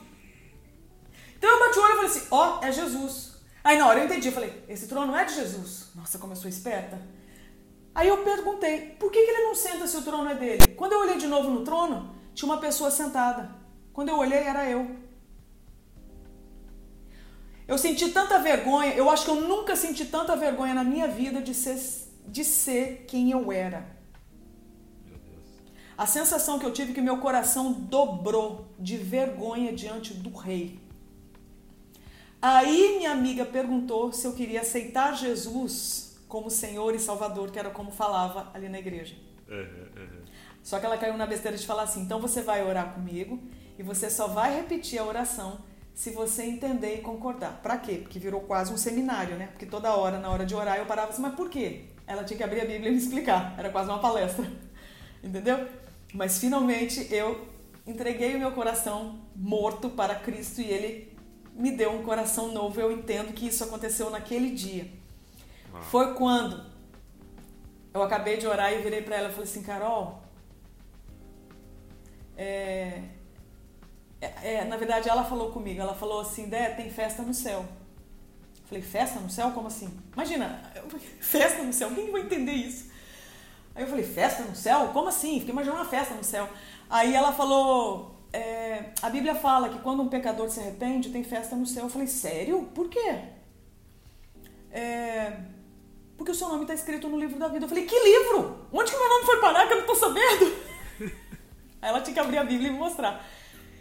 Então 1.37 1.49
eu 1.49 1.61
bati 1.61 1.79
o 1.79 1.83
olho 1.83 1.93
e 1.93 1.97
falei 1.97 2.11
assim: 2.11 2.27
ó, 2.31 2.59
oh, 2.59 2.65
é 2.65 2.73
Jesus. 2.73 3.37
Aí 3.63 3.79
na 3.79 3.87
hora 3.87 4.01
eu 4.01 4.07
entendi, 4.07 4.29
eu 4.29 4.33
falei: 4.33 4.65
esse 4.69 4.89
trono 4.89 5.15
é 5.17 5.25
de 5.25 5.35
Jesus. 5.35 5.91
Nossa, 5.95 6.19
como 6.19 6.33
eu 6.33 6.37
sou 6.37 6.49
esperta. 6.49 7.01
Aí 7.95 8.09
eu 8.09 8.19
perguntei: 8.25 8.97
por 8.99 9.13
que, 9.13 9.25
que 9.25 9.31
ele 9.31 9.45
não 9.45 9.55
senta 9.55 9.87
se 9.87 9.97
o 9.97 10.03
trono 10.03 10.29
é 10.29 10.35
dele? 10.35 10.75
Quando 10.77 10.93
eu 10.93 11.01
olhei 11.01 11.17
de 11.17 11.29
novo 11.29 11.51
no 11.51 11.65
trono, 11.65 12.15
tinha 12.35 12.51
uma 12.51 12.61
pessoa 12.61 12.91
sentada. 12.91 13.57
Quando 13.93 14.09
eu 14.09 14.19
olhei, 14.19 14.41
era 14.41 14.69
eu. 14.69 15.08
Eu 17.69 17.77
senti 17.77 18.09
tanta 18.09 18.39
vergonha, 18.39 18.95
eu 18.95 19.11
acho 19.11 19.27
que 19.27 19.31
eu 19.31 19.43
nunca 19.43 19.77
senti 19.77 20.07
tanta 20.07 20.35
vergonha 20.35 20.73
na 20.73 20.83
minha 20.83 21.07
vida 21.07 21.43
de 21.43 21.53
ser, 21.53 21.79
de 22.27 22.43
ser 22.43 23.05
quem 23.07 23.31
eu 23.31 23.53
era. 23.53 23.87
A 25.97 26.07
sensação 26.07 26.59
que 26.59 26.65
eu 26.65 26.73
tive 26.73 26.93
é 26.93 26.95
que 26.95 27.03
meu 27.03 27.19
coração 27.19 27.73
dobrou 27.73 28.69
de 28.79 28.97
vergonha 28.97 29.71
diante 29.71 30.15
do 30.15 30.31
rei. 30.35 30.81
Aí 32.41 32.97
minha 32.97 33.11
amiga 33.13 33.45
perguntou 33.45 34.13
se 34.13 34.27
eu 34.27 34.33
queria 34.33 34.63
aceitar 34.63 35.15
Jesus 35.15 36.19
como 36.27 36.49
Senhor 36.49 36.95
e 36.95 36.99
Salvador, 36.99 37.51
que 37.51 37.59
era 37.59 37.69
como 37.69 37.91
falava 37.91 38.51
ali 38.55 38.69
na 38.71 38.79
igreja. 38.79 39.15
Uhum. 39.47 40.23
Só 40.63 40.79
que 40.79 40.87
ela 40.87 40.97
caiu 40.97 41.17
na 41.19 41.27
besteira 41.27 41.57
de 41.57 41.67
falar 41.67 41.83
assim: 41.83 42.01
então 42.01 42.21
você 42.21 42.41
vai 42.41 42.65
orar 42.65 42.95
comigo 42.95 43.43
e 43.79 43.83
você 43.83 44.09
só 44.09 44.29
vai 44.29 44.55
repetir 44.55 44.99
a 44.99 45.05
oração 45.05 45.59
se 45.99 46.11
você 46.11 46.45
entender 46.45 46.95
e 46.95 47.01
concordar. 47.01 47.61
Para 47.61 47.77
quê? 47.77 47.95
Porque 47.97 48.21
virou 48.21 48.43
quase 48.43 48.73
um 48.73 48.77
seminário, 48.77 49.35
né? 49.35 49.49
Porque 49.49 49.67
toda 49.67 49.97
hora, 49.97 50.17
na 50.21 50.31
hora 50.31 50.47
de 50.47 50.55
orar, 50.55 50.77
eu 50.79 50.87
parava 50.87 51.11
assim, 51.11 51.21
mas 51.21 51.35
por 51.35 51.51
quê? 51.51 51.87
Ela 52.07 52.23
tinha 52.23 52.37
que 52.37 52.45
abrir 52.45 52.61
a 52.61 52.65
Bíblia 52.65 52.89
e 52.89 52.93
me 52.93 52.99
explicar. 52.99 53.57
Era 53.59 53.69
quase 53.69 53.91
uma 53.91 53.99
palestra. 53.99 54.49
Entendeu? 55.21 55.67
Mas 56.15 56.39
finalmente 56.39 57.13
eu 57.13 57.49
entreguei 57.85 58.37
o 58.37 58.39
meu 58.39 58.53
coração 58.53 59.19
morto 59.35 59.91
para 59.91 60.15
Cristo 60.15 60.61
e 60.61 60.71
ele 60.71 61.19
me 61.53 61.73
deu 61.73 61.91
um 61.91 62.05
coração 62.05 62.53
novo. 62.53 62.81
Eu 62.81 62.93
entendo 62.93 63.33
que 63.33 63.49
isso 63.49 63.65
aconteceu 63.65 64.09
naquele 64.09 64.53
dia. 64.53 64.89
Ah. 65.75 65.81
Foi 65.81 66.15
quando 66.15 66.65
eu 67.93 68.05
acabei 68.05 68.37
de 68.37 68.47
orar 68.47 68.73
e 68.73 68.83
virei 68.83 69.03
para 69.03 69.17
ela 69.17 69.31
e 69.31 69.33
falei 69.33 69.51
assim, 69.51 69.65
Carol, 69.65 70.23
é, 72.37 73.03
é, 74.21 74.55
é, 74.55 74.65
na 74.65 74.77
verdade, 74.77 75.09
ela 75.09 75.25
falou 75.25 75.51
comigo, 75.51 75.81
ela 75.81 75.95
falou 75.95 76.21
assim, 76.21 76.49
Dé, 76.49 76.71
tem 76.71 76.91
festa 76.91 77.23
no 77.23 77.33
céu. 77.33 77.61
Eu 77.61 78.69
falei, 78.69 78.83
festa 78.83 79.21
no 79.21 79.31
céu? 79.31 79.51
Como 79.53 79.69
assim? 79.69 79.89
Imagina, 80.13 80.61
festa 81.21 81.63
no 81.63 81.73
céu, 81.73 81.91
quem 81.95 82.11
vai 82.11 82.23
entender 82.23 82.53
isso? 82.53 82.91
Aí 83.75 83.85
eu 83.85 83.89
falei, 83.89 84.05
festa 84.05 84.43
no 84.43 84.57
céu? 84.57 84.91
Como 84.93 85.09
assim? 85.09 85.39
Fiquei 85.39 85.53
imaginando 85.53 85.81
uma 85.81 85.89
festa 85.89 86.15
no 86.15 86.25
céu. 86.25 86.49
Aí 86.91 87.15
ela 87.15 87.33
falou, 87.33 88.19
é, 88.33 88.91
a 89.01 89.09
Bíblia 89.09 89.35
fala 89.35 89.69
que 89.69 89.79
quando 89.79 90.03
um 90.03 90.09
pecador 90.09 90.51
se 90.51 90.59
arrepende, 90.59 91.11
tem 91.11 91.23
festa 91.23 91.55
no 91.55 91.65
céu. 91.65 91.85
Eu 91.85 91.91
falei, 91.91 92.09
sério? 92.09 92.69
Por 92.75 92.89
quê? 92.89 93.21
É, 94.73 95.33
porque 96.17 96.33
o 96.33 96.35
seu 96.35 96.49
nome 96.49 96.63
está 96.63 96.75
escrito 96.75 97.09
no 97.09 97.19
livro 97.19 97.39
da 97.39 97.47
vida. 97.47 97.65
Eu 97.65 97.69
falei, 97.69 97.87
que 97.87 97.95
livro? 97.97 98.67
Onde 98.73 98.91
que 98.91 98.99
meu 98.99 99.09
nome 99.09 99.25
foi 99.25 99.41
parar 99.41 99.67
que 99.67 99.73
eu 99.73 99.77
não 99.77 99.93
estou 99.93 99.97
sabendo? 99.97 100.53
Aí 101.81 101.89
ela 101.89 102.01
tinha 102.01 102.15
que 102.15 102.21
abrir 102.21 102.39
a 102.39 102.45
Bíblia 102.45 102.69
e 102.69 102.73
me 102.73 102.79
mostrar. 102.79 103.25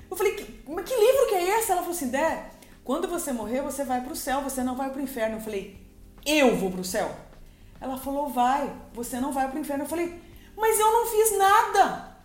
Eu 0.10 0.16
falei, 0.16 0.64
mas 0.68 0.86
que 0.86 0.96
livro 0.96 1.28
que 1.28 1.36
é 1.36 1.60
esse? 1.60 1.72
Ela 1.72 1.82
falou 1.82 1.96
assim, 1.96 2.10
Dé, 2.10 2.50
quando 2.84 3.08
você 3.08 3.32
morrer, 3.34 3.62
você 3.62 3.84
vai 3.84 4.02
para 4.02 4.14
o 4.14 4.16
céu, 4.16 4.42
você 4.42 4.64
não 4.64 4.76
vai 4.76 4.90
para 4.90 5.00
o 5.00 5.04
inferno. 5.04 5.38
Eu 5.38 5.42
falei, 5.42 5.78
eu 6.26 6.56
vou 6.56 6.72
para 6.72 6.82
o 6.82 6.86
céu? 6.86 7.14
Ela 7.80 7.98
falou, 7.98 8.30
vai, 8.30 8.74
você 8.94 9.20
não 9.20 9.32
vai 9.32 9.48
para 9.48 9.58
o 9.58 9.60
inferno. 9.60 9.84
Eu 9.84 9.90
falei, 9.90 10.14
mas 10.56 10.80
eu 10.80 10.92
não 10.92 11.06
fiz 11.08 11.38
nada. 11.38 12.18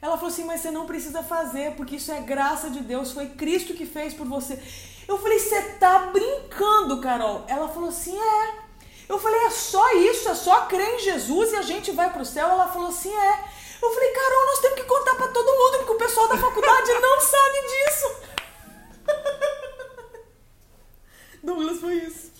Ela 0.00 0.16
falou 0.16 0.32
assim, 0.32 0.44
mas 0.44 0.60
você 0.60 0.70
não 0.70 0.86
precisa 0.86 1.22
fazer, 1.22 1.74
porque 1.74 1.96
isso 1.96 2.12
é 2.12 2.20
graça 2.20 2.70
de 2.70 2.80
Deus, 2.80 3.12
foi 3.12 3.26
Cristo 3.30 3.74
que 3.74 3.84
fez 3.84 4.14
por 4.14 4.26
você. 4.26 4.60
Eu 5.08 5.18
falei, 5.18 5.38
você 5.38 5.62
tá 5.80 6.10
brincando, 6.12 7.00
Carol? 7.00 7.44
Ela 7.48 7.68
falou 7.68 7.88
assim, 7.88 8.16
é. 8.16 8.68
Eu 9.08 9.18
falei, 9.18 9.40
é 9.46 9.50
só 9.50 9.96
isso, 9.96 10.28
é 10.28 10.34
só 10.34 10.66
crer 10.66 10.96
em 10.96 10.98
Jesus 11.00 11.52
e 11.52 11.56
a 11.56 11.62
gente 11.62 11.90
vai 11.92 12.12
para 12.12 12.22
o 12.22 12.26
céu? 12.26 12.48
Ela 12.48 12.68
falou 12.68 12.88
assim, 12.88 13.12
é. 13.12 13.44
Eu 13.80 13.90
falei, 13.90 14.10
Carol, 14.10 14.46
nós 14.46 14.58
temos 14.60 14.80
que 14.80 14.86
contar 14.86 15.14
para 15.14 15.28
todo 15.28 15.46
mundo, 15.46 15.78
porque 15.78 15.92
o 15.92 15.98
pessoal 15.98 16.28
da 16.28 16.36
faculdade 16.36 16.92
não 17.00 17.20
sabe 17.20 17.58
disso. 17.62 18.16
Douglas, 21.42 21.78
foi 21.78 21.94
isso. 21.94 22.32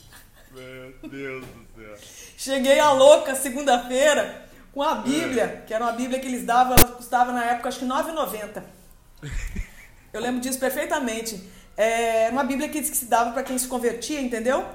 Meu 0.50 1.10
Deus 1.10 1.44
do 1.44 1.66
céu. 1.76 1.96
Cheguei 2.36 2.78
a 2.80 2.92
louca 2.92 3.34
segunda-feira 3.34 4.48
com 4.72 4.82
a 4.82 4.96
Bíblia, 4.96 5.42
é. 5.42 5.66
que 5.66 5.72
era 5.72 5.84
uma 5.84 5.92
Bíblia 5.92 6.20
que 6.20 6.26
eles 6.26 6.44
davam, 6.44 6.76
ela 6.76 6.88
custava 6.92 7.32
na 7.32 7.44
época 7.44 7.68
acho 7.68 7.78
que 7.78 7.84
R$ 7.84 7.90
9,90. 7.90 8.62
Eu 10.12 10.20
lembro 10.20 10.40
disso 10.40 10.58
perfeitamente. 10.58 11.48
É 11.76 12.28
uma 12.30 12.42
Bíblia 12.42 12.68
que 12.68 12.82
se 12.82 13.04
dava 13.04 13.32
para 13.32 13.42
quem 13.42 13.56
se 13.56 13.68
convertia, 13.68 14.20
entendeu? 14.20 14.66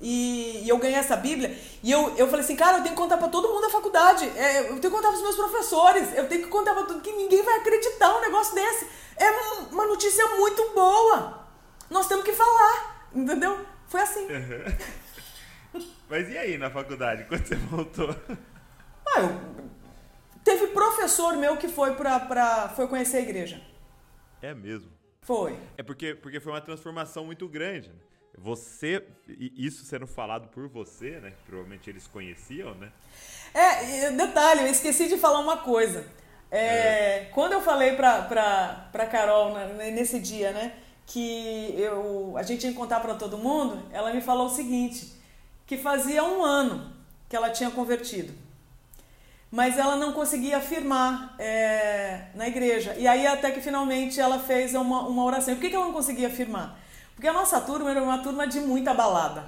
E, 0.00 0.62
e, 0.64 0.68
eu 0.68 0.78
ganhei 0.78 0.96
essa 0.96 1.14
Bíblia 1.14 1.54
e 1.82 1.90
eu, 1.90 2.16
eu 2.16 2.26
falei 2.26 2.42
assim, 2.42 2.56
cara, 2.56 2.78
eu 2.78 2.82
tenho 2.82 2.94
que 2.94 3.00
contar 3.00 3.18
para 3.18 3.28
todo 3.28 3.48
mundo 3.48 3.60
da 3.60 3.68
faculdade, 3.68 4.24
é, 4.34 4.60
eu 4.60 4.66
tenho 4.68 4.80
que 4.80 4.90
contar 4.90 5.08
para 5.08 5.16
os 5.16 5.22
meus 5.22 5.36
professores, 5.36 6.16
eu 6.16 6.26
tenho 6.26 6.42
que 6.42 6.48
contar 6.48 6.72
para 6.72 6.84
tudo, 6.84 7.02
que 7.02 7.12
ninguém 7.12 7.42
vai 7.42 7.58
acreditar 7.58 8.16
um 8.16 8.20
negócio 8.22 8.54
desse. 8.54 8.86
É 9.16 9.30
uma 9.70 9.86
notícia 9.86 10.26
muito 10.36 10.70
boa. 10.74 11.46
Nós 11.90 12.08
temos 12.08 12.24
que 12.24 12.32
falar, 12.32 13.10
entendeu? 13.14 13.58
Foi 13.88 14.00
assim. 14.00 14.26
Uhum. 14.26 15.84
Mas 16.08 16.28
e 16.30 16.38
aí 16.38 16.56
na 16.56 16.70
faculdade, 16.70 17.24
quando 17.24 17.44
você 17.46 17.56
voltou? 17.56 18.16
Ah, 19.06 19.20
eu... 19.20 19.70
Teve 20.42 20.68
professor 20.68 21.36
meu 21.36 21.56
que 21.58 21.68
foi 21.68 21.94
pra, 21.94 22.18
pra, 22.20 22.70
foi 22.70 22.88
conhecer 22.88 23.18
a 23.18 23.20
igreja. 23.20 23.60
É 24.40 24.54
mesmo? 24.54 24.90
Foi. 25.20 25.58
É 25.76 25.82
porque, 25.82 26.14
porque 26.14 26.40
foi 26.40 26.52
uma 26.52 26.60
transformação 26.60 27.26
muito 27.26 27.46
grande, 27.46 27.90
né? 27.90 28.09
Você, 28.42 29.06
isso 29.28 29.84
sendo 29.84 30.06
falado 30.06 30.48
por 30.48 30.66
você, 30.66 31.20
né? 31.20 31.32
Provavelmente 31.46 31.90
eles 31.90 32.06
conheciam, 32.06 32.74
né? 32.74 32.90
É, 33.52 34.10
detalhe, 34.12 34.62
eu 34.62 34.66
esqueci 34.68 35.08
de 35.08 35.18
falar 35.18 35.40
uma 35.40 35.58
coisa. 35.58 36.06
É, 36.50 36.58
é. 36.58 37.30
Quando 37.34 37.52
eu 37.52 37.60
falei 37.60 37.96
pra, 37.96 38.22
pra, 38.22 38.88
pra 38.90 39.06
Carol 39.06 39.54
nesse 39.76 40.18
dia, 40.18 40.52
né? 40.52 40.72
Que 41.06 41.74
eu, 41.76 42.34
a 42.38 42.42
gente 42.42 42.66
ia 42.66 42.72
contar 42.72 43.00
para 43.00 43.14
todo 43.14 43.36
mundo, 43.36 43.82
ela 43.92 44.10
me 44.10 44.22
falou 44.22 44.46
o 44.46 44.50
seguinte: 44.50 45.12
que 45.66 45.76
fazia 45.76 46.24
um 46.24 46.42
ano 46.42 46.94
que 47.28 47.36
ela 47.36 47.50
tinha 47.50 47.70
convertido. 47.70 48.32
Mas 49.50 49.76
ela 49.76 49.96
não 49.96 50.12
conseguia 50.12 50.56
afirmar 50.56 51.34
é, 51.38 52.28
na 52.34 52.48
igreja. 52.48 52.94
E 52.96 53.06
aí, 53.06 53.26
até 53.26 53.50
que 53.50 53.60
finalmente 53.60 54.18
ela 54.18 54.38
fez 54.38 54.74
uma, 54.74 55.02
uma 55.02 55.24
oração. 55.24 55.54
Por 55.54 55.60
que, 55.60 55.68
que 55.68 55.76
ela 55.76 55.86
não 55.86 55.92
conseguia 55.92 56.28
afirmar? 56.28 56.78
Porque 57.20 57.28
a 57.28 57.34
nossa 57.34 57.60
turma 57.60 57.90
era 57.90 58.02
uma 58.02 58.16
turma 58.16 58.46
de 58.46 58.60
muita 58.60 58.94
balada. 58.94 59.44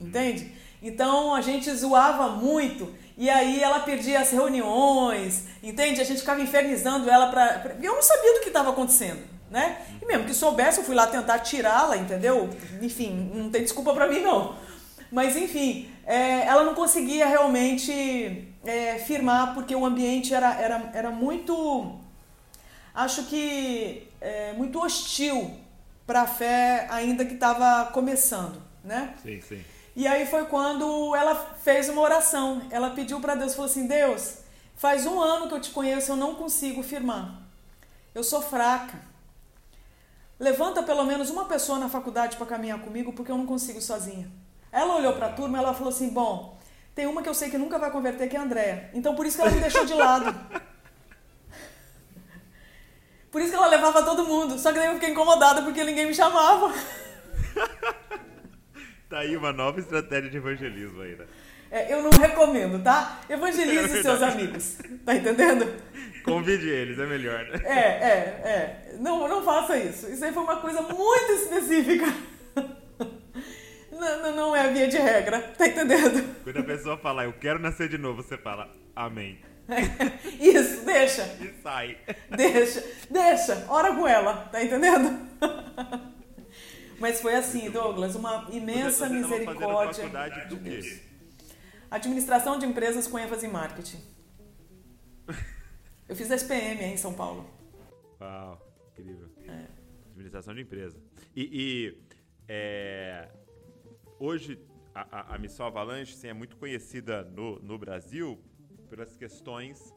Uhum. 0.00 0.08
Entende? 0.08 0.50
Então 0.82 1.32
a 1.32 1.40
gente 1.40 1.72
zoava 1.72 2.30
muito 2.30 2.92
e 3.16 3.30
aí 3.30 3.62
ela 3.62 3.78
perdia 3.78 4.18
as 4.18 4.32
reuniões, 4.32 5.44
entende? 5.62 6.00
A 6.00 6.04
gente 6.04 6.18
ficava 6.18 6.40
infernizando 6.40 7.08
ela 7.08 7.28
para. 7.28 7.60
Pra... 7.60 7.76
Eu 7.80 7.94
não 7.94 8.02
sabia 8.02 8.34
do 8.34 8.40
que 8.40 8.48
estava 8.48 8.70
acontecendo, 8.70 9.22
né? 9.48 9.80
E 10.02 10.06
mesmo 10.06 10.24
que 10.24 10.34
soubesse, 10.34 10.78
eu 10.78 10.84
fui 10.84 10.96
lá 10.96 11.06
tentar 11.06 11.38
tirá-la, 11.38 11.96
entendeu? 11.96 12.50
Enfim, 12.82 13.30
não 13.32 13.48
tem 13.48 13.62
desculpa 13.62 13.94
para 13.94 14.08
mim 14.08 14.18
não. 14.18 14.56
Mas 15.12 15.36
enfim, 15.36 15.88
é, 16.04 16.46
ela 16.48 16.64
não 16.64 16.74
conseguia 16.74 17.26
realmente 17.26 18.52
é, 18.64 18.98
firmar 18.98 19.54
porque 19.54 19.74
o 19.76 19.86
ambiente 19.86 20.34
era, 20.34 20.52
era, 20.60 20.90
era 20.92 21.10
muito. 21.10 21.94
Acho 22.92 23.22
que 23.26 24.08
é, 24.20 24.52
muito 24.54 24.80
hostil 24.80 25.64
para 26.06 26.22
a 26.22 26.26
fé 26.26 26.86
ainda 26.90 27.24
que 27.24 27.34
estava 27.34 27.90
começando, 27.90 28.62
né? 28.84 29.14
Sim, 29.22 29.40
sim. 29.40 29.64
E 29.94 30.06
aí 30.06 30.26
foi 30.26 30.44
quando 30.44 31.16
ela 31.16 31.34
fez 31.64 31.88
uma 31.88 32.02
oração. 32.02 32.62
Ela 32.70 32.90
pediu 32.90 33.18
para 33.18 33.34
Deus, 33.34 33.54
falou 33.54 33.70
assim: 33.70 33.86
Deus, 33.86 34.38
faz 34.76 35.06
um 35.06 35.20
ano 35.20 35.48
que 35.48 35.54
eu 35.54 35.60
te 35.60 35.70
conheço, 35.70 36.12
eu 36.12 36.16
não 36.16 36.34
consigo 36.34 36.82
firmar. 36.82 37.42
Eu 38.14 38.22
sou 38.22 38.42
fraca. 38.42 38.98
Levanta 40.38 40.82
pelo 40.82 41.04
menos 41.04 41.30
uma 41.30 41.46
pessoa 41.46 41.78
na 41.78 41.88
faculdade 41.88 42.36
para 42.36 42.46
caminhar 42.46 42.78
comigo, 42.80 43.12
porque 43.12 43.32
eu 43.32 43.38
não 43.38 43.46
consigo 43.46 43.80
sozinha. 43.80 44.30
Ela 44.70 44.96
olhou 44.96 45.14
para 45.14 45.26
a 45.26 45.32
turma, 45.32 45.58
ela 45.58 45.72
falou 45.72 45.88
assim: 45.88 46.10
Bom, 46.10 46.58
tem 46.94 47.06
uma 47.06 47.22
que 47.22 47.28
eu 47.28 47.34
sei 47.34 47.50
que 47.50 47.56
nunca 47.56 47.78
vai 47.78 47.90
converter, 47.90 48.28
que 48.28 48.36
é 48.36 48.38
a 48.38 48.42
Andréa. 48.42 48.90
Então 48.92 49.14
por 49.14 49.24
isso 49.24 49.36
que 49.36 49.42
ela 49.42 49.50
me 49.50 49.60
deixou 49.60 49.84
de 49.86 49.94
lado. 49.94 50.34
Por 53.36 53.42
isso 53.42 53.50
que 53.50 53.56
ela 53.56 53.66
levava 53.66 54.02
todo 54.02 54.24
mundo. 54.24 54.58
Só 54.58 54.72
que 54.72 54.78
daí 54.78 54.88
eu 54.88 54.94
fiquei 54.94 55.10
incomodada 55.10 55.60
porque 55.60 55.84
ninguém 55.84 56.06
me 56.06 56.14
chamava. 56.14 56.72
tá 59.10 59.18
aí 59.18 59.36
uma 59.36 59.52
nova 59.52 59.78
estratégia 59.78 60.30
de 60.30 60.38
evangelismo 60.38 61.02
aí, 61.02 61.16
né? 61.16 61.26
É, 61.70 61.92
eu 61.92 62.02
não 62.02 62.08
recomendo, 62.08 62.82
tá? 62.82 63.20
Evangelize 63.28 63.92
é 63.98 64.02
seus 64.02 64.22
amigos. 64.22 64.78
Tá 65.04 65.14
entendendo? 65.14 65.70
Convide 66.24 66.66
eles, 66.66 66.98
é 66.98 67.04
melhor, 67.04 67.44
né? 67.44 67.60
É, 67.62 67.78
é, 67.78 68.14
é. 68.14 68.96
Não, 69.00 69.28
não 69.28 69.44
faça 69.44 69.76
isso. 69.76 70.08
Isso 70.10 70.24
aí 70.24 70.32
foi 70.32 70.42
uma 70.42 70.56
coisa 70.56 70.80
muito 70.80 71.32
específica. 71.32 72.06
Não, 73.92 74.22
não, 74.22 74.36
não 74.36 74.56
é 74.56 74.60
a 74.60 74.68
via 74.68 74.88
de 74.88 74.98
regra, 74.98 75.40
tá 75.56 75.66
entendendo? 75.66 76.22
Quando 76.44 76.58
a 76.58 76.62
pessoa 76.62 76.98
falar, 76.98 77.24
eu 77.24 77.32
quero 77.32 77.58
nascer 77.58 77.88
de 77.88 77.96
novo, 77.96 78.22
você 78.22 78.36
fala, 78.36 78.70
amém. 78.94 79.40
Isso, 80.40 80.84
deixa. 80.84 81.22
E 81.40 81.60
sai. 81.62 81.98
Deixa, 82.36 82.84
deixa, 83.10 83.66
ora 83.68 83.94
com 83.94 84.06
ela, 84.06 84.46
tá 84.46 84.62
entendendo? 84.62 85.26
Mas 86.98 87.20
foi 87.20 87.34
assim, 87.34 87.70
Douglas, 87.70 88.14
uma 88.14 88.48
imensa 88.50 89.08
misericórdia. 89.08 90.04
Faculdade 90.04 90.48
do 90.48 90.58
quê? 90.58 91.02
Administração 91.90 92.58
de 92.58 92.66
empresas 92.66 93.06
com 93.06 93.18
ênfase 93.18 93.46
em 93.46 93.50
marketing. 93.50 94.00
Eu 96.08 96.14
fiz 96.14 96.30
SPM 96.30 96.84
em 96.84 96.96
São 96.96 97.12
Paulo. 97.12 97.48
Uau, 98.20 98.60
incrível. 98.92 99.28
É. 99.46 99.66
Administração 100.12 100.54
de 100.54 100.62
empresa. 100.62 100.98
E, 101.34 101.50
e 101.52 102.06
é, 102.48 103.28
hoje 104.18 104.58
a, 104.94 105.34
a, 105.34 105.38
Missão 105.38 105.66
Avalanche 105.66 106.14
assim, 106.14 106.28
é 106.28 106.32
muito 106.32 106.56
conhecida 106.56 107.24
no, 107.24 107.58
no 107.60 107.76
Brasil 107.76 108.40
pelas 108.86 109.16
questões 109.16 109.94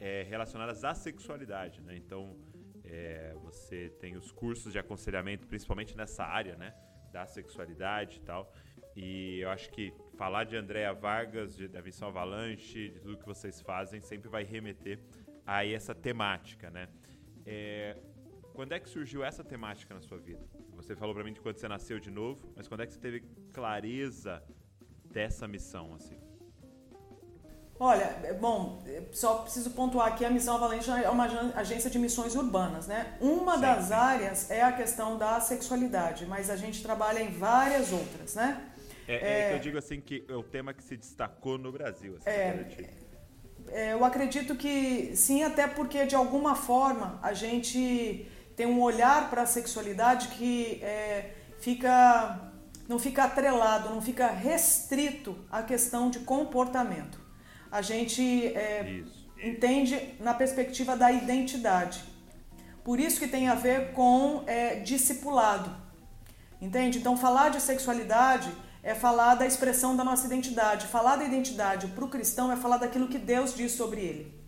é, 0.00 0.22
relacionadas 0.22 0.84
à 0.84 0.94
sexualidade, 0.94 1.80
né? 1.82 1.96
Então, 1.96 2.36
é, 2.84 3.34
você 3.42 3.90
tem 4.00 4.16
os 4.16 4.30
cursos 4.30 4.72
de 4.72 4.78
aconselhamento, 4.78 5.46
principalmente 5.46 5.96
nessa 5.96 6.24
área, 6.24 6.56
né? 6.56 6.74
Da 7.12 7.26
sexualidade 7.26 8.18
e 8.18 8.20
tal. 8.20 8.52
E 8.96 9.40
eu 9.40 9.50
acho 9.50 9.70
que 9.70 9.92
falar 10.16 10.44
de 10.44 10.56
Andréa 10.56 10.92
Vargas, 10.92 11.56
de, 11.56 11.66
da 11.66 11.82
Missão 11.82 12.08
Avalanche, 12.08 12.90
de 12.90 13.00
tudo 13.00 13.18
que 13.18 13.26
vocês 13.26 13.60
fazem, 13.60 14.00
sempre 14.00 14.28
vai 14.28 14.44
remeter 14.44 15.00
a 15.46 15.66
essa 15.66 15.94
temática, 15.94 16.70
né? 16.70 16.88
É, 17.44 17.96
quando 18.52 18.72
é 18.72 18.78
que 18.78 18.88
surgiu 18.88 19.24
essa 19.24 19.42
temática 19.42 19.92
na 19.94 20.00
sua 20.00 20.18
vida? 20.18 20.46
Você 20.76 20.94
falou 20.94 21.14
para 21.14 21.24
mim 21.24 21.32
de 21.32 21.40
quando 21.40 21.56
você 21.56 21.66
nasceu 21.66 21.98
de 21.98 22.10
novo, 22.10 22.52
mas 22.56 22.68
quando 22.68 22.82
é 22.82 22.86
que 22.86 22.92
você 22.92 23.00
teve 23.00 23.20
clareza 23.52 24.42
dessa 25.10 25.48
missão, 25.48 25.94
assim? 25.94 26.18
Olha, 27.84 28.16
é, 28.22 28.32
bom, 28.32 28.82
é, 28.86 29.02
só 29.12 29.40
preciso 29.42 29.70
pontuar 29.72 30.08
aqui, 30.08 30.24
a 30.24 30.30
Missão 30.30 30.58
Valente 30.58 30.90
é 30.90 31.10
uma 31.10 31.26
agência 31.54 31.90
de 31.90 31.98
missões 31.98 32.34
urbanas, 32.34 32.86
né? 32.86 33.14
Uma 33.20 33.56
sim, 33.56 33.60
das 33.60 33.84
sim. 33.84 33.92
áreas 33.92 34.50
é 34.50 34.62
a 34.62 34.72
questão 34.72 35.18
da 35.18 35.38
sexualidade, 35.38 36.24
mas 36.24 36.48
a 36.48 36.56
gente 36.56 36.82
trabalha 36.82 37.20
em 37.20 37.30
várias 37.30 37.92
outras, 37.92 38.36
né? 38.36 38.58
É, 39.06 39.14
é, 39.16 39.18
é 39.18 39.48
que 39.50 39.54
eu 39.56 39.58
digo 39.58 39.76
assim 39.76 40.00
que 40.00 40.24
é 40.26 40.32
o 40.32 40.42
tema 40.42 40.72
que 40.72 40.82
se 40.82 40.96
destacou 40.96 41.58
no 41.58 41.70
Brasil. 41.70 42.16
Assim, 42.16 42.30
é, 42.30 42.90
é, 43.68 43.92
eu 43.92 44.02
acredito 44.02 44.56
que 44.56 45.14
sim, 45.14 45.42
até 45.42 45.66
porque 45.66 46.06
de 46.06 46.14
alguma 46.14 46.54
forma 46.54 47.18
a 47.22 47.34
gente 47.34 48.26
tem 48.56 48.64
um 48.64 48.80
olhar 48.80 49.28
para 49.28 49.42
a 49.42 49.46
sexualidade 49.46 50.28
que 50.28 50.82
é, 50.82 51.34
fica 51.58 52.50
não 52.88 52.98
fica 52.98 53.24
atrelado, 53.24 53.90
não 53.90 54.00
fica 54.00 54.28
restrito 54.28 55.36
à 55.52 55.62
questão 55.62 56.08
de 56.08 56.20
comportamento. 56.20 57.23
A 57.74 57.82
gente 57.82 58.22
é, 58.54 59.02
entende 59.42 60.14
na 60.20 60.32
perspectiva 60.32 60.96
da 60.96 61.10
identidade. 61.10 62.04
Por 62.84 63.00
isso 63.00 63.18
que 63.18 63.26
tem 63.26 63.48
a 63.48 63.56
ver 63.56 63.90
com 63.94 64.44
é, 64.46 64.76
discipulado. 64.76 65.74
Entende? 66.60 66.98
Então, 66.98 67.16
falar 67.16 67.48
de 67.48 67.60
sexualidade 67.60 68.48
é 68.80 68.94
falar 68.94 69.34
da 69.34 69.44
expressão 69.44 69.96
da 69.96 70.04
nossa 70.04 70.24
identidade. 70.24 70.86
Falar 70.86 71.16
da 71.16 71.24
identidade 71.24 71.88
para 71.88 72.04
o 72.04 72.08
cristão 72.08 72.52
é 72.52 72.54
falar 72.54 72.76
daquilo 72.76 73.08
que 73.08 73.18
Deus 73.18 73.52
diz 73.56 73.72
sobre 73.72 74.02
ele. 74.02 74.44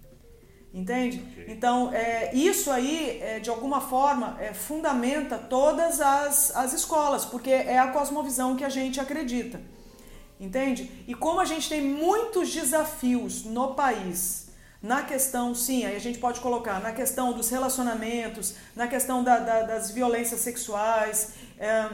Entende? 0.72 1.26
Okay. 1.32 1.46
Então, 1.48 1.92
é, 1.92 2.32
isso 2.32 2.70
aí, 2.70 3.18
é, 3.20 3.40
de 3.40 3.50
alguma 3.50 3.80
forma, 3.80 4.36
é, 4.40 4.54
fundamenta 4.54 5.36
todas 5.36 6.00
as, 6.00 6.54
as 6.54 6.72
escolas, 6.72 7.24
porque 7.24 7.50
é 7.50 7.76
a 7.80 7.88
cosmovisão 7.88 8.54
que 8.54 8.64
a 8.64 8.68
gente 8.68 9.00
acredita. 9.00 9.60
Entende? 10.38 11.04
E 11.08 11.14
como 11.14 11.40
a 11.40 11.44
gente 11.44 11.68
tem 11.68 11.80
muitos 11.80 12.52
desafios 12.52 13.44
no 13.44 13.74
país, 13.74 14.46
na 14.82 15.02
questão, 15.02 15.54
sim, 15.54 15.84
aí 15.84 15.96
a 15.96 16.00
gente 16.00 16.18
pode 16.18 16.40
colocar, 16.40 16.80
na 16.80 16.92
questão 16.92 17.32
dos 17.32 17.48
relacionamentos, 17.48 18.54
na 18.74 18.86
questão 18.86 19.24
da, 19.24 19.38
da, 19.38 19.62
das 19.62 19.90
violências 19.90 20.40
sexuais, 20.40 21.32
é, 21.58 21.88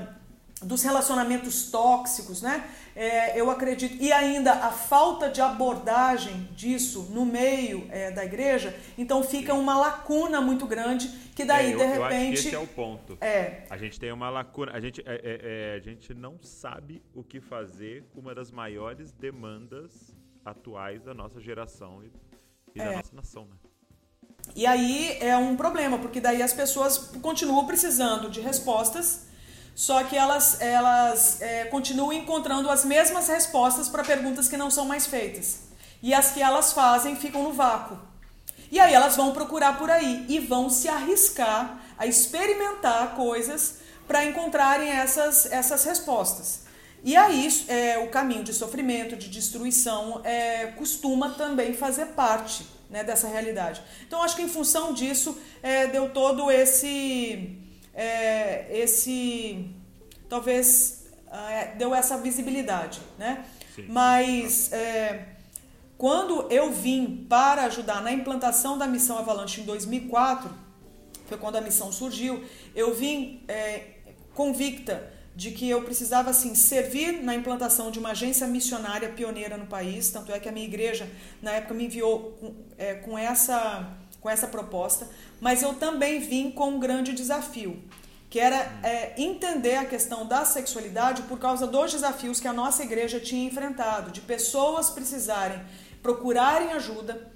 dos 0.63 0.83
relacionamentos 0.83 1.71
tóxicos, 1.71 2.43
né? 2.43 2.69
É, 2.95 3.41
eu 3.41 3.51
acredito, 3.51 3.97
e 4.03 4.13
ainda 4.13 4.53
a 4.53 4.71
falta 4.71 5.31
de 5.31 5.41
abordagem 5.41 6.49
disso 6.55 7.09
no 7.11 7.25
meio 7.25 7.87
é, 7.91 8.11
da 8.11 8.25
igreja, 8.25 8.77
então 8.99 9.23
fica 9.23 9.55
uma 9.55 9.79
lacuna 9.79 10.41
muito 10.41 10.67
grande 10.67 11.09
que 11.35 11.45
daí 11.45 11.73
é, 11.73 11.75
eu, 11.75 11.79
de 11.79 11.85
repente. 11.85 12.35
Esse 12.35 12.55
é 12.55 12.59
o 12.59 12.67
ponto. 12.67 13.17
É. 13.21 13.65
A 13.71 13.79
gente 13.79 13.99
tem 13.99 14.13
uma 14.13 14.29
lacuna, 14.29 14.73
a 14.73 14.81
gente, 14.81 15.01
é, 15.07 15.15
é, 15.15 15.21
é, 15.43 15.77
a 15.77 15.81
gente 15.81 16.13
não 16.13 16.39
sabe 16.43 17.03
o 17.15 17.25
que 17.25 17.41
fazer 17.41 18.05
com 18.13 18.21
uma 18.21 18.35
das 18.35 18.51
maiores 18.51 19.13
demandas 19.13 20.15
atuais 20.45 21.03
da 21.03 21.15
nossa 21.15 21.41
geração 21.41 22.03
e, 22.05 22.13
e 22.75 22.79
da 22.79 22.93
nossa 22.97 23.15
nação, 23.15 23.47
né? 23.47 23.57
E 24.57 24.67
aí 24.67 25.17
é 25.21 25.37
um 25.37 25.57
problema, 25.57 25.99
porque 25.99 26.21
daí 26.21 26.43
as 26.43 26.53
pessoas 26.53 26.99
continuam 27.23 27.65
precisando 27.65 28.29
de 28.29 28.41
respostas 28.41 29.29
só 29.75 30.05
que 30.05 30.17
elas, 30.17 30.61
elas 30.61 31.41
é, 31.41 31.65
continuam 31.65 32.13
encontrando 32.13 32.71
as 32.71 32.85
mesmas 32.85 33.29
respostas 33.29 33.89
para 33.89 34.05
perguntas 34.05 34.49
que 34.49 34.57
não 34.57 34.71
são 34.71 34.85
mais 34.85 35.07
feitas. 35.07 35.61
E 36.03 36.13
as 36.13 36.33
que 36.33 36.43
elas 36.43 36.73
fazem 36.73 37.17
ficam 37.17 37.43
no 37.43 37.53
vácuo. 37.53 37.99
E 38.71 38.81
aí 38.81 38.93
elas 38.93 39.17
vão 39.17 39.33
procurar 39.33 39.79
por 39.79 39.91
aí 39.91 40.25
e 40.29 40.39
vão 40.39 40.69
se 40.69 40.89
arriscar 40.89 41.81
a 41.99 42.07
experimentar 42.07 43.15
coisas 43.15 43.77
para 44.07 44.25
encontrarem 44.25 44.91
essas, 44.91 45.47
essas 45.47 45.85
respostas. 45.85 46.63
E 47.05 47.17
aí 47.17 47.49
é, 47.69 47.99
o 47.99 48.09
caminho 48.09 48.45
de 48.45 48.53
sofrimento, 48.53 49.17
de 49.17 49.29
destruição, 49.29 50.21
é, 50.25 50.67
costuma 50.77 51.31
também 51.31 51.75
fazer 51.75 52.07
parte 52.07 52.67
né, 52.89 53.03
dessa 53.03 53.27
realidade. 53.27 53.83
Então 54.07 54.23
acho 54.23 54.37
que 54.37 54.43
em 54.43 54.49
função 54.49 54.93
disso 54.93 55.37
é, 55.63 55.87
deu 55.87 56.11
todo 56.11 56.51
esse 56.51 57.62
é, 57.95 58.67
esse 58.71 59.71
talvez 60.29 61.05
é, 61.31 61.75
deu 61.77 61.95
essa 61.95 62.17
visibilidade, 62.19 63.01
né? 63.19 63.45
Sim. 63.75 63.87
Mas 63.89 64.73
é, 64.73 65.29
quando 65.97 66.51
eu 66.51 66.73
vim 66.73 67.27
para 67.29 67.65
ajudar 67.65 68.03
na 68.03 68.13
implantação 68.13 68.77
da 68.77 68.87
missão 68.87 69.19
Avalanche 69.19 69.61
em 69.61 69.65
2004, 69.65 70.51
foi 71.27 71.39
quando 71.39 71.57
a 71.57 71.61
missão 71.61 71.91
surgiu, 71.93 72.45
eu 72.75 72.95
vim 72.95 73.43
é, 73.49 73.85
convicta 74.35 75.11
de 75.35 75.51
que 75.51 75.69
eu 75.69 75.83
precisava 75.83 76.31
assim 76.31 76.55
servir 76.55 77.23
na 77.23 77.35
implantação 77.35 77.91
de 77.91 77.99
uma 77.99 78.11
agência 78.11 78.47
missionária 78.47 79.09
pioneira 79.09 79.57
no 79.57 79.67
país, 79.67 80.11
tanto 80.11 80.31
é 80.31 80.39
que 80.39 80.49
a 80.49 80.53
minha 80.53 80.67
igreja 80.67 81.09
na 81.41 81.53
época 81.53 81.73
me 81.73 81.87
enviou 81.87 82.33
com, 82.33 82.55
é, 82.77 82.95
com 82.95 83.17
essa 83.19 83.97
com 84.23 84.31
essa 84.31 84.47
proposta, 84.47 85.09
mas 85.43 85.61
eu 85.61 85.75
também 85.75 86.21
vim 86.21 86.53
com 86.53 86.69
um 86.69 86.79
grande 86.79 87.13
desafio, 87.13 87.83
que 88.31 88.39
era 88.39 88.59
é, 88.81 89.21
entender 89.21 89.75
a 89.75 89.85
questão 89.85 90.25
da 90.25 90.45
sexualidade 90.45 91.23
por 91.23 91.41
causa 91.41 91.67
dos 91.67 91.91
desafios 91.91 92.39
que 92.39 92.47
a 92.47 92.53
nossa 92.53 92.85
igreja 92.85 93.19
tinha 93.19 93.45
enfrentado, 93.45 94.13
de 94.13 94.21
pessoas 94.21 94.89
precisarem 94.89 95.61
procurarem 96.01 96.73
ajuda, 96.73 97.29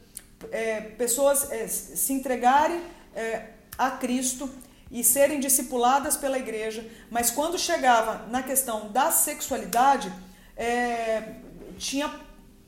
é, 0.52 0.80
pessoas 0.80 1.50
é, 1.50 1.66
se 1.66 2.12
entregarem 2.12 2.80
é, 3.14 3.50
a 3.76 3.90
Cristo 3.90 4.48
e 4.88 5.02
serem 5.02 5.40
discipuladas 5.40 6.16
pela 6.16 6.38
igreja, 6.38 6.88
mas 7.10 7.28
quando 7.28 7.58
chegava 7.58 8.26
na 8.28 8.40
questão 8.40 8.88
da 8.92 9.10
sexualidade, 9.10 10.12
é, 10.56 11.34
tinha 11.76 12.08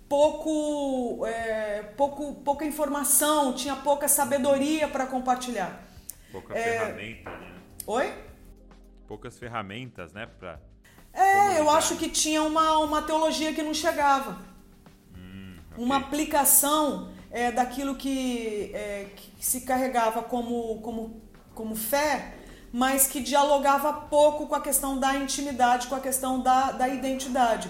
pouco, 0.09 1.27
é, 1.27 1.83
pouco, 1.97 2.35
pouca 2.37 2.65
informação, 2.65 3.53
tinha 3.53 3.77
pouca 3.77 4.09
sabedoria 4.09 4.89
para 4.89 5.07
compartilhar. 5.07 5.85
Pouca 6.33 6.57
é... 6.57 6.63
ferramenta, 6.63 7.31
né? 7.31 7.55
Oi? 7.87 8.15
Poucas 9.07 9.39
ferramentas, 9.39 10.13
né? 10.13 10.27
Pra 10.27 10.61
é, 11.13 11.59
eu 11.59 11.69
acho 11.71 11.97
que 11.97 12.09
tinha 12.09 12.43
uma, 12.43 12.79
uma 12.79 13.03
teologia 13.03 13.53
que 13.53 13.63
não 13.63 13.75
chegava. 13.75 14.39
Hum, 15.17 15.57
okay. 15.73 15.85
Uma 15.85 15.97
aplicação 15.97 17.11
é, 17.31 17.51
daquilo 17.51 17.97
que, 17.97 18.71
é, 18.73 19.09
que 19.17 19.45
se 19.45 19.63
carregava 19.63 20.23
como, 20.23 20.81
como, 20.81 21.21
como 21.55 21.75
fé, 21.75 22.35
mas 22.73 23.09
que 23.09 23.21
dialogava 23.21 23.93
pouco 23.93 24.47
com 24.47 24.55
a 24.55 24.61
questão 24.61 24.99
da 24.99 25.17
intimidade, 25.17 25.89
com 25.89 25.97
a 25.97 26.01
questão 26.01 26.41
da, 26.41 26.73
da 26.73 26.89
identidade. 26.89 27.69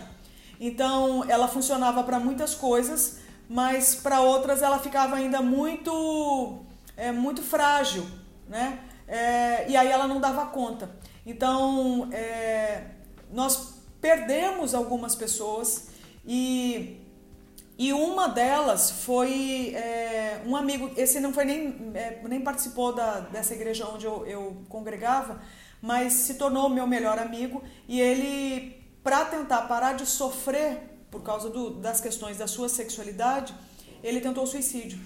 Então, 0.60 1.24
ela 1.28 1.46
funcionava 1.46 2.02
para 2.02 2.18
muitas 2.18 2.54
coisas, 2.54 3.20
mas 3.48 3.94
para 3.94 4.20
outras 4.20 4.62
ela 4.62 4.78
ficava 4.78 5.16
ainda 5.16 5.40
muito, 5.40 6.60
é, 6.96 7.12
muito 7.12 7.42
frágil, 7.42 8.06
né? 8.48 8.80
É, 9.06 9.70
e 9.70 9.76
aí 9.76 9.88
ela 9.88 10.06
não 10.06 10.20
dava 10.20 10.46
conta. 10.46 10.90
Então, 11.24 12.08
é, 12.12 12.84
nós 13.32 13.78
perdemos 14.00 14.74
algumas 14.74 15.14
pessoas 15.14 15.88
e, 16.26 17.00
e 17.78 17.92
uma 17.92 18.28
delas 18.28 18.90
foi 18.90 19.74
é, 19.74 20.42
um 20.46 20.56
amigo, 20.56 20.90
esse 20.96 21.20
não 21.20 21.32
foi 21.32 21.44
nem, 21.44 21.92
é, 21.94 22.20
nem 22.28 22.40
participou 22.40 22.92
da, 22.92 23.20
dessa 23.20 23.54
igreja 23.54 23.86
onde 23.86 24.04
eu, 24.04 24.26
eu 24.26 24.56
congregava, 24.68 25.40
mas 25.80 26.12
se 26.12 26.34
tornou 26.34 26.68
meu 26.68 26.86
melhor 26.86 27.18
amigo 27.18 27.62
e 27.86 28.00
ele 28.00 28.77
para 29.02 29.24
tentar 29.24 29.62
parar 29.62 29.94
de 29.94 30.06
sofrer 30.06 30.80
por 31.10 31.22
causa 31.22 31.48
do, 31.48 31.70
das 31.70 32.00
questões 32.00 32.36
da 32.36 32.46
sua 32.46 32.68
sexualidade, 32.68 33.54
ele 34.02 34.20
tentou 34.20 34.46
suicídio. 34.46 34.98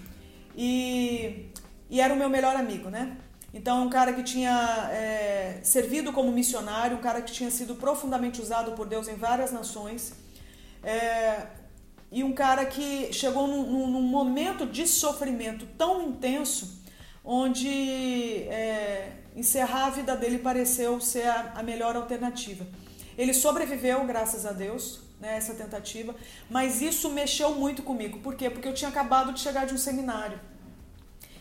E, 0.56 1.50
e 1.88 2.00
era 2.00 2.12
o 2.12 2.16
meu 2.16 2.28
melhor 2.28 2.56
amigo, 2.56 2.90
né? 2.90 3.16
Então, 3.54 3.86
um 3.86 3.90
cara 3.90 4.12
que 4.14 4.22
tinha 4.22 4.88
é, 4.92 5.60
servido 5.62 6.12
como 6.12 6.32
missionário, 6.32 6.96
um 6.96 7.00
cara 7.00 7.20
que 7.20 7.30
tinha 7.30 7.50
sido 7.50 7.74
profundamente 7.74 8.40
usado 8.40 8.72
por 8.72 8.86
Deus 8.86 9.08
em 9.08 9.14
várias 9.14 9.52
nações, 9.52 10.14
é, 10.82 11.46
e 12.10 12.24
um 12.24 12.32
cara 12.32 12.64
que 12.64 13.12
chegou 13.12 13.46
num, 13.46 13.86
num, 13.88 14.02
momento 14.02 14.66
de 14.66 14.86
sofrimento 14.86 15.66
tão 15.78 16.02
intenso, 16.02 16.82
onde 17.24 17.68
é, 18.48 19.12
encerrar 19.36 19.86
a 19.86 19.90
vida 19.90 20.16
dele 20.16 20.38
pareceu 20.38 21.00
ser 21.00 21.26
a, 21.26 21.52
a 21.56 21.62
melhor 21.62 21.94
alternativa. 21.94 22.66
Ele 23.16 23.34
sobreviveu, 23.34 24.04
graças 24.04 24.46
a 24.46 24.52
Deus, 24.52 25.00
né, 25.20 25.38
tentativa, 25.40 26.14
mas 26.50 26.82
isso 26.82 27.08
mexeu 27.10 27.54
muito 27.54 27.82
comigo. 27.82 28.18
Por 28.18 28.34
quê? 28.34 28.50
Porque 28.50 28.66
eu 28.66 28.74
tinha 28.74 28.88
acabado 28.88 29.32
de 29.32 29.40
chegar 29.40 29.66
de 29.66 29.72
um 29.74 29.78
seminário. 29.78 30.38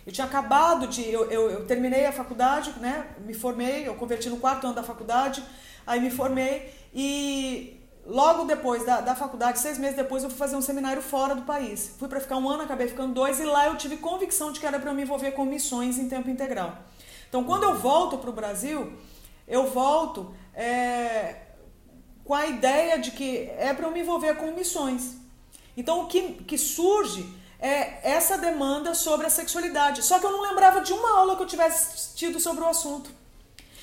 Eu 0.05 0.11
tinha 0.11 0.26
acabado 0.26 0.88
de. 0.88 1.07
Eu, 1.09 1.30
eu, 1.30 1.49
eu, 1.49 1.65
terminei 1.65 2.05
a 2.05 2.11
faculdade, 2.11 2.74
né? 2.80 3.07
Me 3.19 3.34
formei, 3.34 3.88
eu 3.88 3.95
converti 3.95 4.30
no 4.30 4.38
quarto 4.38 4.65
ano 4.65 4.76
da 4.76 4.84
faculdade, 4.84 5.43
aí 5.86 5.99
me 5.99 6.09
formei 6.09 6.74
e 6.93 7.80
logo 8.05 8.45
depois 8.45 8.84
da, 8.86 8.99
da 8.99 9.15
faculdade, 9.15 9.59
seis 9.59 9.78
meses 9.78 9.95
depois, 9.95 10.24
eu 10.24 10.30
fui 10.30 10.38
fazer 10.38 10.55
um 10.55 10.61
seminário 10.61 11.01
fora 11.01 11.36
do 11.36 11.43
país. 11.43 11.95
Fui 11.99 12.07
para 12.07 12.19
ficar 12.19 12.38
um 12.38 12.49
ano, 12.49 12.63
acabei 12.63 12.88
ficando 12.88 13.13
dois, 13.13 13.39
e 13.39 13.45
lá 13.45 13.67
eu 13.67 13.78
tive 13.78 13.97
convicção 13.97 14.51
de 14.51 14.59
que 14.59 14.65
era 14.65 14.80
para 14.80 14.89
eu 14.89 14.95
me 14.95 15.03
envolver 15.03 15.32
com 15.32 15.45
missões 15.45 15.99
em 15.99 16.09
tempo 16.09 16.30
integral. 16.30 16.80
Então, 17.30 17.43
quando 17.43 17.63
eu 17.63 17.76
volto 17.76 18.17
para 18.17 18.30
o 18.30 18.34
Brasil, 18.34 18.93
eu 19.47 19.67
volto. 19.67 20.34
É, 20.53 21.51
com 22.32 22.36
a 22.36 22.48
ideia 22.48 22.98
de 22.98 23.12
que 23.12 23.52
é 23.58 23.74
para 23.74 23.86
eu 23.86 23.92
me 23.92 24.00
envolver 24.00 24.36
com 24.38 24.54
missões. 24.54 25.18
Então 25.76 26.04
o 26.04 26.08
que, 26.08 26.22
que 26.48 26.58
surge 26.58 27.30
é 27.60 28.10
essa 28.10 28.38
demanda 28.38 28.94
sobre 28.94 29.28
a 29.28 29.30
sexualidade. 29.30 30.02
Só 30.02 30.18
que 30.18 30.26
eu 30.26 30.32
não 30.32 30.42
lembrava 30.42 30.80
de 30.80 30.94
uma 30.94 31.18
aula 31.18 31.36
que 31.36 31.44
eu 31.44 31.46
tivesse 31.46 32.16
tido 32.16 32.40
sobre 32.40 32.64
o 32.64 32.68
assunto. 32.68 33.12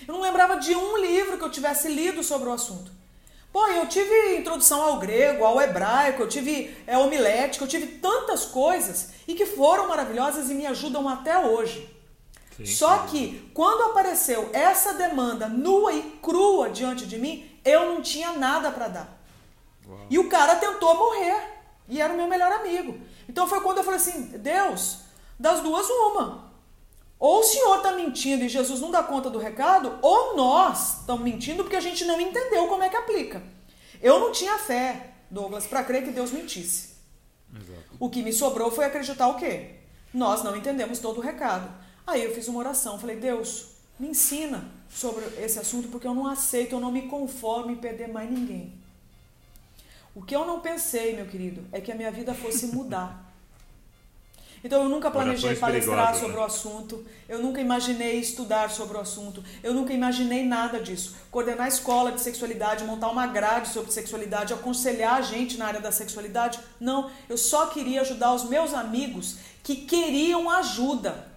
Eu 0.06 0.14
não 0.14 0.22
lembrava 0.22 0.56
de 0.56 0.74
um 0.74 0.96
livro 0.96 1.36
que 1.36 1.44
eu 1.44 1.50
tivesse 1.50 1.88
lido 1.88 2.22
sobre 2.22 2.48
o 2.48 2.52
assunto. 2.54 2.90
Pô, 3.52 3.66
eu 3.66 3.86
tive 3.86 4.38
introdução 4.38 4.80
ao 4.80 4.98
grego, 4.98 5.44
ao 5.44 5.60
hebraico, 5.60 6.22
eu 6.22 6.28
tive 6.28 6.74
é, 6.86 6.96
homilética, 6.96 7.62
eu 7.62 7.68
tive 7.68 7.98
tantas 7.98 8.46
coisas 8.46 9.10
e 9.26 9.34
que 9.34 9.44
foram 9.44 9.88
maravilhosas 9.88 10.48
e 10.48 10.54
me 10.54 10.66
ajudam 10.66 11.06
até 11.06 11.36
hoje. 11.36 11.94
Sim, 12.56 12.64
Só 12.64 12.98
que 13.00 13.50
quando 13.52 13.90
apareceu 13.90 14.48
essa 14.54 14.94
demanda 14.94 15.50
nua 15.50 15.92
e 15.92 16.02
crua 16.22 16.70
diante 16.70 17.04
de 17.04 17.18
mim, 17.18 17.47
eu 17.64 17.92
não 17.92 18.02
tinha 18.02 18.32
nada 18.32 18.70
para 18.70 18.88
dar. 18.88 19.22
Uau. 19.86 20.06
E 20.10 20.18
o 20.18 20.28
cara 20.28 20.56
tentou 20.56 20.96
morrer. 20.96 21.58
E 21.88 22.00
era 22.00 22.12
o 22.12 22.16
meu 22.16 22.26
melhor 22.26 22.52
amigo. 22.52 22.98
Então 23.28 23.48
foi 23.48 23.60
quando 23.60 23.78
eu 23.78 23.84
falei 23.84 23.98
assim: 23.98 24.24
Deus, 24.38 24.98
das 25.38 25.60
duas, 25.60 25.88
uma. 25.88 26.48
Ou 27.18 27.40
o 27.40 27.44
senhor 27.44 27.78
está 27.78 27.92
mentindo 27.92 28.44
e 28.44 28.48
Jesus 28.48 28.80
não 28.80 28.92
dá 28.92 29.02
conta 29.02 29.28
do 29.28 29.38
recado, 29.38 29.98
ou 30.02 30.36
nós 30.36 31.00
estamos 31.00 31.24
mentindo 31.24 31.64
porque 31.64 31.76
a 31.76 31.80
gente 31.80 32.04
não 32.04 32.20
entendeu 32.20 32.68
como 32.68 32.82
é 32.82 32.88
que 32.88 32.96
aplica. 32.96 33.42
Eu 34.00 34.20
não 34.20 34.30
tinha 34.30 34.56
fé, 34.56 35.14
Douglas, 35.28 35.66
para 35.66 35.82
crer 35.82 36.04
que 36.04 36.12
Deus 36.12 36.30
mentisse. 36.30 36.94
Exato. 37.52 37.96
O 37.98 38.08
que 38.08 38.22
me 38.22 38.32
sobrou 38.32 38.70
foi 38.70 38.84
acreditar 38.84 39.26
o 39.26 39.34
quê? 39.34 39.74
Nós 40.14 40.44
não 40.44 40.54
entendemos 40.54 41.00
todo 41.00 41.18
o 41.18 41.22
recado. 41.22 41.68
Aí 42.06 42.22
eu 42.22 42.32
fiz 42.32 42.46
uma 42.46 42.60
oração, 42.60 43.00
falei, 43.00 43.16
Deus, 43.16 43.77
me 43.98 44.08
ensina 44.08 44.64
sobre 44.88 45.24
esse 45.42 45.58
assunto 45.58 45.88
porque 45.88 46.06
eu 46.06 46.14
não 46.14 46.26
aceito, 46.26 46.74
eu 46.74 46.80
não 46.80 46.92
me 46.92 47.02
conformo 47.02 47.70
em 47.70 47.76
perder 47.76 48.08
mais 48.08 48.30
ninguém. 48.30 48.72
O 50.14 50.22
que 50.22 50.34
eu 50.34 50.46
não 50.46 50.60
pensei, 50.60 51.14
meu 51.14 51.26
querido, 51.26 51.64
é 51.70 51.80
que 51.80 51.92
a 51.92 51.94
minha 51.94 52.10
vida 52.10 52.34
fosse 52.34 52.66
mudar. 52.68 53.28
Então 54.62 54.82
eu 54.82 54.88
nunca 54.88 55.10
planejei 55.10 55.54
palestrar 55.54 56.14
sobre 56.16 56.36
né? 56.36 56.42
o 56.42 56.44
assunto, 56.44 57.06
eu 57.28 57.38
nunca 57.38 57.60
imaginei 57.60 58.18
estudar 58.18 58.70
sobre 58.70 58.96
o 58.96 59.00
assunto, 59.00 59.44
eu 59.62 59.72
nunca 59.72 59.92
imaginei 59.92 60.44
nada 60.44 60.80
disso. 60.80 61.16
Coordenar 61.30 61.68
escola 61.68 62.10
de 62.10 62.20
sexualidade, 62.20 62.84
montar 62.84 63.08
uma 63.08 63.26
grade 63.26 63.68
sobre 63.68 63.92
sexualidade, 63.92 64.52
aconselhar 64.52 65.14
a 65.14 65.22
gente 65.22 65.56
na 65.56 65.66
área 65.66 65.80
da 65.80 65.92
sexualidade, 65.92 66.58
não. 66.80 67.10
Eu 67.28 67.38
só 67.38 67.66
queria 67.66 68.00
ajudar 68.00 68.34
os 68.34 68.44
meus 68.44 68.74
amigos 68.74 69.36
que 69.62 69.76
queriam 69.76 70.50
ajuda. 70.50 71.28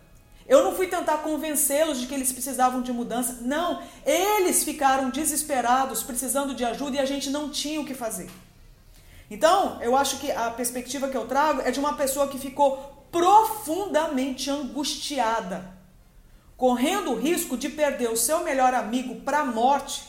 Eu 0.52 0.66
não 0.66 0.76
fui 0.76 0.88
tentar 0.88 1.20
convencê-los 1.20 1.98
de 1.98 2.08
que 2.08 2.14
eles 2.14 2.34
precisavam 2.34 2.82
de 2.82 2.92
mudança. 2.92 3.38
Não, 3.40 3.82
eles 4.06 4.66
ficaram 4.66 5.10
desesperados, 5.10 6.04
precisando 6.04 6.54
de 6.54 6.66
ajuda 6.66 6.98
e 6.98 7.00
a 7.00 7.06
gente 7.06 7.30
não 7.30 7.50
tinha 7.50 7.80
o 7.80 7.86
que 7.86 7.94
fazer. 7.94 8.30
Então, 9.30 9.82
eu 9.82 9.96
acho 9.96 10.20
que 10.20 10.30
a 10.30 10.52
perspectiva 10.52 11.08
que 11.08 11.16
eu 11.16 11.26
trago 11.26 11.62
é 11.62 11.72
de 11.72 11.80
uma 11.80 11.94
pessoa 11.94 12.28
que 12.28 12.38
ficou 12.38 13.06
profundamente 13.10 14.50
angustiada, 14.50 15.74
correndo 16.58 17.12
o 17.12 17.18
risco 17.18 17.56
de 17.56 17.70
perder 17.70 18.10
o 18.10 18.18
seu 18.18 18.44
melhor 18.44 18.74
amigo 18.74 19.22
para 19.22 19.40
a 19.40 19.46
morte. 19.46 20.04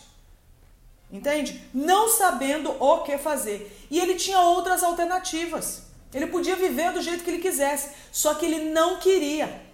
Entende? 1.08 1.62
Não 1.72 2.08
sabendo 2.08 2.72
o 2.82 3.04
que 3.04 3.16
fazer. 3.16 3.86
E 3.88 4.00
ele 4.00 4.16
tinha 4.16 4.40
outras 4.40 4.82
alternativas. 4.82 5.84
Ele 6.12 6.26
podia 6.26 6.56
viver 6.56 6.90
do 6.90 7.00
jeito 7.00 7.22
que 7.22 7.30
ele 7.30 7.38
quisesse, 7.38 7.90
só 8.10 8.34
que 8.34 8.44
ele 8.44 8.72
não 8.72 8.98
queria. 8.98 9.70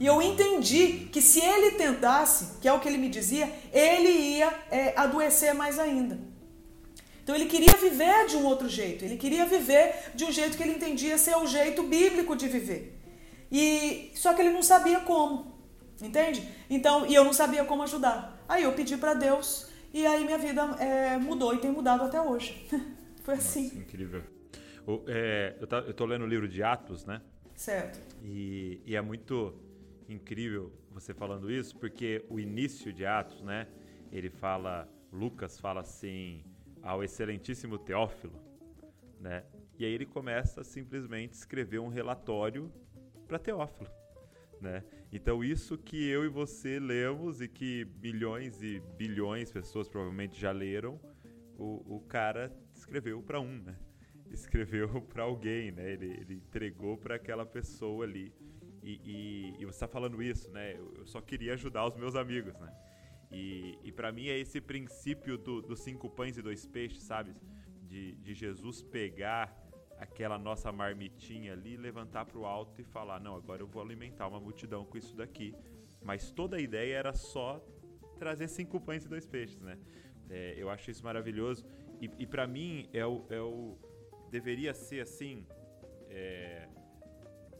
E 0.00 0.06
eu 0.06 0.22
entendi 0.22 1.08
que 1.12 1.20
se 1.20 1.40
ele 1.40 1.72
tentasse, 1.72 2.58
que 2.60 2.68
é 2.68 2.72
o 2.72 2.78
que 2.78 2.88
ele 2.88 2.98
me 2.98 3.08
dizia, 3.08 3.52
ele 3.72 4.08
ia 4.08 4.52
é, 4.70 4.96
adoecer 4.96 5.54
mais 5.54 5.78
ainda. 5.78 6.18
Então 7.22 7.34
ele 7.34 7.46
queria 7.46 7.74
viver 7.76 8.26
de 8.26 8.36
um 8.36 8.46
outro 8.46 8.68
jeito, 8.68 9.04
ele 9.04 9.16
queria 9.16 9.44
viver 9.44 10.12
de 10.14 10.24
um 10.24 10.32
jeito 10.32 10.56
que 10.56 10.62
ele 10.62 10.72
entendia 10.72 11.18
ser 11.18 11.36
o 11.36 11.46
jeito 11.46 11.82
bíblico 11.82 12.34
de 12.36 12.48
viver. 12.48 12.98
E 13.50 14.10
só 14.14 14.32
que 14.34 14.40
ele 14.40 14.50
não 14.50 14.62
sabia 14.62 15.00
como, 15.00 15.58
entende? 16.00 16.48
Então, 16.70 17.06
e 17.06 17.14
eu 17.14 17.24
não 17.24 17.32
sabia 17.32 17.64
como 17.64 17.82
ajudar. 17.82 18.42
Aí 18.48 18.62
eu 18.62 18.72
pedi 18.72 18.96
para 18.96 19.14
Deus 19.14 19.68
e 19.92 20.06
aí 20.06 20.24
minha 20.24 20.38
vida 20.38 20.62
é, 20.78 21.18
mudou 21.18 21.54
e 21.54 21.58
tem 21.58 21.70
mudado 21.70 22.04
até 22.04 22.20
hoje. 22.20 22.66
Foi 23.22 23.34
assim. 23.34 23.64
Nossa, 23.64 23.76
incrível. 23.76 24.22
O, 24.86 25.02
é, 25.06 25.54
eu, 25.60 25.66
tá, 25.66 25.78
eu 25.80 25.92
tô 25.92 26.06
lendo 26.06 26.24
o 26.24 26.26
livro 26.26 26.48
de 26.48 26.62
Atos, 26.62 27.04
né? 27.04 27.20
Certo. 27.54 28.00
E, 28.24 28.80
e 28.86 28.96
é 28.96 29.02
muito 29.02 29.54
incrível 30.08 30.72
você 30.90 31.12
falando 31.12 31.50
isso, 31.50 31.76
porque 31.76 32.24
o 32.28 32.40
início 32.40 32.92
de 32.92 33.04
Atos, 33.04 33.42
né? 33.42 33.68
Ele 34.10 34.30
fala, 34.30 34.88
Lucas 35.12 35.58
fala 35.60 35.80
assim, 35.82 36.44
ao 36.82 37.04
excelentíssimo 37.04 37.78
Teófilo, 37.78 38.40
né? 39.20 39.44
E 39.78 39.84
aí 39.84 39.92
ele 39.92 40.06
começa 40.06 40.62
a 40.62 40.64
simplesmente 40.64 41.34
escrever 41.34 41.78
um 41.78 41.88
relatório 41.88 42.72
para 43.26 43.38
Teófilo, 43.38 43.90
né? 44.60 44.82
Então 45.12 45.44
isso 45.44 45.78
que 45.78 46.08
eu 46.08 46.24
e 46.24 46.28
você 46.28 46.78
lemos 46.78 47.40
e 47.40 47.48
que 47.48 47.86
milhões 48.02 48.62
e 48.62 48.80
bilhões 48.96 49.48
de 49.48 49.54
pessoas 49.54 49.88
provavelmente 49.88 50.40
já 50.40 50.50
leram, 50.50 51.00
o, 51.56 51.96
o 51.96 52.00
cara 52.00 52.52
escreveu 52.74 53.22
para 53.22 53.40
um, 53.40 53.58
né? 53.62 53.76
Escreveu 54.30 55.00
para 55.02 55.22
alguém, 55.24 55.72
né? 55.72 55.92
Ele, 55.92 56.06
ele 56.06 56.34
entregou 56.34 56.96
para 56.96 57.16
aquela 57.16 57.46
pessoa 57.46 58.04
ali. 58.04 58.32
E, 58.82 59.00
e, 59.04 59.62
e 59.62 59.64
você 59.64 59.76
está 59.76 59.88
falando 59.88 60.22
isso, 60.22 60.50
né? 60.50 60.74
Eu, 60.74 60.94
eu 60.98 61.06
só 61.06 61.20
queria 61.20 61.54
ajudar 61.54 61.86
os 61.86 61.96
meus 61.96 62.14
amigos, 62.14 62.54
né? 62.58 62.72
E, 63.30 63.78
e 63.82 63.92
para 63.92 64.10
mim 64.10 64.28
é 64.28 64.38
esse 64.38 64.60
princípio 64.60 65.36
dos 65.36 65.66
do 65.66 65.76
cinco 65.76 66.08
pães 66.08 66.36
e 66.38 66.42
dois 66.42 66.66
peixes, 66.66 67.02
sabe? 67.02 67.34
De, 67.82 68.12
de 68.16 68.34
Jesus 68.34 68.82
pegar 68.82 69.54
aquela 69.98 70.38
nossa 70.38 70.70
marmitinha 70.70 71.52
ali, 71.52 71.76
levantar 71.76 72.24
para 72.24 72.38
o 72.38 72.46
alto 72.46 72.80
e 72.80 72.84
falar: 72.84 73.20
Não, 73.20 73.34
agora 73.36 73.62
eu 73.62 73.66
vou 73.66 73.82
alimentar 73.82 74.28
uma 74.28 74.40
multidão 74.40 74.84
com 74.84 74.96
isso 74.96 75.14
daqui. 75.16 75.54
Mas 76.02 76.30
toda 76.30 76.56
a 76.56 76.60
ideia 76.60 76.96
era 76.96 77.12
só 77.12 77.62
trazer 78.18 78.48
cinco 78.48 78.80
pães 78.80 79.04
e 79.04 79.08
dois 79.08 79.26
peixes, 79.26 79.60
né? 79.60 79.78
É, 80.30 80.54
eu 80.56 80.70
acho 80.70 80.90
isso 80.90 81.04
maravilhoso. 81.04 81.66
E, 82.00 82.10
e 82.18 82.26
para 82.26 82.46
mim 82.46 82.88
é 82.92 83.04
o, 83.04 83.26
é 83.28 83.40
o. 83.40 83.76
Deveria 84.30 84.72
ser 84.74 85.00
assim. 85.00 85.46
É, 86.10 86.67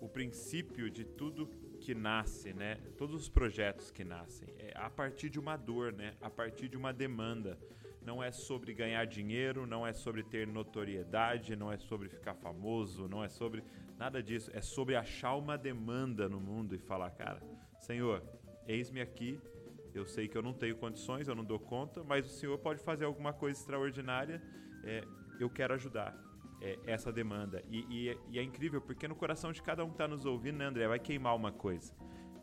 o 0.00 0.08
princípio 0.08 0.90
de 0.90 1.04
tudo 1.04 1.46
que 1.80 1.94
nasce, 1.94 2.52
né? 2.52 2.76
Todos 2.96 3.22
os 3.22 3.28
projetos 3.28 3.90
que 3.90 4.04
nascem 4.04 4.48
é 4.58 4.72
a 4.76 4.90
partir 4.90 5.28
de 5.28 5.38
uma 5.38 5.56
dor, 5.56 5.92
né? 5.92 6.14
A 6.20 6.30
partir 6.30 6.68
de 6.68 6.76
uma 6.76 6.92
demanda. 6.92 7.58
Não 8.02 8.22
é 8.22 8.30
sobre 8.30 8.72
ganhar 8.72 9.04
dinheiro, 9.04 9.66
não 9.66 9.86
é 9.86 9.92
sobre 9.92 10.22
ter 10.22 10.46
notoriedade, 10.46 11.54
não 11.54 11.70
é 11.70 11.76
sobre 11.76 12.08
ficar 12.08 12.34
famoso, 12.34 13.06
não 13.06 13.22
é 13.22 13.28
sobre 13.28 13.62
nada 13.98 14.22
disso. 14.22 14.50
É 14.54 14.60
sobre 14.60 14.96
achar 14.96 15.34
uma 15.34 15.58
demanda 15.58 16.28
no 16.28 16.40
mundo 16.40 16.74
e 16.74 16.78
falar, 16.78 17.10
cara, 17.10 17.42
Senhor, 17.78 18.22
eis-me 18.66 19.00
aqui. 19.00 19.38
Eu 19.94 20.06
sei 20.06 20.28
que 20.28 20.36
eu 20.36 20.42
não 20.42 20.54
tenho 20.54 20.76
condições, 20.76 21.28
eu 21.28 21.34
não 21.34 21.44
dou 21.44 21.58
conta, 21.58 22.02
mas 22.04 22.24
o 22.26 22.28
Senhor 22.28 22.56
pode 22.58 22.82
fazer 22.82 23.04
alguma 23.04 23.32
coisa 23.32 23.58
extraordinária. 23.58 24.40
É, 24.84 25.04
eu 25.40 25.50
quero 25.50 25.74
ajudar 25.74 26.27
é, 26.60 26.78
essa 26.86 27.12
demanda. 27.12 27.62
E, 27.70 27.86
e, 27.88 28.08
é, 28.08 28.18
e, 28.30 28.38
é 28.38 28.42
incrível 28.42 28.80
porque 28.80 29.06
no 29.06 29.14
coração 29.14 29.52
de 29.52 29.62
cada 29.62 29.84
um 29.84 29.88
que 29.88 29.94
está 29.94 30.08
nos 30.08 30.24
ouvindo, 30.24 30.58
né, 30.58 30.66
André, 30.66 30.86
vai 30.88 30.98
queimar 30.98 31.34
uma 31.34 31.52
coisa. 31.52 31.92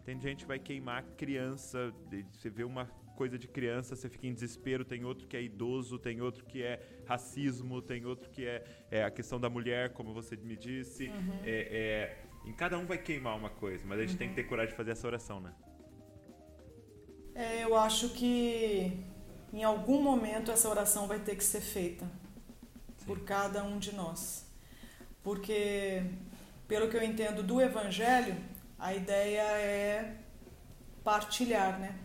Tem 0.03 0.20
gente 0.20 0.39
que 0.39 0.47
vai 0.47 0.59
queimar 0.59 1.03
criança, 1.18 1.93
você 2.32 2.49
vê 2.49 2.63
uma 2.63 2.86
coisa 3.16 3.39
de 3.39 3.47
criança, 3.47 3.95
você 3.95 4.09
fica 4.09 4.28
em 4.28 4.34
desespero, 4.34 4.86
tem 4.86 5.03
outro 5.03 5.28
que 5.28 5.36
é 5.36 5.41
idoso, 5.41 5.97
tem 5.97 6.22
outro 6.22 6.45
que 6.45 6.61
é 6.61 6.80
racismo, 7.05 7.82
tem 7.82 8.05
outro 8.05 8.30
que 8.30 8.45
é, 8.45 8.63
é 8.91 9.03
a 9.03 9.09
questão 9.09 9.39
da 9.39 9.49
mulher, 9.49 9.93
como 9.93 10.13
você 10.13 10.36
me 10.36 10.55
disse. 10.55 11.07
Uhum. 11.07 11.39
É, 11.43 12.18
é, 12.43 12.47
em 12.47 12.53
cada 12.53 12.78
um 12.78 12.86
vai 12.86 12.97
queimar 12.97 13.36
uma 13.36 13.49
coisa, 13.49 13.84
mas 13.88 13.97
a 13.97 14.01
gente 14.01 14.11
uhum. 14.11 14.18
tem 14.18 14.30
que 14.30 14.36
ter 14.36 14.43
coragem 14.43 14.72
de 14.72 14.78
fazer 14.78 14.91
essa 14.91 15.07
oração, 15.07 15.39
né? 15.39 15.53
É, 17.34 17.63
eu 17.63 17.76
acho 17.76 18.09
que 18.09 19.03
em 19.51 19.63
algum 19.63 20.01
momento 20.01 20.51
essa 20.51 20.70
oração 20.70 21.07
vai 21.07 21.20
ter 21.20 21.36
que 21.36 21.43
ser 21.43 21.61
feita 21.61 22.09
por 23.06 23.22
cada 23.22 23.64
um 23.64 23.78
de 23.78 23.93
nós. 23.93 24.45
Porque, 25.24 26.03
pelo 26.68 26.89
que 26.89 26.97
eu 26.97 27.03
entendo 27.03 27.41
do 27.41 27.62
Evangelho, 27.62 28.36
a 28.78 28.93
ideia 28.93 29.41
é 29.41 30.18
partilhar, 31.03 31.80
né? 31.80 31.97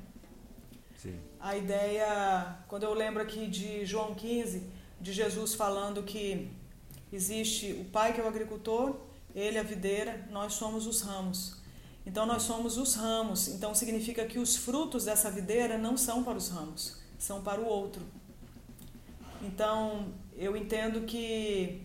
Sim. 0.97 1.19
A 1.39 1.57
ideia, 1.57 2.59
quando 2.69 2.85
eu 2.85 2.95
lembro 2.95 3.23
aqui 3.23 3.47
de 3.47 3.85
João 3.85 4.15
15, 4.15 4.71
de 5.01 5.13
Jesus 5.13 5.55
falando 5.55 6.03
que 6.03 6.51
existe 7.13 7.73
o 7.73 7.85
pai 7.87 8.13
que 8.13 8.21
é 8.21 8.25
o 8.25 8.29
agricultor, 8.29 8.97
ele 9.35 9.59
a 9.59 9.63
videira, 9.63 10.27
nós 10.31 10.55
somos 10.55 10.87
os 10.87 11.01
ramos. 11.01 11.57
Então 12.05 12.27
nós 12.27 12.43
somos 12.43 12.77
os 12.77 12.95
ramos. 12.95 13.49
Então 13.49 13.75
significa 13.75 14.25
que 14.27 14.39
os 14.39 14.57
frutos 14.57 15.05
dessa 15.05 15.31
videira 15.31 15.79
não 15.79 15.97
são 15.97 16.23
para 16.23 16.37
os 16.37 16.49
ramos, 16.49 17.01
são 17.19 17.43
para 17.43 17.61
o 17.61 17.65
outro. 17.65 18.03
Então 19.43 20.13
eu 20.41 20.57
entendo 20.57 21.03
que 21.03 21.83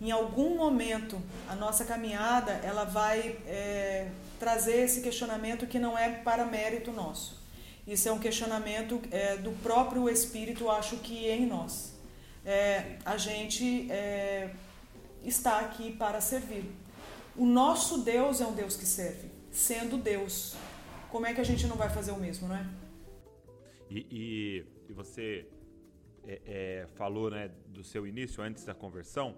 em 0.00 0.12
algum 0.12 0.56
momento 0.56 1.20
a 1.48 1.56
nossa 1.56 1.84
caminhada 1.84 2.52
ela 2.52 2.84
vai 2.84 3.36
é, 3.44 4.08
trazer 4.38 4.84
esse 4.84 5.00
questionamento 5.00 5.66
que 5.66 5.80
não 5.80 5.98
é 5.98 6.08
para 6.08 6.46
mérito 6.46 6.92
nosso. 6.92 7.36
Isso 7.84 8.08
é 8.08 8.12
um 8.12 8.20
questionamento 8.20 9.02
é, 9.10 9.36
do 9.38 9.50
próprio 9.62 10.08
Espírito, 10.08 10.70
acho 10.70 10.98
que 10.98 11.26
em 11.26 11.44
nós. 11.44 11.98
É, 12.44 12.98
a 13.04 13.16
gente 13.16 13.90
é, 13.90 14.50
está 15.24 15.58
aqui 15.58 15.92
para 15.92 16.20
servir. 16.20 16.70
O 17.36 17.44
nosso 17.44 17.98
Deus 17.98 18.40
é 18.40 18.46
um 18.46 18.54
Deus 18.54 18.76
que 18.76 18.86
serve, 18.86 19.28
sendo 19.50 19.96
Deus. 19.96 20.54
Como 21.10 21.26
é 21.26 21.34
que 21.34 21.40
a 21.40 21.44
gente 21.44 21.66
não 21.66 21.76
vai 21.76 21.90
fazer 21.90 22.12
o 22.12 22.16
mesmo, 22.16 22.46
não 22.46 22.56
é? 22.56 22.66
E, 23.90 24.06
e, 24.10 24.64
e 24.88 24.92
você 24.92 25.46
é, 26.28 26.40
é, 26.44 26.86
falou 26.88 27.30
né, 27.30 27.50
do 27.66 27.82
seu 27.82 28.06
início, 28.06 28.42
antes 28.42 28.62
da 28.62 28.74
conversão, 28.74 29.34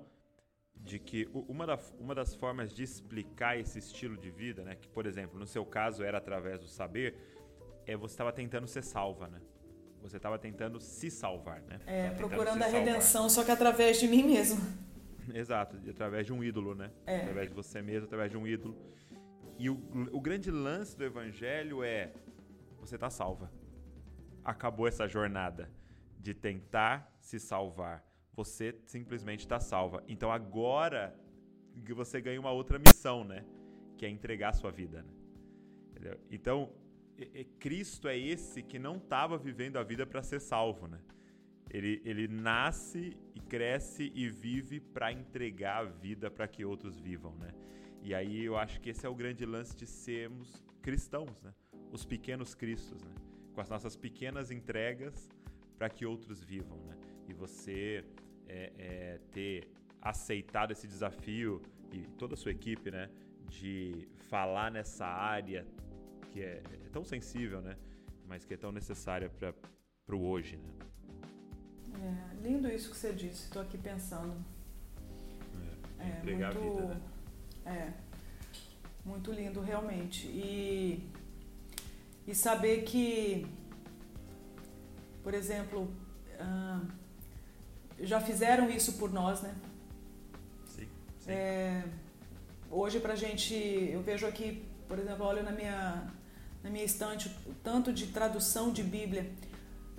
de 0.74 0.98
que 0.98 1.28
uma, 1.32 1.64
da, 1.64 1.78
uma 2.00 2.14
das 2.16 2.34
formas 2.34 2.74
de 2.74 2.82
explicar 2.82 3.56
esse 3.56 3.78
estilo 3.78 4.16
de 4.16 4.30
vida, 4.30 4.64
né, 4.64 4.74
que 4.74 4.88
por 4.88 5.06
exemplo, 5.06 5.38
no 5.38 5.46
seu 5.46 5.64
caso 5.64 6.02
era 6.02 6.18
através 6.18 6.58
do 6.58 6.66
saber, 6.66 7.14
é 7.86 7.96
você 7.96 8.14
estava 8.14 8.32
tentando 8.32 8.66
ser 8.66 8.82
salva, 8.82 9.28
né? 9.28 9.40
Você 10.02 10.16
estava 10.16 10.38
tentando 10.38 10.80
se 10.80 11.10
salvar, 11.10 11.60
né? 11.62 11.78
É, 11.86 12.10
procurando 12.10 12.62
a 12.62 12.66
redenção, 12.66 13.28
só 13.28 13.44
que 13.44 13.50
através 13.50 14.00
de 14.00 14.08
mim 14.08 14.22
mesmo. 14.22 14.58
Exato, 15.32 15.76
através 15.88 16.26
de 16.26 16.32
um 16.32 16.42
ídolo, 16.42 16.74
né? 16.74 16.90
É. 17.06 17.18
Através 17.18 17.48
de 17.50 17.54
você 17.54 17.82
mesmo, 17.82 18.06
através 18.06 18.30
de 18.30 18.38
um 18.38 18.46
ídolo. 18.46 18.74
E 19.58 19.68
o, 19.68 19.74
o 20.10 20.20
grande 20.20 20.50
lance 20.50 20.96
do 20.96 21.04
evangelho 21.04 21.84
é 21.84 22.12
você 22.80 22.96
tá 22.96 23.10
salva. 23.10 23.52
Acabou 24.42 24.88
essa 24.88 25.06
jornada 25.06 25.68
de 26.20 26.34
tentar 26.34 27.16
se 27.18 27.40
salvar. 27.40 28.04
Você 28.34 28.78
simplesmente 28.86 29.40
está 29.40 29.58
salva. 29.58 30.04
Então 30.06 30.30
agora 30.30 31.18
você 31.94 32.20
ganha 32.20 32.40
uma 32.40 32.52
outra 32.52 32.78
missão, 32.78 33.24
né? 33.24 33.44
Que 33.96 34.06
é 34.06 34.08
entregar 34.08 34.50
a 34.50 34.52
sua 34.52 34.70
vida. 34.70 35.02
Né? 35.02 35.12
Entendeu? 35.90 36.20
Então, 36.30 36.72
Cristo 37.58 38.08
é 38.08 38.16
esse 38.16 38.62
que 38.62 38.78
não 38.78 38.96
estava 38.96 39.36
vivendo 39.36 39.76
a 39.76 39.82
vida 39.82 40.06
para 40.06 40.22
ser 40.22 40.40
salvo, 40.40 40.86
né? 40.86 41.00
Ele, 41.70 42.02
ele 42.04 42.26
nasce 42.26 43.16
e 43.34 43.40
cresce 43.40 44.10
e 44.14 44.28
vive 44.28 44.80
para 44.80 45.12
entregar 45.12 45.78
a 45.78 45.84
vida 45.84 46.30
para 46.30 46.48
que 46.48 46.64
outros 46.64 46.98
vivam, 46.98 47.34
né? 47.36 47.52
E 48.02 48.14
aí 48.14 48.44
eu 48.44 48.56
acho 48.56 48.80
que 48.80 48.90
esse 48.90 49.06
é 49.06 49.08
o 49.08 49.14
grande 49.14 49.44
lance 49.44 49.76
de 49.76 49.86
sermos 49.86 50.64
cristãos, 50.82 51.40
né? 51.42 51.54
Os 51.92 52.04
pequenos 52.04 52.54
cristos, 52.54 53.02
né? 53.02 53.14
Com 53.52 53.60
as 53.60 53.68
nossas 53.68 53.96
pequenas 53.96 54.50
entregas 54.50 55.28
para 55.80 55.88
que 55.88 56.04
outros 56.04 56.44
vivam, 56.44 56.76
né? 56.84 56.94
E 57.26 57.32
você 57.32 58.04
é, 58.46 58.70
é, 58.78 59.20
ter 59.32 59.66
aceitado 60.02 60.72
esse 60.72 60.86
desafio 60.86 61.62
e 61.90 62.00
toda 62.18 62.34
a 62.34 62.36
sua 62.36 62.52
equipe, 62.52 62.90
né? 62.90 63.08
De 63.48 64.06
falar 64.28 64.70
nessa 64.70 65.06
área 65.06 65.66
que 66.30 66.42
é, 66.42 66.62
é 66.84 66.88
tão 66.92 67.02
sensível, 67.02 67.62
né? 67.62 67.78
Mas 68.28 68.44
que 68.44 68.52
é 68.52 68.58
tão 68.58 68.70
necessária 68.70 69.30
para 69.30 70.14
o 70.14 70.22
hoje, 70.28 70.58
né? 70.58 70.68
É, 71.94 72.46
lindo 72.46 72.68
isso 72.68 72.90
que 72.90 72.98
você 72.98 73.14
disse. 73.14 73.44
Estou 73.44 73.62
aqui 73.62 73.78
pensando. 73.78 74.36
É, 75.98 76.02
é 76.02 76.22
muito, 76.22 76.44
a 76.44 76.50
vida, 76.50 76.94
né? 76.94 77.00
É, 77.64 77.92
muito 79.02 79.32
lindo 79.32 79.62
realmente. 79.62 80.26
E, 80.26 81.08
e 82.26 82.34
saber 82.34 82.82
que, 82.82 83.46
por 85.22 85.34
exemplo, 85.34 85.92
ah, 86.38 86.80
já 88.00 88.20
fizeram 88.20 88.70
isso 88.70 88.94
por 88.94 89.12
nós, 89.12 89.42
né? 89.42 89.54
Sim. 90.66 90.88
sim. 91.18 91.30
É, 91.30 91.82
hoje 92.70 93.00
pra 93.00 93.14
gente, 93.14 93.54
eu 93.54 94.02
vejo 94.02 94.26
aqui, 94.26 94.64
por 94.88 94.98
exemplo, 94.98 95.26
olho 95.26 95.42
na 95.42 95.52
minha 95.52 96.10
na 96.62 96.70
minha 96.70 96.84
estante 96.84 97.28
o 97.46 97.54
tanto 97.54 97.92
de 97.92 98.08
tradução 98.08 98.72
de 98.72 98.82
Bíblia, 98.82 99.30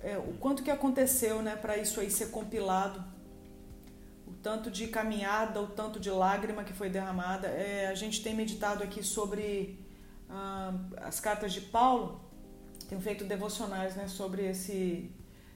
é, 0.00 0.16
o 0.18 0.34
quanto 0.34 0.62
que 0.62 0.70
aconteceu 0.70 1.42
né, 1.42 1.56
para 1.56 1.76
isso 1.76 2.00
aí 2.00 2.10
ser 2.10 2.30
compilado, 2.30 3.04
o 4.26 4.32
tanto 4.42 4.70
de 4.70 4.88
caminhada, 4.88 5.60
o 5.60 5.66
tanto 5.66 6.00
de 6.00 6.10
lágrima 6.10 6.64
que 6.64 6.72
foi 6.72 6.88
derramada. 6.88 7.48
É, 7.48 7.88
a 7.88 7.94
gente 7.94 8.22
tem 8.22 8.34
meditado 8.34 8.82
aqui 8.82 9.02
sobre 9.02 9.78
ah, 10.28 10.72
as 10.98 11.20
cartas 11.20 11.52
de 11.52 11.60
Paulo, 11.60 12.20
tenho 12.92 13.00
feito 13.00 13.24
devocionais 13.24 13.96
né, 13.96 14.06
sobre 14.06 14.46
esse 14.46 15.10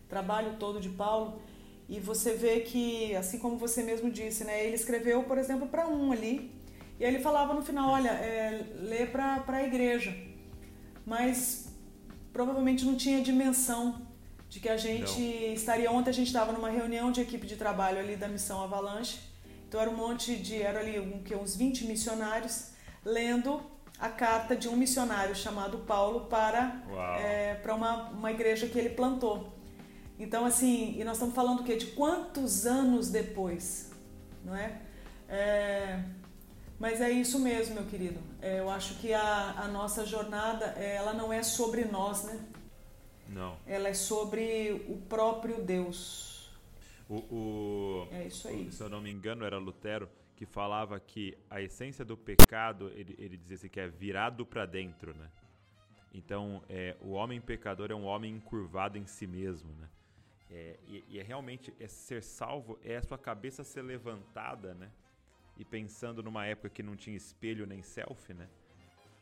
trabalho 0.08 0.56
todo 0.58 0.80
de 0.80 0.88
Paulo. 0.88 1.38
E 1.86 2.00
você 2.00 2.32
vê 2.34 2.60
que, 2.60 3.14
assim 3.14 3.38
como 3.38 3.58
você 3.58 3.82
mesmo 3.82 4.10
disse, 4.10 4.42
né, 4.42 4.64
ele 4.64 4.74
escreveu, 4.74 5.22
por 5.24 5.36
exemplo, 5.36 5.68
para 5.68 5.86
um 5.86 6.12
ali, 6.12 6.50
e 6.98 7.04
ele 7.04 7.18
falava 7.18 7.52
no 7.52 7.62
final: 7.62 7.90
olha, 7.90 8.08
é, 8.08 8.64
lê 8.80 9.04
para 9.04 9.44
a 9.46 9.62
igreja. 9.62 10.16
Mas 11.04 11.68
provavelmente 12.32 12.86
não 12.86 12.96
tinha 12.96 13.20
dimensão 13.20 14.00
de 14.48 14.58
que 14.58 14.70
a 14.70 14.78
gente 14.78 15.20
não. 15.20 15.52
estaria. 15.52 15.92
Ontem 15.92 16.08
a 16.10 16.14
gente 16.14 16.28
estava 16.28 16.52
numa 16.52 16.70
reunião 16.70 17.12
de 17.12 17.20
equipe 17.20 17.46
de 17.46 17.56
trabalho 17.56 17.98
ali 17.98 18.16
da 18.16 18.28
missão 18.28 18.62
Avalanche. 18.62 19.20
Então 19.68 19.78
era 19.78 19.90
um 19.90 19.96
monte 19.96 20.36
de 20.36 20.62
era 20.62 20.80
ali 20.80 20.98
um, 20.98 21.22
que 21.22 21.34
uns 21.34 21.54
20 21.54 21.84
missionários 21.84 22.70
lendo 23.04 23.60
a 23.98 24.08
carta 24.08 24.54
de 24.54 24.68
um 24.68 24.76
missionário 24.76 25.34
chamado 25.34 25.78
Paulo 25.78 26.26
para 26.26 26.82
é, 27.18 27.54
para 27.54 27.74
uma, 27.74 28.10
uma 28.10 28.30
igreja 28.30 28.66
que 28.66 28.78
ele 28.78 28.90
plantou 28.90 29.52
então 30.18 30.44
assim 30.44 30.98
e 30.98 31.04
nós 31.04 31.16
estamos 31.16 31.34
falando 31.34 31.60
o 31.60 31.64
quê 31.64 31.76
de 31.76 31.86
quantos 31.86 32.66
anos 32.66 33.10
depois 33.10 33.90
não 34.44 34.54
é, 34.54 34.80
é 35.28 36.02
mas 36.78 37.00
é 37.00 37.10
isso 37.10 37.38
mesmo, 37.38 37.74
meu 37.74 37.84
querido. 37.86 38.20
É, 38.40 38.60
eu 38.60 38.68
acho 38.68 38.98
que 38.98 39.12
a, 39.12 39.52
a 39.52 39.68
nossa 39.68 40.04
jornada, 40.04 40.74
é, 40.76 40.96
ela 40.96 41.14
não 41.14 41.32
é 41.32 41.42
sobre 41.42 41.84
nós, 41.86 42.24
né? 42.24 42.38
Não. 43.28 43.56
Ela 43.66 43.88
é 43.88 43.94
sobre 43.94 44.84
o 44.88 44.96
próprio 45.08 45.62
Deus. 45.62 46.50
O, 47.08 47.16
o, 47.16 48.08
é 48.10 48.26
isso 48.26 48.46
aí. 48.46 48.66
O, 48.66 48.72
se 48.72 48.82
eu 48.82 48.90
não 48.90 49.00
me 49.00 49.10
engano, 49.10 49.44
era 49.44 49.58
Lutero 49.58 50.08
que 50.36 50.46
falava 50.46 51.00
que 51.00 51.36
a 51.50 51.60
essência 51.60 52.04
do 52.04 52.16
pecado, 52.16 52.90
ele, 52.90 53.16
ele 53.18 53.36
dizia 53.36 53.56
assim, 53.56 53.68
que 53.68 53.80
é 53.80 53.88
virado 53.88 54.46
para 54.46 54.66
dentro, 54.66 55.14
né? 55.14 55.30
Então, 56.14 56.62
é, 56.68 56.96
o 57.00 57.10
homem 57.10 57.40
pecador 57.40 57.90
é 57.90 57.94
um 57.94 58.04
homem 58.04 58.34
encurvado 58.34 58.96
em 58.96 59.06
si 59.06 59.26
mesmo, 59.26 59.72
né? 59.74 59.88
É, 60.50 60.76
e, 60.86 61.04
e 61.08 61.18
é 61.18 61.22
realmente 61.22 61.74
é 61.80 61.88
ser 61.88 62.22
salvo 62.22 62.78
é 62.84 62.96
a 62.96 63.02
sua 63.02 63.18
cabeça 63.18 63.64
ser 63.64 63.82
levantada, 63.82 64.74
né? 64.74 64.92
e 65.58 65.64
pensando 65.64 66.22
numa 66.22 66.46
época 66.46 66.68
que 66.68 66.82
não 66.82 66.96
tinha 66.96 67.16
espelho 67.16 67.66
nem 67.66 67.82
selfie, 67.82 68.34
né? 68.34 68.48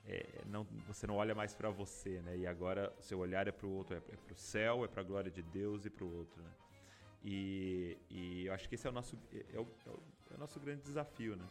É, 0.07 0.43
não, 0.47 0.65
você 0.87 1.07
não 1.07 1.17
olha 1.17 1.35
mais 1.35 1.55
para 1.55 1.71
você, 1.71 2.21
né? 2.21 2.37
E 2.37 2.47
agora 2.47 2.93
seu 3.01 3.21
olhar 3.21 3.49
é 3.49 3.53
para 3.53 3.67
o 3.67 3.71
outro, 3.71 3.95
é, 3.95 3.99
é 3.99 4.17
para 4.17 4.33
o 4.33 4.37
céu, 4.37 4.85
é 4.85 4.89
para 4.89 5.01
a 5.01 5.05
glória 5.05 5.31
de 5.31 5.43
Deus 5.43 5.87
e 5.87 5.91
para 5.91 6.05
o 6.05 6.17
outro, 6.19 6.43
né? 6.43 6.51
E, 7.25 7.97
e, 8.11 8.47
eu 8.47 8.53
acho 8.53 8.69
que 8.69 8.75
esse 8.75 8.87
é 8.87 8.91
o 8.91 8.93
nosso 8.93 9.19
é, 9.33 9.57
é, 9.57 9.61
o, 9.61 9.67
é 10.35 10.37
o 10.37 10.41
nosso 10.41 10.61
grande 10.61 10.82
desafio, 10.82 11.37
né? 11.37 11.45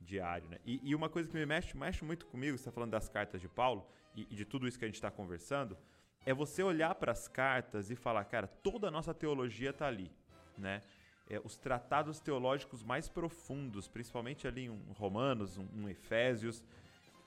Diário, 0.00 0.48
né? 0.48 0.58
E, 0.64 0.80
e, 0.82 0.94
uma 0.94 1.08
coisa 1.08 1.28
que 1.28 1.36
me 1.36 1.44
mexe, 1.44 1.76
mexe 1.76 2.04
muito 2.04 2.26
comigo, 2.26 2.56
você 2.56 2.62
está 2.62 2.72
falando 2.72 2.92
das 2.92 3.08
cartas 3.08 3.40
de 3.40 3.48
Paulo 3.48 3.84
e, 4.14 4.26
e 4.30 4.36
de 4.36 4.44
tudo 4.44 4.68
isso 4.68 4.78
que 4.78 4.84
a 4.84 4.88
gente 4.88 4.94
está 4.94 5.10
conversando, 5.10 5.76
é 6.24 6.32
você 6.32 6.62
olhar 6.62 6.94
para 6.94 7.12
as 7.12 7.26
cartas 7.26 7.90
e 7.90 7.96
falar, 7.96 8.24
cara, 8.24 8.46
toda 8.46 8.88
a 8.88 8.90
nossa 8.90 9.12
teologia 9.12 9.70
está 9.70 9.86
ali, 9.86 10.10
né? 10.56 10.82
é, 11.28 11.40
os 11.44 11.58
tratados 11.58 12.20
teológicos 12.20 12.82
mais 12.82 13.08
profundos, 13.08 13.86
principalmente 13.86 14.48
ali 14.48 14.66
em 14.66 14.92
Romanos, 14.96 15.58
um, 15.58 15.66
um 15.76 15.88
Efésios, 15.88 16.64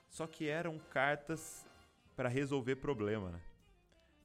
só 0.08 0.26
que 0.26 0.48
eram 0.48 0.78
cartas 0.90 1.64
para 2.16 2.28
resolver 2.28 2.76
problema. 2.76 3.30
Né? 3.30 3.40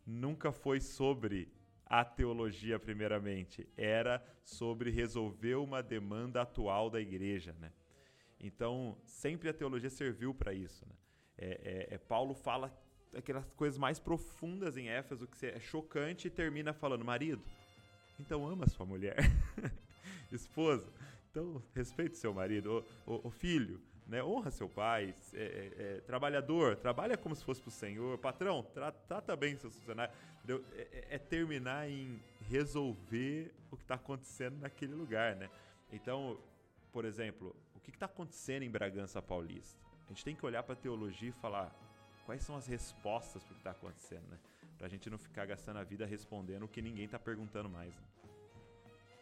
Nunca 0.06 0.52
foi 0.52 0.82
sobre 0.82 1.48
a 1.90 2.04
teologia, 2.04 2.78
primeiramente, 2.78 3.68
era 3.78 4.24
sobre 4.44 4.90
resolver 4.90 5.56
uma 5.56 5.82
demanda 5.82 6.42
atual 6.42 6.90
da 6.90 7.00
igreja. 7.00 7.56
Né? 7.60 7.72
Então, 8.40 8.98
sempre 9.06 9.50
a 9.50 9.54
teologia 9.54 9.90
serviu 9.90 10.34
para 10.34 10.54
isso. 10.54 10.86
Né? 10.86 10.96
É, 11.38 11.48
é, 11.48 11.96
é, 11.96 11.98
Paulo 11.98 12.34
fala 12.34 12.76
aquelas 13.16 13.46
coisas 13.54 13.78
mais 13.78 14.00
profundas 14.00 14.76
em 14.76 14.90
Éfeso 14.90 15.28
que 15.28 15.46
é 15.46 15.60
chocante 15.60 16.28
e 16.28 16.32
termina 16.32 16.74
falando: 16.74 17.06
marido, 17.06 17.42
então 18.20 18.46
ama 18.46 18.68
sua 18.68 18.86
mulher. 18.86 19.18
Esposa, 20.32 20.92
então 21.32 21.64
respeite 21.74 22.18
seu 22.18 22.34
marido. 22.34 22.86
O, 23.06 23.14
o, 23.14 23.28
o 23.28 23.32
filho, 23.32 23.80
né? 24.08 24.24
honra 24.24 24.50
seu 24.52 24.70
pai. 24.70 25.14
É, 25.34 25.38
é, 25.38 25.84
é, 25.98 26.02
trabalhador, 26.02 26.76
trabalha 26.76 27.18
como 27.18 27.36
se 27.36 27.44
fosse 27.44 27.62
para 27.62 27.70
o 27.70 27.72
Senhor. 27.72 28.18
Patrão, 28.18 28.64
tra, 28.74 28.92
trata 28.92 29.36
bem 29.36 29.56
seus 29.56 29.76
funcionários. 29.76 30.16
É, 30.48 30.54
é, 30.82 31.08
é, 31.12 31.18
terminar 31.18 31.90
em 31.90 32.22
resolver 32.50 33.54
o 33.70 33.76
que 33.76 33.84
está 33.84 33.96
acontecendo 33.96 34.58
naquele 34.60 34.94
lugar, 34.94 35.36
né? 35.36 35.50
Então, 35.92 36.40
por 36.92 37.06
exemplo, 37.06 37.56
o 37.76 37.80
que 37.80 37.90
está 37.90 38.06
acontecendo 38.06 38.64
em 38.64 38.70
Bragança 38.70 39.22
Paulista? 39.22 39.78
A 40.06 40.10
gente 40.10 40.24
tem 40.24 40.36
que 40.36 40.46
olhar 40.46 40.64
para 40.64 40.74
a 40.74 40.78
teologia 40.78 41.30
e 41.30 41.34
falar 41.34 41.76
quais 42.26 42.42
são 42.44 42.56
as 42.56 42.66
respostas 42.66 43.44
para 43.44 43.52
o 43.52 43.56
que 43.56 43.60
está 43.60 43.72
acontecendo, 43.72 44.28
né? 44.30 44.38
Pra 44.78 44.88
gente 44.88 45.10
não 45.10 45.18
ficar 45.18 45.46
gastando 45.46 45.78
a 45.78 45.84
vida 45.84 46.06
respondendo 46.06 46.64
o 46.64 46.68
que 46.68 46.82
ninguém 46.82 47.08
tá 47.08 47.20
perguntando 47.20 47.68
mais. 47.68 47.94
Né? 47.96 48.02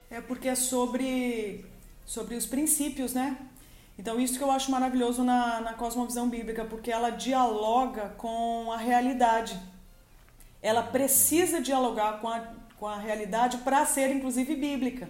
É 0.10 0.22
porque 0.22 0.48
é 0.48 0.56
sobre, 0.56 1.66
sobre 2.06 2.36
os 2.36 2.46
princípios, 2.46 3.14
né? 3.14 3.50
Então, 3.98 4.20
isso 4.20 4.38
que 4.38 4.44
eu 4.44 4.52
acho 4.52 4.72
maravilhoso 4.72 5.24
na, 5.24 5.62
na 5.62 5.74
cosmovisão 5.74 6.30
bíblica, 6.30 6.66
porque 6.66 6.92
ela 6.92 7.10
dialoga 7.10 8.10
com 8.18 8.72
a 8.72 8.78
realidade. 8.78 9.60
Ela 10.62 10.84
precisa 10.84 11.62
dialogar 11.62 12.20
com 12.20 12.28
a, 12.28 12.40
com 12.78 12.88
a 12.88 12.98
realidade 12.98 13.58
para 13.60 13.86
ser, 13.86 14.14
inclusive, 14.14 14.56
bíblica. 14.56 15.10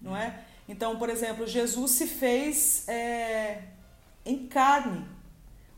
Não 0.00 0.16
é? 0.16 0.40
Então, 0.68 0.98
por 0.98 1.10
exemplo, 1.10 1.46
Jesus 1.46 1.92
se 1.92 2.06
fez 2.06 2.88
é, 2.88 3.62
em 4.24 4.46
carne. 4.46 5.04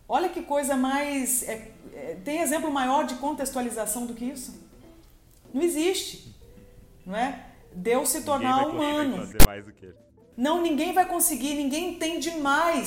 Olha 0.09 0.29
que 0.29 0.43
coisa 0.43 0.77
mais. 0.77 1.49
É, 1.49 1.73
é, 1.95 2.17
tem 2.25 2.41
exemplo 2.41 2.71
maior 2.71 3.05
de 3.05 3.15
contextualização 3.17 4.07
do 4.07 4.15
que 4.15 4.25
isso? 4.25 4.61
Não 5.53 5.63
existe, 5.63 6.35
não 7.07 7.17
é? 7.17 7.47
Deus 7.73 8.09
se 8.09 8.23
tornar 8.23 8.67
humano. 8.67 9.29
Não, 10.47 10.57
ninguém 10.69 10.91
vai 10.99 11.07
conseguir, 11.15 11.53
ninguém 11.55 11.85
entende 11.93 12.31
mais 12.51 12.87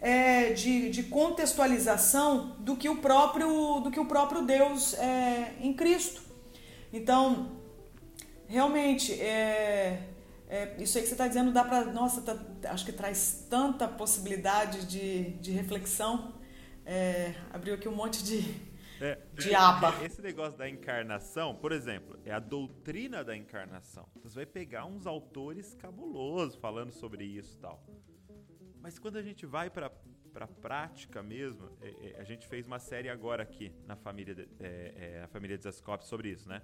é, 0.00 0.52
de, 0.60 0.88
de 0.96 1.02
contextualização 1.18 2.56
do 2.66 2.76
que 2.76 2.88
o 2.88 2.96
próprio, 3.06 3.80
do 3.84 3.90
que 3.90 4.00
o 4.04 4.06
próprio 4.14 4.42
Deus 4.42 4.94
é, 4.94 5.54
em 5.60 5.72
Cristo. 5.80 6.20
Então, 6.98 7.22
realmente, 8.46 9.06
é, 9.14 10.08
É, 10.52 10.76
isso 10.78 10.98
aí 10.98 11.02
que 11.02 11.08
você 11.08 11.14
está 11.14 11.26
dizendo 11.26 11.50
dá 11.50 11.64
para. 11.64 11.86
Nossa, 11.86 12.20
tá, 12.20 12.36
acho 12.74 12.84
que 12.84 12.92
traz 12.92 13.46
tanta 13.48 13.88
possibilidade 13.88 14.84
de, 14.84 15.30
de 15.40 15.50
reflexão. 15.50 16.34
É, 16.84 17.32
abriu 17.50 17.74
aqui 17.74 17.88
um 17.88 17.96
monte 17.96 18.22
de, 18.22 18.38
é, 19.02 19.20
de 19.34 19.52
aba. 19.52 19.92
Esse 20.04 20.22
negócio 20.22 20.56
da 20.56 20.68
encarnação, 20.68 21.56
por 21.56 21.72
exemplo, 21.72 22.18
é 22.24 22.32
a 22.32 22.38
doutrina 22.38 23.24
da 23.24 23.36
encarnação. 23.36 24.08
Você 24.22 24.36
vai 24.36 24.46
pegar 24.46 24.84
uns 24.84 25.06
autores 25.06 25.74
cabulosos 25.74 26.54
falando 26.54 26.92
sobre 26.92 27.24
isso 27.24 27.56
e 27.56 27.58
tal. 27.58 27.84
Mas 28.80 28.98
quando 28.98 29.16
a 29.16 29.22
gente 29.22 29.44
vai 29.44 29.68
para 29.68 29.90
para 30.32 30.46
prática 30.46 31.22
mesmo, 31.22 31.68
é, 31.82 32.14
é, 32.16 32.18
a 32.18 32.24
gente 32.24 32.46
fez 32.46 32.66
uma 32.66 32.78
série 32.78 33.10
agora 33.10 33.42
aqui 33.42 33.70
na 33.86 33.94
família, 33.94 34.34
de, 34.34 34.48
é, 34.60 34.94
é, 35.18 35.22
a 35.22 35.28
família 35.28 35.58
de 35.58 35.64
Zascope 35.64 36.06
sobre 36.06 36.30
isso, 36.30 36.48
né? 36.48 36.62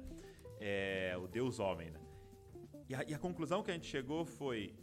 É, 0.59 1.15
o 1.19 1.29
Deus 1.29 1.59
Homem, 1.59 1.91
né? 1.91 2.01
E 2.89 2.95
a, 2.95 3.05
e 3.07 3.13
a 3.13 3.19
conclusão 3.19 3.63
que 3.63 3.71
a 3.71 3.75
gente 3.75 3.87
chegou 3.87 4.25
foi: 4.25 4.75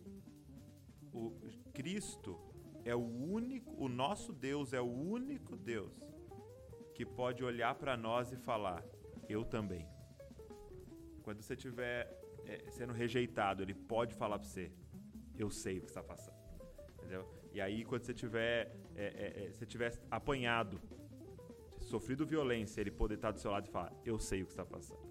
o 1.11 1.31
Cristo 1.73 2.39
é 2.83 2.93
o 2.93 2.99
único, 2.99 3.73
o 3.83 3.89
nosso 3.89 4.31
Deus 4.31 4.71
é 4.71 4.79
o 4.79 4.85
único 4.85 5.55
Deus 5.57 5.99
que 6.95 7.05
pode 7.05 7.43
olhar 7.43 7.75
para 7.75 7.95
nós 7.97 8.31
e 8.31 8.37
falar: 8.37 8.83
Eu 9.27 9.43
também. 9.43 9.85
Quando 11.21 11.41
você 11.41 11.53
estiver 11.53 12.09
é, 12.45 12.71
sendo 12.71 12.93
rejeitado, 12.93 13.61
ele 13.61 13.73
pode 13.73 14.15
falar 14.15 14.39
para 14.39 14.47
você: 14.47 14.71
Eu 15.37 15.49
sei 15.49 15.77
o 15.79 15.81
que 15.81 15.89
está 15.89 16.01
passando. 16.01 16.39
Entendeu? 16.93 17.23
E 17.53 17.59
aí, 17.61 17.83
quando 17.83 18.03
você 18.03 18.13
tiver, 18.13 18.73
é, 18.95 19.05
é, 19.05 19.45
é, 19.45 19.51
você 19.51 19.65
tiver 19.65 19.93
apanhado, 20.09 20.81
sofrido 21.79 22.25
violência, 22.25 22.79
ele 22.81 22.91
poder 22.91 23.15
estar 23.15 23.31
do 23.31 23.39
seu 23.39 23.51
lado 23.51 23.67
e 23.67 23.71
falar: 23.71 23.91
Eu 24.05 24.17
sei 24.17 24.41
o 24.41 24.45
que 24.45 24.53
está 24.53 24.65
passando. 24.65 25.05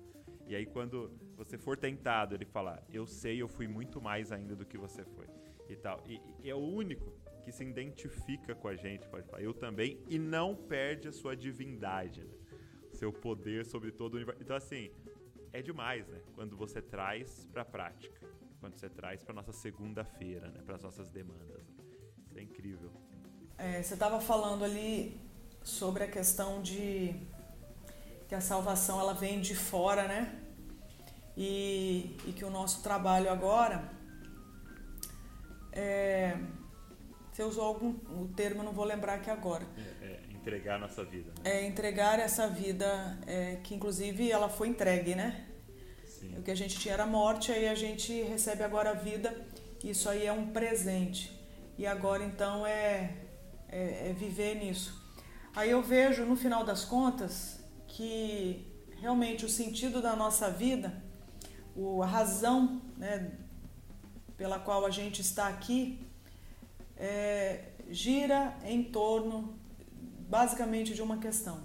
E 0.46 0.56
aí, 0.56 0.64
quando 0.64 1.12
você 1.36 1.58
for 1.58 1.76
tentado, 1.76 2.34
ele 2.34 2.46
falar: 2.46 2.82
Eu 2.90 3.06
sei, 3.06 3.42
eu 3.42 3.48
fui 3.48 3.68
muito 3.68 4.00
mais 4.00 4.32
ainda 4.32 4.56
do 4.56 4.64
que 4.64 4.78
você 4.78 5.04
foi. 5.04 5.26
E 5.68 5.76
tal. 5.76 6.02
E, 6.06 6.20
e 6.42 6.50
é 6.50 6.54
o 6.54 6.58
único 6.58 7.12
que 7.44 7.52
se 7.52 7.62
identifica 7.62 8.54
com 8.54 8.68
a 8.68 8.74
gente, 8.74 9.06
pode 9.08 9.26
falar, 9.28 9.42
eu 9.42 9.52
também, 9.52 9.98
e 10.08 10.18
não 10.18 10.54
perde 10.54 11.08
a 11.08 11.12
sua 11.12 11.36
divindade, 11.36 12.24
né? 12.24 12.34
seu 12.92 13.12
poder 13.12 13.66
sobre 13.66 13.90
todo 13.92 14.14
o 14.14 14.16
universo. 14.16 14.42
Então, 14.42 14.56
assim, 14.56 14.90
é 15.52 15.60
demais, 15.60 16.06
né? 16.08 16.20
Quando 16.34 16.56
você 16.56 16.80
traz 16.80 17.46
para 17.52 17.62
a 17.62 17.64
prática, 17.64 18.26
quando 18.60 18.76
você 18.76 18.88
traz 18.88 19.22
para 19.22 19.34
nossa 19.34 19.52
segunda-feira, 19.52 20.48
né? 20.48 20.60
Para 20.64 20.76
as 20.76 20.82
nossas 20.82 21.10
demandas. 21.10 21.66
Isso 22.24 22.38
é 22.38 22.42
incrível. 22.42 22.90
É, 23.58 23.82
você 23.82 23.94
estava 23.94 24.20
falando 24.20 24.64
ali 24.64 25.20
sobre 25.62 26.04
a 26.04 26.08
questão 26.08 26.62
de 26.62 27.14
que 28.28 28.34
a 28.34 28.40
salvação 28.40 28.98
ela 28.98 29.12
vem 29.12 29.40
de 29.40 29.54
fora, 29.54 30.08
né? 30.08 30.40
E, 31.36 32.16
e 32.26 32.32
que 32.32 32.44
o 32.44 32.50
nosso 32.50 32.82
trabalho 32.82 33.28
agora 33.28 33.92
é, 35.74 36.38
você 37.34 37.42
usou 37.42 37.64
algum 37.64 37.90
o 37.90 38.28
termo, 38.28 38.62
não 38.62 38.72
vou 38.72 38.84
lembrar 38.84 39.14
aqui 39.14 39.28
agora. 39.28 39.66
É, 40.00 40.06
é 40.06 40.20
entregar 40.32 40.76
a 40.76 40.78
nossa 40.78 41.02
vida. 41.02 41.32
Né? 41.42 41.50
É 41.50 41.66
entregar 41.66 42.20
essa 42.20 42.46
vida, 42.46 43.18
é, 43.26 43.56
que 43.56 43.74
inclusive 43.74 44.30
ela 44.30 44.48
foi 44.48 44.68
entregue, 44.68 45.16
né? 45.16 45.44
Sim. 46.06 46.38
O 46.38 46.42
que 46.42 46.52
a 46.52 46.54
gente 46.54 46.78
tinha 46.78 46.94
era 46.94 47.04
morte, 47.04 47.50
aí 47.50 47.66
a 47.66 47.74
gente 47.74 48.22
recebe 48.22 48.62
agora 48.62 48.90
a 48.90 48.94
vida. 48.94 49.34
Isso 49.82 50.08
aí 50.08 50.24
é 50.24 50.32
um 50.32 50.52
presente. 50.52 51.36
E 51.76 51.84
agora 51.88 52.24
então 52.24 52.64
é, 52.64 53.16
é, 53.68 54.10
é 54.10 54.12
viver 54.12 54.54
nisso. 54.54 55.04
Aí 55.56 55.70
eu 55.70 55.82
vejo 55.82 56.24
no 56.24 56.36
final 56.36 56.62
das 56.62 56.84
contas 56.84 57.58
que 57.88 58.64
realmente 59.00 59.44
o 59.44 59.48
sentido 59.48 60.00
da 60.00 60.14
nossa 60.14 60.48
vida, 60.50 61.02
a 62.00 62.06
razão 62.06 62.80
né, 62.96 63.32
pela 64.36 64.60
qual 64.60 64.86
a 64.86 64.90
gente 64.90 65.20
está 65.20 65.48
aqui, 65.48 65.98
é, 66.96 67.64
gira 67.90 68.56
em 68.64 68.82
torno 68.82 69.58
basicamente 70.28 70.94
de 70.94 71.02
uma 71.02 71.18
questão: 71.18 71.62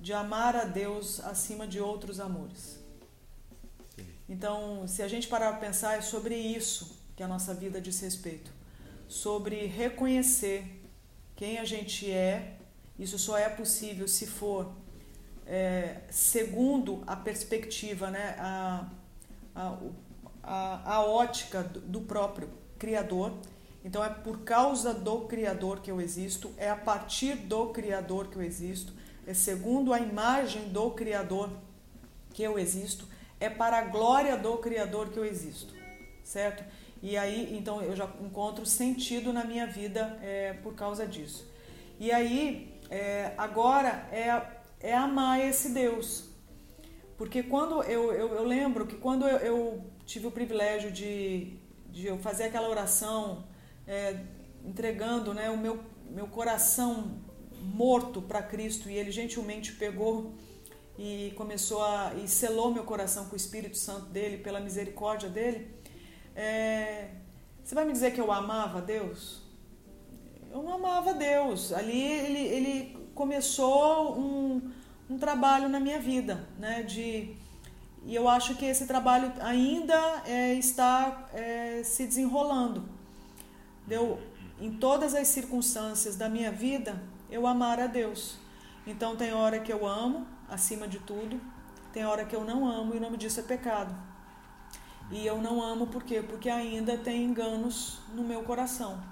de 0.00 0.12
amar 0.12 0.56
a 0.56 0.64
Deus 0.64 1.20
acima 1.20 1.66
de 1.66 1.80
outros 1.80 2.20
amores. 2.20 2.82
Então, 4.28 4.86
se 4.88 5.02
a 5.02 5.08
gente 5.08 5.28
parar 5.28 5.50
para 5.50 5.60
pensar, 5.60 5.98
é 5.98 6.00
sobre 6.00 6.34
isso 6.34 6.98
que 7.14 7.22
a 7.22 7.28
nossa 7.28 7.54
vida 7.54 7.80
diz 7.80 8.00
respeito. 8.00 8.50
Sobre 9.06 9.66
reconhecer 9.66 10.82
quem 11.36 11.58
a 11.58 11.64
gente 11.64 12.10
é. 12.10 12.56
Isso 12.98 13.18
só 13.18 13.36
é 13.36 13.48
possível 13.48 14.06
se 14.06 14.26
for 14.26 14.72
é, 15.46 16.00
segundo 16.10 17.02
a 17.06 17.16
perspectiva, 17.16 18.10
né, 18.10 18.36
a, 18.38 18.88
a, 19.54 19.78
a, 20.42 20.94
a 20.94 21.04
ótica 21.04 21.62
do 21.62 22.00
próprio 22.00 22.48
Criador 22.78 23.36
então 23.84 24.02
é 24.02 24.08
por 24.08 24.40
causa 24.40 24.94
do 24.94 25.20
Criador 25.26 25.80
que 25.80 25.90
eu 25.90 26.00
existo, 26.00 26.50
é 26.56 26.70
a 26.70 26.76
partir 26.76 27.36
do 27.36 27.66
Criador 27.66 28.28
que 28.28 28.36
eu 28.36 28.42
existo, 28.42 28.94
é 29.26 29.34
segundo 29.34 29.92
a 29.92 30.00
imagem 30.00 30.70
do 30.70 30.90
Criador 30.92 31.50
que 32.32 32.42
eu 32.42 32.58
existo, 32.58 33.06
é 33.38 33.50
para 33.50 33.78
a 33.78 33.82
glória 33.82 34.36
do 34.36 34.56
Criador 34.56 35.10
que 35.10 35.18
eu 35.18 35.24
existo, 35.24 35.74
certo? 36.22 36.64
E 37.02 37.18
aí, 37.18 37.54
então 37.54 37.82
eu 37.82 37.94
já 37.94 38.08
encontro 38.22 38.64
sentido 38.64 39.30
na 39.30 39.44
minha 39.44 39.66
vida 39.66 40.18
é, 40.22 40.54
por 40.54 40.74
causa 40.74 41.06
disso. 41.06 41.46
E 42.00 42.10
aí, 42.10 42.80
é, 42.88 43.32
agora 43.36 44.08
é, 44.10 44.42
é 44.80 44.94
amar 44.94 45.38
esse 45.38 45.68
Deus. 45.74 46.30
Porque 47.18 47.42
quando 47.42 47.82
eu, 47.82 48.12
eu, 48.12 48.34
eu 48.34 48.44
lembro 48.44 48.86
que 48.86 48.96
quando 48.96 49.28
eu, 49.28 49.36
eu, 49.38 49.84
tive 50.06 50.26
o 50.26 50.30
privilégio 50.30 50.90
de, 50.90 51.58
de 51.88 52.06
eu 52.06 52.18
fazer 52.18 52.44
aquela 52.44 52.68
oração 52.68 53.44
é, 53.86 54.18
entregando 54.64 55.34
né, 55.34 55.50
o 55.50 55.56
meu, 55.56 55.80
meu 56.10 56.26
coração 56.26 57.18
morto 57.60 58.20
para 58.20 58.42
Cristo 58.42 58.90
e 58.90 58.94
ele 58.94 59.10
gentilmente 59.10 59.72
pegou 59.72 60.34
e 60.98 61.32
começou 61.36 61.82
a 61.82 62.14
e 62.14 62.28
selou 62.28 62.72
meu 62.72 62.84
coração 62.84 63.26
com 63.26 63.32
o 63.32 63.36
Espírito 63.36 63.76
Santo 63.76 64.06
dele 64.06 64.38
pela 64.38 64.60
misericórdia 64.60 65.28
dele. 65.28 65.74
É, 66.36 67.10
você 67.62 67.74
vai 67.74 67.84
me 67.84 67.92
dizer 67.92 68.12
que 68.12 68.20
eu 68.20 68.30
amava 68.30 68.80
Deus? 68.80 69.42
Eu 70.50 70.62
não 70.62 70.74
amava 70.74 71.14
Deus. 71.14 71.72
Ali 71.72 72.00
ele, 72.00 72.38
ele 72.38 73.08
começou 73.14 74.18
um, 74.18 74.70
um 75.10 75.18
trabalho 75.18 75.68
na 75.68 75.80
minha 75.80 75.98
vida, 75.98 76.48
né? 76.58 76.82
De 76.82 77.36
e 78.06 78.14
eu 78.14 78.28
acho 78.28 78.54
que 78.56 78.66
esse 78.66 78.86
trabalho 78.86 79.32
ainda 79.40 80.22
é, 80.26 80.52
está 80.54 81.26
é, 81.32 81.82
se 81.82 82.06
desenrolando 82.06 82.93
deu 83.86 84.20
em 84.60 84.72
todas 84.72 85.14
as 85.14 85.28
circunstâncias 85.28 86.16
da 86.16 86.28
minha 86.28 86.50
vida 86.50 87.02
eu 87.30 87.46
amar 87.46 87.80
a 87.80 87.86
Deus. 87.86 88.36
Então 88.86 89.16
tem 89.16 89.32
hora 89.32 89.58
que 89.60 89.72
eu 89.72 89.86
amo 89.86 90.26
acima 90.48 90.86
de 90.86 90.98
tudo, 90.98 91.40
tem 91.92 92.04
hora 92.04 92.24
que 92.24 92.36
eu 92.36 92.44
não 92.44 92.68
amo 92.68 92.94
e 92.94 92.98
o 92.98 93.00
nome 93.00 93.16
disso 93.16 93.40
é 93.40 93.42
pecado. 93.42 93.94
E 95.10 95.26
eu 95.26 95.38
não 95.38 95.62
amo 95.62 95.86
por 95.86 96.02
quê? 96.02 96.22
Porque 96.22 96.48
ainda 96.48 96.96
tem 96.96 97.24
enganos 97.24 97.98
no 98.14 98.22
meu 98.22 98.42
coração 98.42 99.02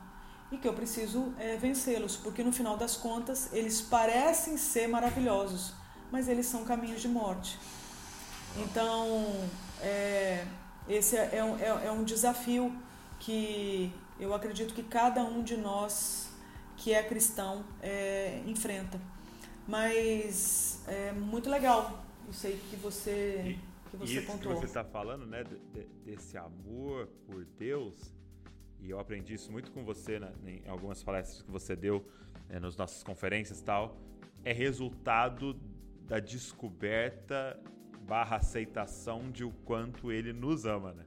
e 0.50 0.58
que 0.58 0.68
eu 0.68 0.74
preciso 0.74 1.32
é, 1.38 1.56
vencê-los, 1.56 2.16
porque 2.16 2.42
no 2.42 2.52
final 2.52 2.76
das 2.76 2.96
contas 2.96 3.48
eles 3.52 3.80
parecem 3.80 4.56
ser 4.58 4.86
maravilhosos, 4.86 5.72
mas 6.10 6.28
eles 6.28 6.46
são 6.46 6.64
caminhos 6.64 7.00
de 7.00 7.08
morte. 7.08 7.58
Então, 8.58 9.32
é, 9.80 10.44
esse 10.86 11.16
é, 11.16 11.30
é, 11.32 11.38
é, 11.38 11.86
é 11.86 11.90
um 11.90 12.04
desafio 12.04 12.70
que 13.18 13.90
eu 14.22 14.32
acredito 14.32 14.72
que 14.72 14.84
cada 14.84 15.24
um 15.24 15.42
de 15.42 15.56
nós 15.56 16.32
que 16.76 16.92
é 16.94 17.02
cristão 17.02 17.64
é, 17.80 18.40
enfrenta. 18.46 19.00
Mas 19.66 20.82
é 20.86 21.10
muito 21.12 21.50
legal 21.50 22.04
isso 22.28 22.46
aí 22.46 22.56
que 22.70 22.76
você, 22.76 23.58
que 23.90 23.96
você 23.96 24.18
isso 24.18 24.26
pontuou. 24.26 24.54
que 24.54 24.60
você 24.60 24.66
está 24.66 24.84
falando, 24.84 25.26
né, 25.26 25.42
de, 25.42 25.84
desse 26.04 26.38
amor 26.38 27.08
por 27.26 27.44
Deus, 27.58 28.14
e 28.80 28.90
eu 28.90 29.00
aprendi 29.00 29.34
isso 29.34 29.50
muito 29.50 29.72
com 29.72 29.84
você 29.84 30.20
né, 30.20 30.32
em 30.44 30.68
algumas 30.68 31.02
palestras 31.02 31.42
que 31.42 31.50
você 31.50 31.74
deu 31.74 32.04
é, 32.48 32.60
nas 32.60 32.76
nossas 32.76 33.02
conferências 33.02 33.60
e 33.60 33.64
tal, 33.64 33.96
é 34.44 34.52
resultado 34.52 35.54
da 36.06 36.20
descoberta 36.20 37.60
barra 38.06 38.36
aceitação 38.36 39.30
de 39.30 39.44
o 39.44 39.50
quanto 39.64 40.12
ele 40.12 40.32
nos 40.32 40.64
ama, 40.64 40.92
né? 40.92 41.04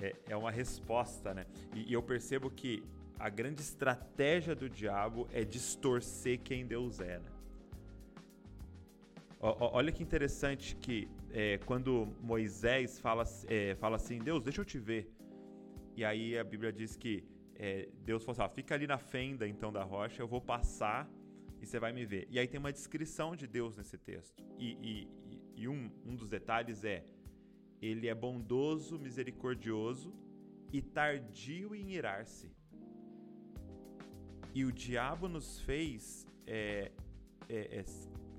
É, 0.00 0.14
é 0.28 0.36
uma 0.36 0.50
resposta, 0.50 1.34
né? 1.34 1.46
E, 1.74 1.90
e 1.90 1.92
eu 1.92 2.02
percebo 2.02 2.50
que 2.50 2.82
a 3.18 3.28
grande 3.28 3.60
estratégia 3.60 4.54
do 4.54 4.68
diabo 4.68 5.28
é 5.32 5.44
distorcer 5.44 6.40
quem 6.40 6.66
Deus 6.66 7.00
é. 7.00 7.18
Né? 7.18 7.30
Olha 9.40 9.92
que 9.92 10.02
interessante 10.02 10.76
que 10.76 11.08
é, 11.30 11.58
quando 11.58 12.08
Moisés 12.20 12.98
fala, 12.98 13.24
é, 13.46 13.76
fala 13.76 13.96
assim, 13.96 14.18
Deus, 14.18 14.42
deixa 14.42 14.60
eu 14.60 14.64
te 14.64 14.78
ver. 14.78 15.12
E 15.96 16.04
aí 16.04 16.38
a 16.38 16.44
Bíblia 16.44 16.72
diz 16.72 16.96
que 16.96 17.24
é, 17.54 17.88
Deus 18.04 18.24
falou 18.24 18.34
assim, 18.40 18.42
ah, 18.42 18.48
fica 18.48 18.74
ali 18.74 18.86
na 18.86 18.98
fenda 18.98 19.46
então 19.46 19.72
da 19.72 19.82
rocha, 19.82 20.22
eu 20.22 20.28
vou 20.28 20.40
passar 20.40 21.08
e 21.60 21.66
você 21.66 21.78
vai 21.78 21.92
me 21.92 22.04
ver. 22.04 22.26
E 22.30 22.38
aí 22.38 22.46
tem 22.46 22.58
uma 22.58 22.72
descrição 22.72 23.34
de 23.34 23.46
Deus 23.46 23.76
nesse 23.76 23.98
texto. 23.98 24.42
E, 24.58 24.76
e, 24.80 25.08
e 25.56 25.68
um, 25.68 25.90
um 26.06 26.14
dos 26.14 26.28
detalhes 26.28 26.84
é 26.84 27.04
ele 27.80 28.08
é 28.08 28.14
bondoso, 28.14 28.98
misericordioso 28.98 30.12
e 30.72 30.82
tardio 30.82 31.74
em 31.74 31.92
irar-se. 31.92 32.50
E 34.54 34.64
o 34.64 34.72
diabo 34.72 35.28
nos 35.28 35.60
fez 35.60 36.26
é, 36.46 36.90
é, 37.48 37.78
é, 37.78 37.84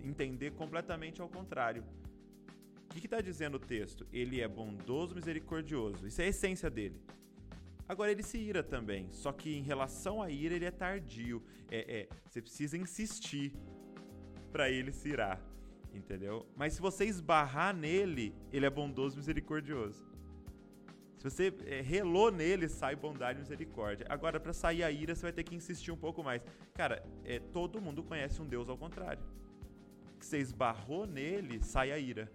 entender 0.04 0.52
completamente 0.52 1.22
ao 1.22 1.30
contrário. 1.30 1.84
O 2.86 2.94
que 2.94 3.06
está 3.06 3.22
dizendo 3.22 3.56
o 3.56 3.60
texto? 3.60 4.06
Ele 4.12 4.42
é 4.42 4.48
bondoso, 4.48 5.16
misericordioso. 5.16 6.08
Isso 6.08 6.22
é 6.22 6.26
a 6.26 6.28
essência 6.30 6.70
dele. 6.70 7.00
Agora 7.88 8.12
ele 8.12 8.22
se 8.22 8.38
ira 8.38 8.62
também, 8.62 9.08
só 9.12 9.32
que 9.32 9.56
em 9.56 9.64
relação 9.64 10.22
à 10.22 10.30
ira 10.30 10.56
ele 10.56 10.66
é 10.66 10.72
tardio. 10.72 11.42
É, 11.72 12.02
é 12.02 12.10
você 12.28 12.42
precisa 12.42 12.78
insistir 12.78 13.54
para 14.52 14.70
ele 14.70 14.92
se 14.92 15.10
irar, 15.10 15.42
entendeu? 15.94 16.46
Mas 16.56 16.74
se 16.74 16.82
você 16.82 17.06
esbarrar 17.06 17.76
nele, 17.76 18.36
ele 18.52 18.66
é 18.66 18.70
bondoso, 18.70 19.18
misericordioso. 19.18 20.08
Se 21.18 21.24
você 21.24 21.54
é, 21.66 21.82
relou 21.82 22.32
nele, 22.32 22.70
sai 22.70 22.96
bondade 22.96 23.40
e 23.40 23.42
misericórdia. 23.42 24.06
Agora, 24.10 24.40
para 24.40 24.54
sair 24.54 24.84
a 24.84 24.92
ira, 24.92 25.14
você 25.14 25.24
vai 25.24 25.34
ter 25.34 25.44
que 25.44 25.56
insistir 25.56 25.92
um 25.92 25.98
pouco 25.98 26.24
mais. 26.24 26.42
Cara, 26.74 27.06
é, 27.26 27.40
todo 27.40 27.82
mundo 27.82 28.04
conhece 28.04 28.42
um 28.42 28.48
Deus 28.48 28.70
ao 28.70 28.78
contrário. 28.78 29.22
Que 30.18 30.26
você 30.26 30.38
esbarrou 30.38 31.06
nele, 31.06 31.62
sai 31.62 31.92
a 31.92 32.00
ira. 32.00 32.32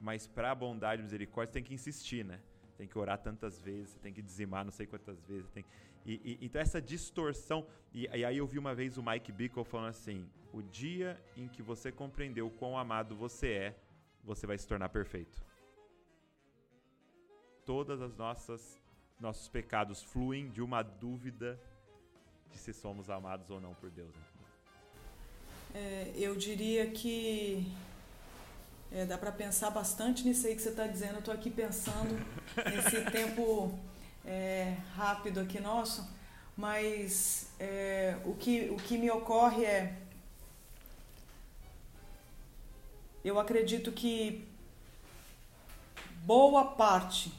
Mas 0.00 0.26
para 0.26 0.54
bondade 0.54 1.02
e 1.02 1.04
misericórdia, 1.04 1.52
você 1.52 1.60
tem 1.60 1.62
que 1.62 1.74
insistir, 1.74 2.24
né? 2.24 2.40
tem 2.76 2.86
que 2.86 2.98
orar 2.98 3.18
tantas 3.18 3.60
vezes, 3.60 3.94
tem 3.96 4.12
que 4.12 4.22
dizimar 4.22 4.64
não 4.64 4.72
sei 4.72 4.86
quantas 4.86 5.20
vezes. 5.24 5.48
Tem... 5.50 5.64
E, 6.04 6.20
e, 6.24 6.38
então 6.46 6.60
essa 6.60 6.80
distorção. 6.80 7.66
E, 7.92 8.04
e, 8.04 8.24
aí 8.24 8.36
eu 8.36 8.46
vi 8.46 8.58
uma 8.58 8.74
vez 8.74 8.96
o 8.98 9.02
Mike 9.02 9.32
Bickle 9.32 9.64
falando 9.64 9.88
assim: 9.88 10.28
o 10.56 10.62
dia 10.62 11.20
em 11.36 11.46
que 11.48 11.62
você 11.62 11.92
compreendeu 11.92 12.50
quão 12.50 12.78
amado 12.78 13.14
você 13.14 13.48
é, 13.48 13.76
você 14.24 14.46
vai 14.46 14.56
se 14.56 14.66
tornar 14.66 14.88
perfeito. 14.88 15.44
Todas 17.64 18.00
as 18.00 18.16
nossas 18.16 18.80
nossos 19.18 19.48
pecados 19.48 20.02
fluem 20.02 20.50
de 20.50 20.60
uma 20.60 20.82
dúvida 20.82 21.58
de 22.50 22.58
se 22.58 22.72
somos 22.72 23.08
amados 23.08 23.50
ou 23.50 23.60
não 23.60 23.74
por 23.74 23.90
Deus. 23.90 24.14
Né? 24.14 24.22
É, 25.74 26.12
eu 26.16 26.36
diria 26.36 26.90
que 26.90 27.66
é, 28.90 29.04
dá 29.04 29.18
para 29.18 29.32
pensar 29.32 29.70
bastante 29.70 30.24
nisso 30.24 30.46
aí 30.46 30.54
que 30.54 30.62
você 30.62 30.70
está 30.70 30.86
dizendo. 30.86 31.14
Eu 31.14 31.18
estou 31.18 31.34
aqui 31.34 31.50
pensando 31.50 32.14
nesse 32.56 33.10
tempo 33.10 33.78
é, 34.24 34.76
rápido 34.94 35.40
aqui 35.40 35.60
nosso, 35.60 36.08
mas 36.56 37.50
é, 37.58 38.16
o, 38.24 38.34
que, 38.34 38.70
o 38.70 38.76
que 38.76 38.96
me 38.96 39.10
ocorre 39.10 39.64
é. 39.64 40.05
Eu 43.26 43.40
acredito 43.40 43.90
que 43.90 44.46
boa 46.24 46.64
parte 46.64 47.32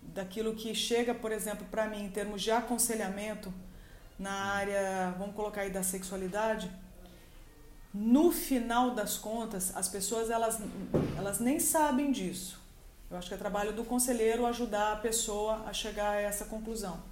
daquilo 0.00 0.54
que 0.54 0.72
chega, 0.76 1.12
por 1.12 1.32
exemplo, 1.32 1.66
para 1.68 1.88
mim 1.88 2.04
em 2.04 2.08
termos 2.08 2.40
de 2.40 2.52
aconselhamento 2.52 3.52
na 4.16 4.30
área, 4.30 5.12
vamos 5.18 5.34
colocar 5.34 5.62
aí 5.62 5.70
da 5.70 5.82
sexualidade, 5.82 6.70
no 7.92 8.30
final 8.30 8.94
das 8.94 9.18
contas, 9.18 9.74
as 9.74 9.88
pessoas 9.88 10.30
elas, 10.30 10.60
elas 11.18 11.40
nem 11.40 11.58
sabem 11.58 12.12
disso. 12.12 12.60
Eu 13.10 13.18
acho 13.18 13.26
que 13.26 13.34
é 13.34 13.36
trabalho 13.36 13.72
do 13.72 13.82
conselheiro 13.82 14.46
ajudar 14.46 14.92
a 14.92 14.96
pessoa 14.96 15.64
a 15.66 15.72
chegar 15.72 16.12
a 16.12 16.20
essa 16.20 16.44
conclusão. 16.44 17.02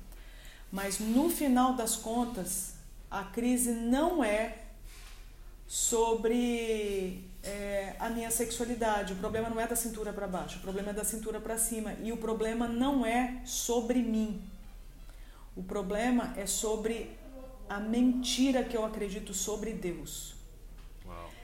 Mas 0.70 1.00
no 1.00 1.28
final 1.28 1.74
das 1.74 1.96
contas, 1.96 2.74
a 3.10 3.24
crise 3.24 3.72
não 3.72 4.22
é 4.22 4.58
sobre 5.66 7.28
é, 7.42 7.94
a 7.98 8.08
minha 8.08 8.30
sexualidade. 8.30 9.12
O 9.12 9.16
problema 9.16 9.48
não 9.48 9.60
é 9.60 9.66
da 9.66 9.76
cintura 9.76 10.12
para 10.12 10.26
baixo, 10.26 10.58
o 10.58 10.60
problema 10.60 10.90
é 10.90 10.92
da 10.92 11.04
cintura 11.04 11.40
para 11.40 11.56
cima. 11.58 11.94
E 12.02 12.12
o 12.12 12.16
problema 12.16 12.68
não 12.68 13.04
é 13.04 13.40
sobre 13.44 14.00
mim. 14.00 14.42
O 15.56 15.62
problema 15.62 16.32
é 16.36 16.46
sobre 16.46 17.18
a 17.68 17.78
mentira 17.78 18.64
que 18.64 18.76
eu 18.76 18.84
acredito 18.84 19.32
sobre 19.32 19.72
Deus. 19.72 20.34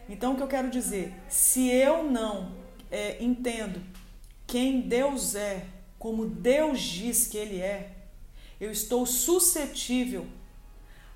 Então, 0.08 0.32
o 0.32 0.36
que 0.36 0.42
eu 0.42 0.48
quero 0.48 0.70
dizer? 0.70 1.12
Se 1.28 1.68
eu 1.68 2.04
não 2.04 2.52
é, 2.90 3.22
entendo 3.22 3.82
quem 4.46 4.80
Deus 4.80 5.34
é, 5.34 5.66
como 5.98 6.26
Deus 6.26 6.80
diz 6.80 7.26
que 7.26 7.36
Ele 7.36 7.60
é, 7.60 7.90
eu 8.60 8.70
estou 8.70 9.04
suscetível 9.04 10.26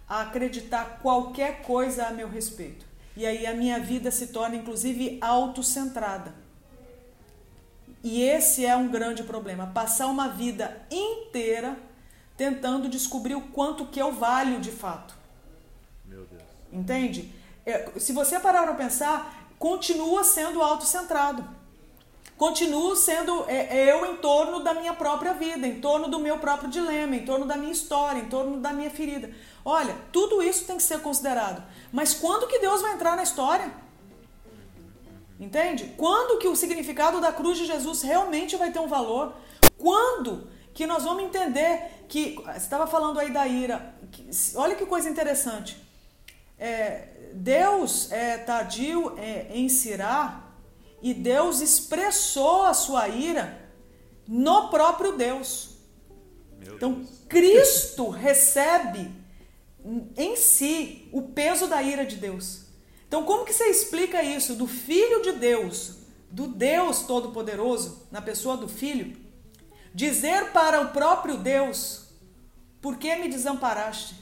a 0.09 0.23
acreditar 0.23 0.99
qualquer 1.01 1.63
coisa 1.63 2.07
a 2.07 2.11
meu 2.11 2.29
respeito. 2.29 2.90
E 3.17 3.27
aí 3.27 3.47
a 3.47 3.55
minha 3.55 3.79
vida 3.79 4.11
se 4.11 4.29
torna, 4.29 4.57
inclusive, 4.57 5.19
autocentrada. 5.21 6.35
E 8.03 8.23
esse 8.23 8.65
é 8.65 8.75
um 8.77 8.89
grande 8.89 9.23
problema. 9.23 9.67
Passar 9.67 10.07
uma 10.07 10.29
vida 10.29 10.81
inteira 10.91 11.77
tentando 12.37 12.89
descobrir 12.89 13.35
o 13.35 13.49
quanto 13.49 13.87
que 13.87 14.01
eu 14.01 14.13
valho 14.13 14.61
de 14.61 14.71
fato. 14.71 15.15
Meu 16.07 16.25
Deus. 16.25 16.43
Entende? 16.73 17.35
É, 17.67 17.91
se 17.99 18.13
você 18.13 18.41
parar 18.41 18.63
para 18.63 18.75
pensar, 18.75 19.49
continua 19.59 20.25
sendo 20.25 20.63
autocentrado. 20.63 21.60
Continuo 22.41 22.97
sendo 22.97 23.45
é, 23.49 23.67
é, 23.81 23.93
eu 23.93 24.07
em 24.07 24.17
torno 24.17 24.61
da 24.61 24.73
minha 24.73 24.95
própria 24.95 25.35
vida, 25.35 25.67
em 25.67 25.79
torno 25.79 26.09
do 26.09 26.19
meu 26.19 26.39
próprio 26.39 26.71
dilema, 26.71 27.15
em 27.15 27.23
torno 27.23 27.45
da 27.45 27.55
minha 27.55 27.71
história, 27.71 28.19
em 28.19 28.31
torno 28.31 28.57
da 28.57 28.73
minha 28.73 28.89
ferida. 28.89 29.31
Olha, 29.63 29.95
tudo 30.11 30.43
isso 30.43 30.65
tem 30.65 30.79
que 30.79 30.83
ser 30.83 31.03
considerado. 31.03 31.63
Mas 31.93 32.15
quando 32.15 32.47
que 32.47 32.59
Deus 32.59 32.81
vai 32.81 32.95
entrar 32.95 33.15
na 33.15 33.25
história? 33.25 33.71
Entende? 35.39 35.93
Quando 35.99 36.39
que 36.39 36.49
o 36.49 36.57
significado 36.57 37.21
da 37.21 37.31
cruz 37.31 37.59
de 37.59 37.67
Jesus 37.67 38.01
realmente 38.01 38.57
vai 38.57 38.73
ter 38.73 38.79
um 38.79 38.89
valor? 38.89 39.35
Quando 39.77 40.49
que 40.73 40.87
nós 40.87 41.05
vamos 41.05 41.25
entender 41.25 42.07
que. 42.09 42.37
Você 42.37 42.57
estava 42.57 42.87
falando 42.87 43.21
aí 43.21 43.31
da 43.31 43.47
ira. 43.47 43.95
Que, 44.11 44.31
olha 44.55 44.75
que 44.75 44.87
coisa 44.87 45.11
interessante. 45.11 45.77
É, 46.59 47.07
Deus 47.35 48.11
é 48.11 48.39
tardio 48.39 49.15
é, 49.19 49.49
em 49.51 49.69
cirar 49.69 50.50
e 51.03 51.15
Deus 51.15 51.61
expressou 51.61 52.65
a 52.65 52.75
sua 52.75 53.09
ira 53.09 53.71
no 54.27 54.69
próprio 54.69 55.17
Deus. 55.17 55.77
Meu 56.59 56.77
então, 56.77 56.95
Deus. 56.95 57.09
Cristo 57.29 58.09
recebe 58.09 59.11
em 60.17 60.37
si 60.37 61.09
o 61.13 61.23
peso 61.23 61.67
da 61.67 61.83
ira 61.83 62.05
de 62.05 62.17
Deus. 62.17 62.67
Então, 63.09 63.25
como 63.25 63.45
que 63.45 63.53
você 63.53 63.65
explica 63.65 64.23
isso 64.23 64.55
do 64.55 64.67
Filho 64.67 65.23
de 65.23 65.33
Deus, 65.33 65.97
do 66.31 66.47
Deus 66.47 67.03
Todo-Poderoso, 67.03 68.07
na 68.11 68.23
pessoa 68.23 68.57
do 68.57 68.69
Filho, 68.69 69.17
dizer 69.93 70.53
para 70.53 70.81
o 70.81 70.89
próprio 70.91 71.37
Deus: 71.37 72.09
Por 72.81 72.99
que 72.99 73.17
me 73.17 73.29
desamparaste? 73.29 74.15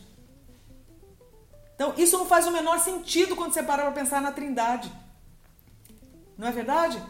Então, 1.74 1.93
isso 1.97 2.16
não 2.19 2.27
faz 2.27 2.47
o 2.47 2.51
menor 2.51 2.78
sentido 2.81 3.36
quando 3.36 3.53
você 3.53 3.62
para 3.62 3.82
para 3.82 3.93
pensar 3.93 4.20
na 4.20 4.32
Trindade. 4.32 4.90
Não 6.39 6.47
é 6.47 6.52
verdade? 6.52 7.02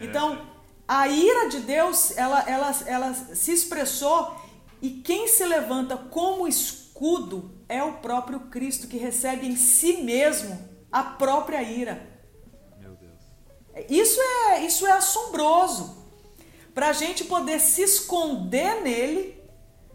É. 0.00 0.04
Então, 0.04 0.44
a 0.86 1.06
ira 1.06 1.48
de 1.48 1.60
Deus, 1.60 2.16
ela, 2.18 2.42
ela, 2.50 2.74
ela 2.86 3.14
se 3.14 3.52
expressou 3.52 4.36
e 4.82 4.90
quem 4.90 5.28
se 5.28 5.44
levanta 5.44 5.96
como 5.96 6.48
escudo 6.48 7.52
é 7.68 7.82
o 7.82 7.94
próprio 7.94 8.40
Cristo 8.40 8.88
que 8.88 8.96
recebe 8.96 9.46
em 9.46 9.54
si 9.54 10.02
mesmo 10.02 10.68
a 10.90 11.02
própria 11.02 11.62
ira. 11.62 12.06
Meu 12.78 12.94
Deus. 12.96 13.20
Isso 13.88 14.20
é, 14.20 14.66
isso 14.66 14.86
é 14.86 14.90
assombroso. 14.90 16.02
Para 16.74 16.88
a 16.88 16.92
gente 16.92 17.24
poder 17.24 17.60
se 17.60 17.82
esconder 17.82 18.82
nele. 18.82 19.40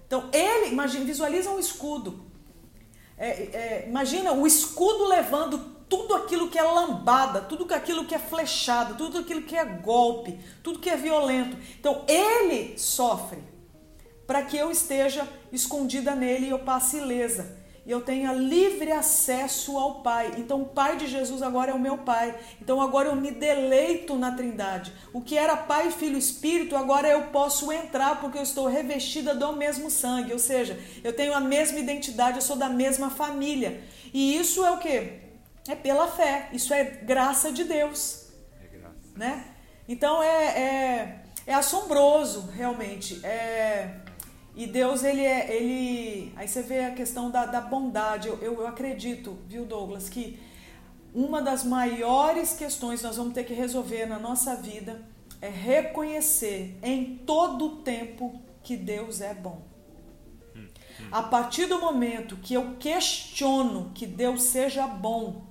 Então, 0.06 0.30
ele, 0.32 0.72
imagina, 0.72 1.04
visualiza 1.04 1.52
um 1.52 1.60
escudo. 1.60 2.26
É, 3.18 3.28
é, 3.28 3.86
imagina 3.88 4.32
o 4.32 4.48
escudo 4.48 5.06
levando 5.06 5.77
tudo 5.90 6.14
aquilo 6.16 6.50
que 6.50 6.58
é 6.58 6.64
lambada, 6.64 7.42
tudo 7.42 7.74
aquilo 7.74 8.06
que 8.06 8.16
é 8.16 8.20
flechado, 8.20 8.96
tudo 8.96 9.20
aquilo 9.20 9.44
que 9.44 9.56
é 9.56 9.66
golpe, 9.66 10.40
tudo 10.64 10.80
que 10.80 10.90
é 10.90 10.98
violento. 10.98 11.58
Então 11.80 12.04
ele 12.08 12.78
sofre 12.78 13.40
para 14.26 14.44
que 14.44 14.58
eu 14.58 14.70
esteja 14.70 15.28
escondida 15.52 16.14
nele 16.14 16.48
e 16.48 16.50
eu 16.50 16.60
passe 16.60 16.98
ilesa 16.98 17.58
e 17.88 17.92
eu 17.92 18.02
tenha 18.02 18.34
livre 18.34 18.92
acesso 18.92 19.78
ao 19.78 20.02
Pai. 20.02 20.34
Então, 20.38 20.62
o 20.62 20.66
Pai 20.66 20.98
de 20.98 21.08
Jesus 21.08 21.42
agora 21.42 21.72
é 21.72 21.74
o 21.74 21.80
meu 21.80 22.00
Pai. 22.00 22.36
Então, 22.62 22.82
agora 22.82 23.08
eu 23.08 23.16
me 23.16 23.32
deleito 23.32 24.18
na 24.18 24.34
Trindade. 24.34 24.92
O 25.14 25.22
que 25.22 25.38
era 25.38 25.56
Pai, 25.56 25.90
Filho, 25.90 26.18
Espírito, 26.18 26.76
agora 26.76 27.08
eu 27.08 27.28
posso 27.28 27.72
entrar 27.72 28.20
porque 28.20 28.38
eu 28.38 28.44
estou 28.44 28.68
revestida 28.68 29.34
do 29.34 29.54
mesmo 29.54 29.90
sangue. 29.90 30.34
Ou 30.34 30.40
seja, 30.40 30.78
eu 31.02 31.14
tenho 31.14 31.34
a 31.34 31.40
mesma 31.40 31.80
identidade, 31.80 32.36
eu 32.36 32.42
sou 32.42 32.58
da 32.58 32.68
mesma 32.68 33.10
família. 33.10 33.82
E 34.14 34.36
isso 34.36 34.66
é 34.66 34.72
o 34.72 34.80
que? 34.80 35.27
É 35.68 35.76
pela 35.76 36.08
fé. 36.08 36.50
Isso 36.54 36.74
é 36.74 36.84
graça 36.84 37.52
de 37.52 37.64
Deus. 37.64 38.32
É 38.64 38.78
graça. 38.78 38.96
Né? 39.16 39.46
Então, 39.88 40.22
é, 40.22 40.46
é, 40.46 41.24
é 41.46 41.54
assombroso, 41.54 42.48
realmente. 42.52 43.26
É 43.26 44.02
e 44.58 44.66
Deus, 44.66 45.04
ele 45.04 45.22
é. 45.22 45.56
Ele, 45.56 46.34
aí 46.36 46.48
você 46.48 46.64
vê 46.64 46.86
a 46.86 46.92
questão 46.92 47.30
da, 47.30 47.46
da 47.46 47.62
bondade. 47.62 48.28
Eu, 48.28 48.42
eu, 48.42 48.66
acredito, 48.66 49.38
viu, 49.48 49.64
Douglas, 49.66 50.10
que 50.10 50.40
uma 51.14 51.44
das 51.44 51.64
maiores 51.64 52.56
questões 52.56 53.04
nós 53.04 53.18
vamos 53.18 53.36
ter 53.36 53.44
que 53.44 53.54
resolver 53.54 54.08
na 54.08 54.18
nossa 54.18 54.56
vida 54.56 55.06
é 55.40 55.48
reconhecer 55.48 56.76
em 56.82 57.18
todo 57.18 57.66
o 57.66 57.76
tempo 57.84 58.42
que 58.64 58.76
Deus 58.76 59.22
é 59.22 59.36
bom. 59.36 59.62
A 61.12 61.22
partir 61.22 61.68
do 61.68 61.80
momento 61.80 62.36
que 62.38 62.56
eu 62.56 62.78
questiono 62.80 63.92
que 63.94 64.08
Deus 64.08 64.42
seja 64.42 64.88
bom, 64.88 65.46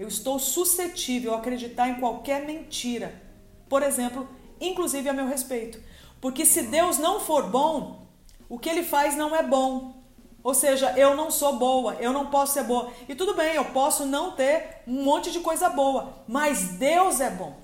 eu 0.00 0.08
estou 0.08 0.38
suscetível 0.38 1.34
a 1.34 1.36
acreditar 1.36 1.86
em 1.86 2.00
qualquer 2.00 2.46
mentira. 2.46 3.22
Por 3.68 3.82
exemplo, 3.82 4.26
inclusive 4.58 5.06
a 5.06 5.12
meu 5.12 5.28
respeito. 5.28 5.78
Porque 6.22 6.46
se 6.46 6.62
Deus 6.62 6.96
não 6.96 7.20
for 7.20 7.50
bom, 7.50 8.06
o 8.48 8.58
que 8.58 8.70
ele 8.70 8.82
faz 8.82 9.14
não 9.14 9.36
é 9.36 9.42
bom. 9.42 10.02
Ou 10.42 10.54
seja, 10.54 10.94
eu 10.96 11.14
não 11.14 11.30
sou 11.30 11.58
boa, 11.58 11.96
eu 11.96 12.14
não 12.14 12.30
posso 12.30 12.54
ser 12.54 12.64
boa. 12.64 12.90
E 13.06 13.14
tudo 13.14 13.34
bem, 13.34 13.54
eu 13.54 13.66
posso 13.66 14.06
não 14.06 14.32
ter 14.32 14.78
um 14.86 15.04
monte 15.04 15.30
de 15.30 15.40
coisa 15.40 15.68
boa, 15.68 16.24
mas 16.26 16.78
Deus 16.78 17.20
é 17.20 17.28
bom. 17.28 17.58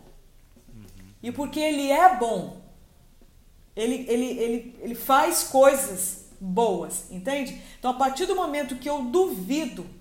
E 1.22 1.32
porque 1.32 1.58
Ele 1.58 1.90
é 1.90 2.16
bom, 2.16 2.58
Ele, 3.74 4.04
ele, 4.06 4.26
ele, 4.38 4.78
ele 4.82 4.94
faz 4.94 5.44
coisas 5.44 6.26
boas, 6.38 7.10
entende? 7.10 7.62
Então, 7.78 7.92
a 7.92 7.94
partir 7.94 8.26
do 8.26 8.36
momento 8.36 8.76
que 8.76 8.90
eu 8.90 9.04
duvido 9.04 9.95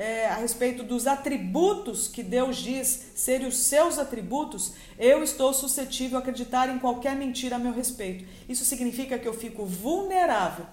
é, 0.00 0.28
a 0.28 0.36
respeito 0.36 0.82
dos 0.82 1.06
atributos 1.06 2.08
que 2.08 2.22
Deus 2.22 2.56
diz 2.56 3.12
serem 3.14 3.46
os 3.46 3.58
seus 3.58 3.98
atributos, 3.98 4.72
eu 4.98 5.22
estou 5.22 5.52
suscetível 5.52 6.16
a 6.16 6.22
acreditar 6.22 6.70
em 6.70 6.78
qualquer 6.78 7.14
mentira 7.14 7.56
a 7.56 7.58
meu 7.58 7.70
respeito. 7.70 8.24
Isso 8.48 8.64
significa 8.64 9.18
que 9.18 9.28
eu 9.28 9.34
fico 9.34 9.66
vulnerável 9.66 10.64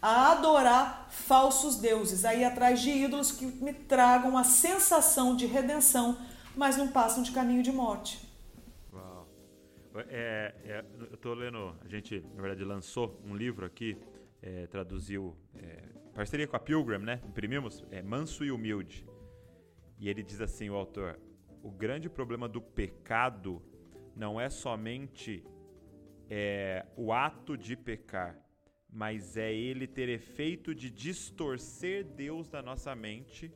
a 0.00 0.32
adorar 0.32 1.06
falsos 1.10 1.76
deuses, 1.76 2.24
aí 2.24 2.44
atrás 2.44 2.80
de 2.80 2.88
ídolos 2.88 3.30
que 3.30 3.44
me 3.44 3.74
tragam 3.74 4.38
a 4.38 4.42
sensação 4.42 5.36
de 5.36 5.44
redenção, 5.44 6.16
mas 6.56 6.74
não 6.74 6.88
passam 6.88 7.22
de 7.22 7.30
caminho 7.30 7.62
de 7.62 7.70
morte. 7.70 8.26
Uau. 8.90 9.28
É, 10.08 10.54
é, 10.64 10.84
eu 10.98 11.14
estou 11.14 11.34
lendo, 11.34 11.76
a 11.84 11.88
gente, 11.88 12.24
na 12.34 12.40
verdade, 12.40 12.64
lançou 12.64 13.20
um 13.22 13.36
livro 13.36 13.66
aqui, 13.66 13.98
é, 14.40 14.66
traduziu, 14.66 15.36
é, 15.58 15.91
parceria 16.12 16.46
com 16.46 16.56
a 16.56 16.60
Pilgrim, 16.60 16.98
né? 16.98 17.20
Imprimimos, 17.26 17.84
é 17.90 18.02
Manso 18.02 18.44
e 18.44 18.52
Humilde. 18.52 19.06
E 19.98 20.08
ele 20.08 20.22
diz 20.22 20.40
assim, 20.40 20.68
o 20.68 20.74
autor, 20.74 21.18
o 21.62 21.70
grande 21.70 22.08
problema 22.08 22.48
do 22.48 22.60
pecado 22.60 23.62
não 24.14 24.40
é 24.40 24.50
somente 24.50 25.44
é, 26.28 26.84
o 26.96 27.12
ato 27.12 27.56
de 27.56 27.76
pecar, 27.76 28.38
mas 28.90 29.36
é 29.36 29.52
ele 29.52 29.86
ter 29.86 30.08
efeito 30.08 30.74
de 30.74 30.90
distorcer 30.90 32.04
Deus 32.04 32.48
da 32.48 32.60
nossa 32.60 32.94
mente, 32.94 33.52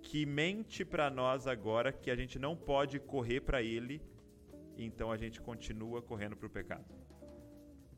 que 0.00 0.24
mente 0.24 0.84
para 0.84 1.10
nós 1.10 1.46
agora 1.46 1.92
que 1.92 2.10
a 2.10 2.16
gente 2.16 2.38
não 2.38 2.56
pode 2.56 2.98
correr 3.00 3.40
para 3.40 3.60
ele, 3.60 4.00
então 4.78 5.10
a 5.10 5.16
gente 5.16 5.40
continua 5.40 6.00
correndo 6.00 6.36
para 6.36 6.46
o 6.46 6.50
pecado. 6.50 6.86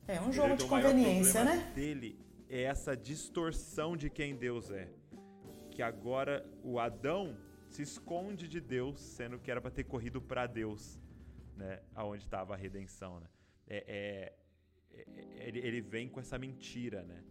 É 0.06 0.20
um 0.20 0.32
jogo 0.32 0.56
de 0.56 0.64
conveniência, 0.64 1.44
né? 1.44 1.70
dele 1.74 2.27
é 2.48 2.62
essa 2.62 2.96
distorção 2.96 3.96
de 3.96 4.08
quem 4.08 4.34
Deus 4.34 4.70
é, 4.70 4.88
que 5.70 5.82
agora 5.82 6.44
o 6.62 6.78
Adão 6.78 7.36
se 7.68 7.82
esconde 7.82 8.48
de 8.48 8.60
Deus, 8.60 8.98
sendo 9.00 9.38
que 9.38 9.50
era 9.50 9.60
para 9.60 9.70
ter 9.70 9.84
corrido 9.84 10.20
para 10.20 10.46
Deus, 10.46 10.98
né? 11.56 11.80
Aonde 11.94 12.24
estava 12.24 12.54
a 12.54 12.56
redenção, 12.56 13.20
né? 13.20 13.26
É, 13.66 13.84
é, 13.86 15.06
ele, 15.46 15.58
ele 15.58 15.80
vem 15.80 16.08
com 16.08 16.18
essa 16.18 16.38
mentira, 16.38 17.02
né? 17.02 17.22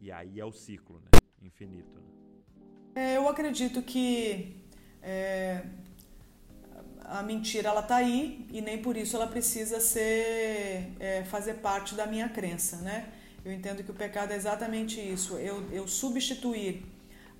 E 0.00 0.10
aí 0.10 0.40
é 0.40 0.44
o 0.44 0.52
ciclo, 0.52 1.00
né? 1.00 1.10
Infinito. 1.40 2.00
Né? 2.00 3.12
É, 3.12 3.16
eu 3.16 3.28
acredito 3.28 3.82
que 3.82 4.56
é, 5.00 5.64
a 7.04 7.22
mentira 7.22 7.68
ela 7.68 7.82
tá 7.82 7.96
aí 7.96 8.46
e 8.50 8.60
nem 8.60 8.82
por 8.82 8.96
isso 8.96 9.16
ela 9.16 9.26
precisa 9.26 9.80
ser 9.80 10.92
é, 10.98 11.24
fazer 11.24 11.54
parte 11.54 11.94
da 11.94 12.06
minha 12.06 12.28
crença, 12.28 12.78
né? 12.78 13.13
Eu 13.44 13.52
entendo 13.52 13.84
que 13.84 13.90
o 13.90 13.94
pecado 13.94 14.32
é 14.32 14.36
exatamente 14.36 15.00
isso. 15.00 15.36
Eu, 15.36 15.68
eu 15.70 15.86
substituir 15.86 16.84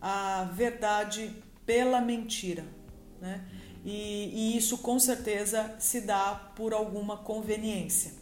a 0.00 0.44
verdade 0.52 1.34
pela 1.64 2.00
mentira, 2.00 2.64
né? 3.20 3.44
E, 3.84 4.52
e 4.52 4.56
isso 4.56 4.78
com 4.78 4.98
certeza 4.98 5.74
se 5.78 6.00
dá 6.00 6.52
por 6.56 6.72
alguma 6.72 7.18
conveniência. 7.18 8.12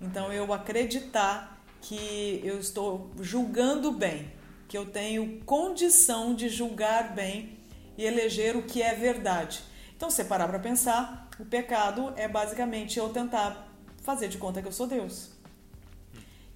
Então 0.00 0.32
eu 0.32 0.52
acreditar 0.52 1.60
que 1.80 2.40
eu 2.44 2.58
estou 2.58 3.10
julgando 3.20 3.92
bem, 3.92 4.32
que 4.68 4.76
eu 4.76 4.86
tenho 4.86 5.40
condição 5.44 6.34
de 6.34 6.48
julgar 6.48 7.14
bem 7.14 7.58
e 7.96 8.04
eleger 8.04 8.56
o 8.56 8.62
que 8.62 8.82
é 8.82 8.94
verdade. 8.94 9.62
Então, 9.96 10.10
se 10.10 10.24
parar 10.24 10.48
para 10.48 10.58
pensar, 10.58 11.28
o 11.38 11.44
pecado 11.44 12.14
é 12.16 12.26
basicamente 12.26 12.98
eu 12.98 13.10
tentar 13.10 13.68
fazer 14.02 14.28
de 14.28 14.38
conta 14.38 14.62
que 14.62 14.68
eu 14.68 14.72
sou 14.72 14.86
Deus. 14.86 15.39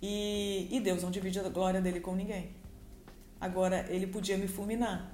E, 0.06 0.68
e 0.70 0.80
Deus 0.80 1.02
não 1.02 1.10
divide 1.10 1.40
a 1.40 1.48
glória 1.48 1.80
dele 1.80 1.98
com 1.98 2.14
ninguém. 2.14 2.54
Agora, 3.40 3.86
ele 3.88 4.06
podia 4.06 4.36
me 4.36 4.46
fulminar, 4.46 5.10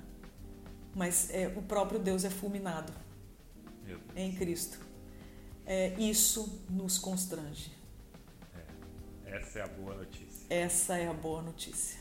mas 0.96 1.30
é, 1.30 1.46
o 1.46 1.62
próprio 1.62 2.00
Deus 2.00 2.24
é 2.24 2.30
fulminado 2.30 2.92
em 4.16 4.32
Cristo. 4.34 4.80
É, 5.64 5.90
isso 5.96 6.60
nos 6.68 6.98
constrange. 6.98 7.70
Essa 9.24 9.60
é 9.60 9.62
a 9.62 9.68
boa 9.68 9.94
notícia. 9.94 10.46
Essa 10.50 10.98
é 10.98 11.06
a 11.06 11.12
boa 11.12 11.40
notícia. 11.40 12.00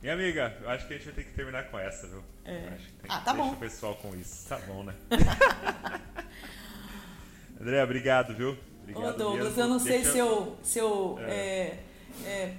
Minha 0.00 0.14
amiga, 0.14 0.58
eu 0.62 0.68
acho 0.68 0.88
que 0.88 0.94
a 0.94 0.96
gente 0.96 1.06
vai 1.06 1.14
ter 1.14 1.24
que 1.26 1.32
terminar 1.32 1.70
com 1.70 1.78
essa, 1.78 2.08
viu? 2.08 2.24
É. 2.44 2.76
ah, 3.08 3.20
tá 3.20 3.32
bom. 3.32 3.52
o 3.52 3.56
pessoal 3.56 3.94
com 3.94 4.16
isso. 4.16 4.48
Tá 4.48 4.58
bom, 4.58 4.82
né? 4.82 4.96
André, 7.60 7.84
obrigado, 7.84 8.34
viu? 8.34 8.58
Obrigado 8.82 9.08
Ô, 9.08 9.12
Douglas, 9.12 9.56
eu 9.56 9.68
não 9.68 9.78
sei 9.78 10.04
se 10.04 10.18
eu, 10.18 10.56
se 10.62 10.78
eu 10.78 11.18
é. 11.20 11.78
É, 12.24 12.28
é, 12.28 12.54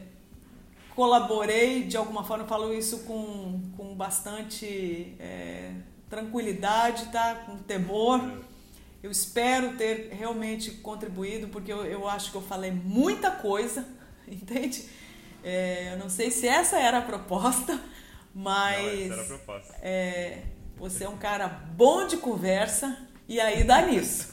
colaborei 0.95 1.83
de 1.83 1.97
alguma 1.97 2.23
forma, 2.23 2.43
eu 2.43 2.47
falo 2.47 2.73
isso 2.73 2.99
com, 2.99 3.61
com 3.75 3.93
bastante 3.95 5.15
é, 5.19 5.71
tranquilidade, 6.09 7.11
tá? 7.11 7.43
Com 7.45 7.57
temor. 7.57 8.19
É. 8.19 8.53
Eu 9.03 9.11
espero 9.11 9.75
ter 9.75 10.09
realmente 10.13 10.71
contribuído, 10.71 11.49
porque 11.49 11.71
eu, 11.71 11.85
eu 11.85 12.07
acho 12.07 12.31
que 12.31 12.37
eu 12.37 12.41
falei 12.41 12.71
muita 12.71 13.31
coisa, 13.31 13.85
entende? 14.27 14.87
É, 15.43 15.91
eu 15.91 15.97
não 15.97 16.09
sei 16.09 16.31
se 16.31 16.47
essa 16.47 16.79
era 16.79 16.99
a 16.99 17.01
proposta, 17.01 17.79
mas. 18.33 19.09
Não, 19.09 19.19
a 19.19 19.25
proposta. 19.25 19.75
É, 19.81 20.43
você 20.77 21.03
é 21.03 21.09
um 21.09 21.17
cara 21.17 21.47
bom 21.47 22.07
de 22.07 22.17
conversa 22.17 22.97
e 23.27 23.39
aí 23.41 23.63
dá 23.63 23.81
nisso. 23.81 24.32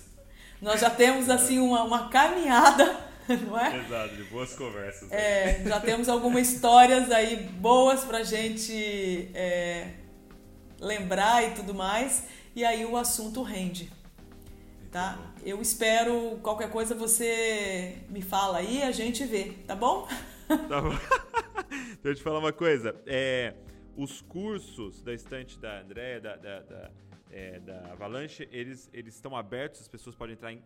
Nós 0.61 0.81
já 0.81 0.91
temos 0.91 1.29
assim 1.29 1.59
uma, 1.59 1.83
uma 1.85 2.09
caminhada, 2.09 2.97
não 3.47 3.59
é? 3.59 3.79
Exato, 3.79 4.15
de 4.15 4.25
boas 4.25 4.55
conversas. 4.55 5.11
É, 5.11 5.63
já 5.67 5.81
temos 5.81 6.09
algumas 6.09 6.53
histórias 6.53 7.11
aí 7.11 7.37
boas 7.37 8.05
pra 8.05 8.23
gente 8.23 9.31
é, 9.35 9.89
lembrar 10.81 11.45
e 11.45 11.53
tudo 11.53 11.75
mais, 11.75 12.25
e 12.55 12.65
aí 12.65 12.85
o 12.85 12.97
assunto 12.97 13.43
rende 13.43 13.91
tá? 14.91 15.19
Eu 15.45 15.61
espero 15.63 16.39
qualquer 16.43 16.71
coisa 16.71 16.95
você 16.95 17.99
me 18.09 18.21
fala 18.21 18.59
aí, 18.59 18.83
a 18.83 18.91
gente 18.91 19.25
vê, 19.25 19.53
tá 19.67 19.75
bom? 19.75 20.07
Tá 20.69 20.81
bom. 20.81 20.91
Deixa 22.03 22.09
eu 22.09 22.15
te 22.15 22.23
falar 22.23 22.41
uma 22.41 22.53
coisa. 22.53 22.95
É, 23.07 23.55
os 23.97 24.21
cursos 24.21 25.01
da 25.03 25.15
estante 25.15 25.59
da 25.59 25.81
Andréia, 25.81 26.21
da, 26.21 26.37
da, 26.37 26.61
da, 26.61 26.91
é, 27.31 27.61
da 27.61 27.93
Avalanche, 27.93 28.49
eles, 28.51 28.91
estão 28.93 29.37
abertos, 29.37 29.81
as 29.81 29.89
pessoas 29.89 30.15
podem 30.15 30.35
entrar 30.35 30.53
em 30.53 30.63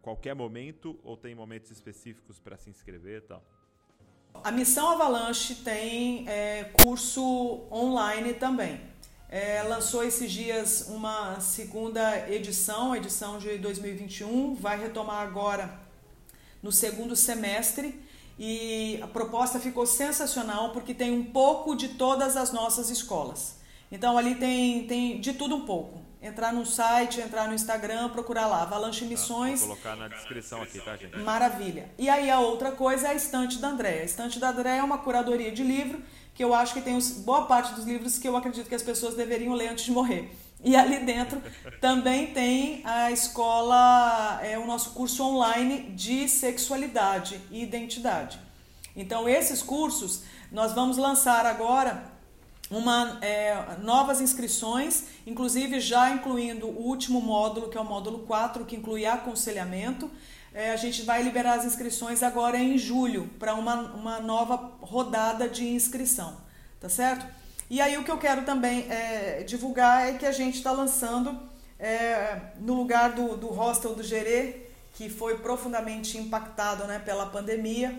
qualquer 0.00 0.34
momento 0.34 0.98
ou 1.02 1.16
tem 1.16 1.34
momentos 1.34 1.70
específicos 1.70 2.38
para 2.38 2.56
se 2.56 2.70
inscrever 2.70 3.18
e 3.18 3.26
tal? 3.26 3.42
A 4.42 4.50
Missão 4.50 4.90
Avalanche 4.90 5.56
tem 5.56 6.28
é, 6.28 6.64
curso 6.82 7.66
online 7.70 8.34
também 8.34 8.92
é, 9.32 9.62
lançou 9.62 10.04
esses 10.04 10.30
dias 10.30 10.88
uma 10.88 11.40
segunda 11.40 12.28
edição, 12.28 12.94
edição 12.94 13.38
de 13.38 13.56
2021, 13.56 14.54
vai 14.54 14.78
retomar 14.78 15.22
agora 15.22 15.80
no 16.62 16.70
segundo 16.70 17.16
semestre 17.16 17.98
e 18.38 19.00
a 19.00 19.06
proposta 19.06 19.58
ficou 19.58 19.86
sensacional 19.86 20.72
porque 20.72 20.92
tem 20.92 21.10
um 21.10 21.24
pouco 21.24 21.74
de 21.74 21.88
todas 21.88 22.36
as 22.36 22.52
nossas 22.52 22.90
escolas. 22.90 23.56
Então 23.92 24.16
ali 24.16 24.34
tem, 24.34 24.86
tem 24.86 25.20
de 25.20 25.34
tudo 25.34 25.54
um 25.54 25.66
pouco. 25.66 26.00
Entrar 26.22 26.52
no 26.52 26.64
site, 26.64 27.20
entrar 27.20 27.46
no 27.46 27.54
Instagram, 27.54 28.08
procurar 28.08 28.46
lá, 28.46 28.62
Avalanche 28.62 29.04
Missões. 29.04 29.60
Tá, 29.60 29.66
vou 29.66 29.76
colocar 29.76 29.96
na 29.96 30.08
descrição 30.08 30.62
aqui, 30.62 30.80
tá, 30.80 30.96
gente? 30.96 31.18
Maravilha. 31.18 31.90
E 31.98 32.08
aí 32.08 32.30
a 32.30 32.40
outra 32.40 32.72
coisa 32.72 33.08
é 33.08 33.10
a 33.10 33.14
estante 33.14 33.58
da 33.58 33.68
Andréia. 33.68 34.02
A 34.02 34.04
estante 34.04 34.38
da 34.38 34.48
Andréia 34.48 34.80
é 34.80 34.82
uma 34.82 34.98
curadoria 34.98 35.52
de 35.52 35.62
livro 35.62 36.00
que 36.32 36.42
eu 36.42 36.54
acho 36.54 36.72
que 36.72 36.80
tem 36.80 36.98
boa 37.18 37.44
parte 37.46 37.74
dos 37.74 37.84
livros 37.84 38.18
que 38.18 38.26
eu 38.26 38.36
acredito 38.36 38.68
que 38.68 38.74
as 38.74 38.82
pessoas 38.82 39.14
deveriam 39.14 39.52
ler 39.52 39.68
antes 39.68 39.84
de 39.84 39.90
morrer. 39.90 40.34
E 40.64 40.74
ali 40.76 41.00
dentro 41.00 41.42
também 41.80 42.28
tem 42.28 42.82
a 42.86 43.10
escola, 43.10 44.40
é 44.42 44.56
o 44.58 44.66
nosso 44.66 44.92
curso 44.92 45.22
online 45.24 45.90
de 45.90 46.28
sexualidade 46.28 47.40
e 47.50 47.62
identidade. 47.62 48.38
Então, 48.94 49.28
esses 49.28 49.60
cursos 49.60 50.22
nós 50.50 50.72
vamos 50.72 50.96
lançar 50.96 51.44
agora 51.46 52.11
uma, 52.72 53.18
é, 53.20 53.76
novas 53.82 54.20
inscrições, 54.20 55.04
inclusive 55.26 55.78
já 55.78 56.10
incluindo 56.10 56.66
o 56.66 56.86
último 56.86 57.20
módulo, 57.20 57.68
que 57.68 57.76
é 57.76 57.80
o 57.80 57.84
módulo 57.84 58.20
4, 58.20 58.64
que 58.64 58.76
inclui 58.76 59.04
aconselhamento. 59.04 60.10
é, 60.54 60.72
a 60.72 60.76
gente 60.76 61.02
vai 61.02 61.22
liberar 61.22 61.58
as 61.58 61.64
inscrições 61.64 62.22
agora 62.22 62.58
em 62.58 62.76
julho 62.76 63.30
para 63.38 63.54
uma, 63.54 63.74
uma 63.92 64.20
nova 64.20 64.72
rodada 64.80 65.48
de 65.48 65.66
inscrição, 65.66 66.36
tá 66.80 66.88
certo? 66.88 67.26
E 67.70 67.80
aí 67.80 67.96
o 67.96 68.04
que 68.04 68.10
eu 68.10 68.18
quero 68.18 68.42
também 68.44 68.86
é, 68.90 69.42
divulgar 69.44 70.08
é 70.08 70.18
que 70.18 70.26
a 70.26 70.32
gente 70.32 70.56
está 70.56 70.72
lançando 70.72 71.38
é, 71.78 72.38
no 72.60 72.74
lugar 72.74 73.12
do, 73.12 73.36
do 73.36 73.48
hostel 73.48 73.94
do 73.94 74.02
Gerê, 74.02 74.66
que 74.94 75.08
foi 75.08 75.38
profundamente 75.38 76.18
impactado 76.18 76.84
né, 76.84 76.98
pela 76.98 77.26
pandemia, 77.26 77.98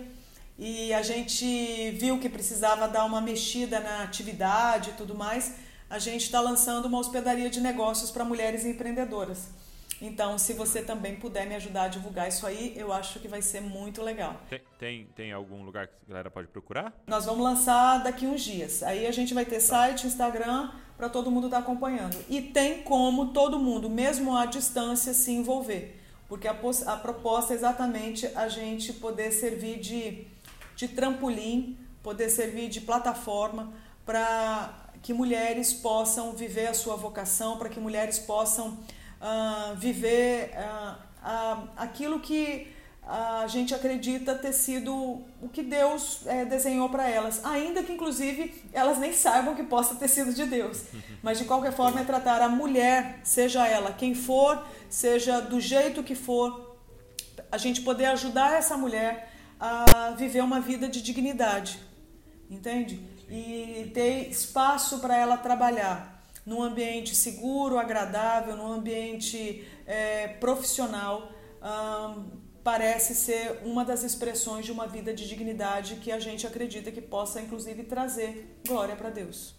e 0.58 0.92
a 0.92 1.02
gente 1.02 1.90
viu 1.92 2.18
que 2.18 2.28
precisava 2.28 2.86
dar 2.86 3.04
uma 3.04 3.20
mexida 3.20 3.80
na 3.80 4.02
atividade 4.02 4.90
e 4.90 4.92
tudo 4.94 5.14
mais, 5.14 5.54
a 5.90 5.98
gente 5.98 6.22
está 6.22 6.40
lançando 6.40 6.86
uma 6.86 6.98
hospedaria 6.98 7.50
de 7.50 7.60
negócios 7.60 8.10
para 8.10 8.24
mulheres 8.24 8.64
empreendedoras. 8.64 9.48
Então, 10.00 10.38
se 10.38 10.52
você 10.52 10.82
também 10.82 11.16
puder 11.16 11.46
me 11.46 11.54
ajudar 11.54 11.84
a 11.84 11.88
divulgar 11.88 12.28
isso 12.28 12.46
aí, 12.46 12.72
eu 12.76 12.92
acho 12.92 13.20
que 13.20 13.28
vai 13.28 13.40
ser 13.40 13.60
muito 13.60 14.02
legal. 14.02 14.40
Tem, 14.48 14.60
tem, 14.78 15.08
tem 15.14 15.32
algum 15.32 15.62
lugar 15.62 15.86
que 15.86 15.94
a 16.06 16.08
galera 16.08 16.30
pode 16.30 16.48
procurar? 16.48 16.92
Nós 17.06 17.24
vamos 17.24 17.42
lançar 17.42 18.02
daqui 18.02 18.26
uns 18.26 18.42
dias. 18.42 18.82
Aí 18.82 19.06
a 19.06 19.12
gente 19.12 19.32
vai 19.32 19.44
ter 19.44 19.60
site, 19.60 20.06
Instagram, 20.06 20.70
para 20.96 21.08
todo 21.08 21.30
mundo 21.30 21.46
estar 21.46 21.58
tá 21.58 21.62
acompanhando. 21.62 22.16
E 22.28 22.40
tem 22.40 22.82
como 22.82 23.32
todo 23.32 23.58
mundo, 23.58 23.88
mesmo 23.88 24.36
à 24.36 24.46
distância, 24.46 25.14
se 25.14 25.30
envolver. 25.32 26.00
Porque 26.28 26.48
a, 26.48 26.56
a 26.86 26.96
proposta 26.96 27.52
é 27.52 27.56
exatamente 27.56 28.26
a 28.34 28.48
gente 28.48 28.92
poder 28.94 29.30
servir 29.30 29.78
de, 29.78 30.26
de 30.76 30.88
trampolim, 30.88 31.78
poder 32.02 32.28
servir 32.28 32.68
de 32.68 32.80
plataforma 32.80 33.72
para 34.04 34.72
que 35.02 35.12
mulheres 35.12 35.72
possam 35.72 36.32
viver 36.32 36.68
a 36.68 36.74
sua 36.74 36.96
vocação, 36.96 37.58
para 37.58 37.68
que 37.68 37.78
mulheres 37.78 38.18
possam 38.18 38.78
uh, 39.20 39.76
viver 39.76 40.50
uh, 40.54 40.92
uh, 41.22 41.68
aquilo 41.76 42.20
que 42.20 42.72
a 43.06 43.46
gente 43.46 43.74
acredita 43.74 44.34
ter 44.34 44.52
sido 44.52 44.94
o 45.42 45.48
que 45.52 45.62
Deus 45.62 46.26
é, 46.26 46.44
desenhou 46.44 46.88
para 46.88 47.08
elas, 47.08 47.44
ainda 47.44 47.82
que 47.82 47.92
inclusive 47.92 48.64
elas 48.72 48.98
nem 48.98 49.12
saibam 49.12 49.54
que 49.54 49.62
possa 49.62 49.94
ter 49.94 50.08
sido 50.08 50.32
de 50.32 50.46
Deus. 50.46 50.84
Mas 51.22 51.38
de 51.38 51.44
qualquer 51.44 51.72
forma 51.72 52.00
é 52.00 52.04
tratar 52.04 52.40
a 52.40 52.48
mulher, 52.48 53.20
seja 53.22 53.66
ela 53.68 53.92
quem 53.92 54.14
for, 54.14 54.66
seja 54.88 55.40
do 55.40 55.60
jeito 55.60 56.02
que 56.02 56.14
for, 56.14 56.76
a 57.52 57.58
gente 57.58 57.82
poder 57.82 58.06
ajudar 58.06 58.54
essa 58.54 58.76
mulher 58.76 59.33
a 59.58 60.10
viver 60.16 60.42
uma 60.42 60.60
vida 60.60 60.88
de 60.88 61.02
dignidade, 61.02 61.78
entende? 62.50 63.00
E 63.28 63.90
ter 63.94 64.28
espaço 64.28 65.00
para 65.00 65.16
ela 65.16 65.36
trabalhar 65.36 66.14
num 66.44 66.62
ambiente 66.62 67.14
seguro, 67.14 67.78
agradável, 67.78 68.56
num 68.56 68.72
ambiente 68.72 69.66
é, 69.86 70.28
profissional, 70.28 71.32
parece 72.62 73.14
ser 73.14 73.60
uma 73.64 73.84
das 73.84 74.02
expressões 74.02 74.64
de 74.64 74.72
uma 74.72 74.86
vida 74.86 75.12
de 75.14 75.26
dignidade 75.26 75.96
que 75.96 76.12
a 76.12 76.18
gente 76.18 76.46
acredita 76.46 76.90
que 76.92 77.00
possa, 77.00 77.40
inclusive, 77.40 77.84
trazer 77.84 78.60
glória 78.66 78.94
para 78.96 79.10
Deus. 79.10 79.54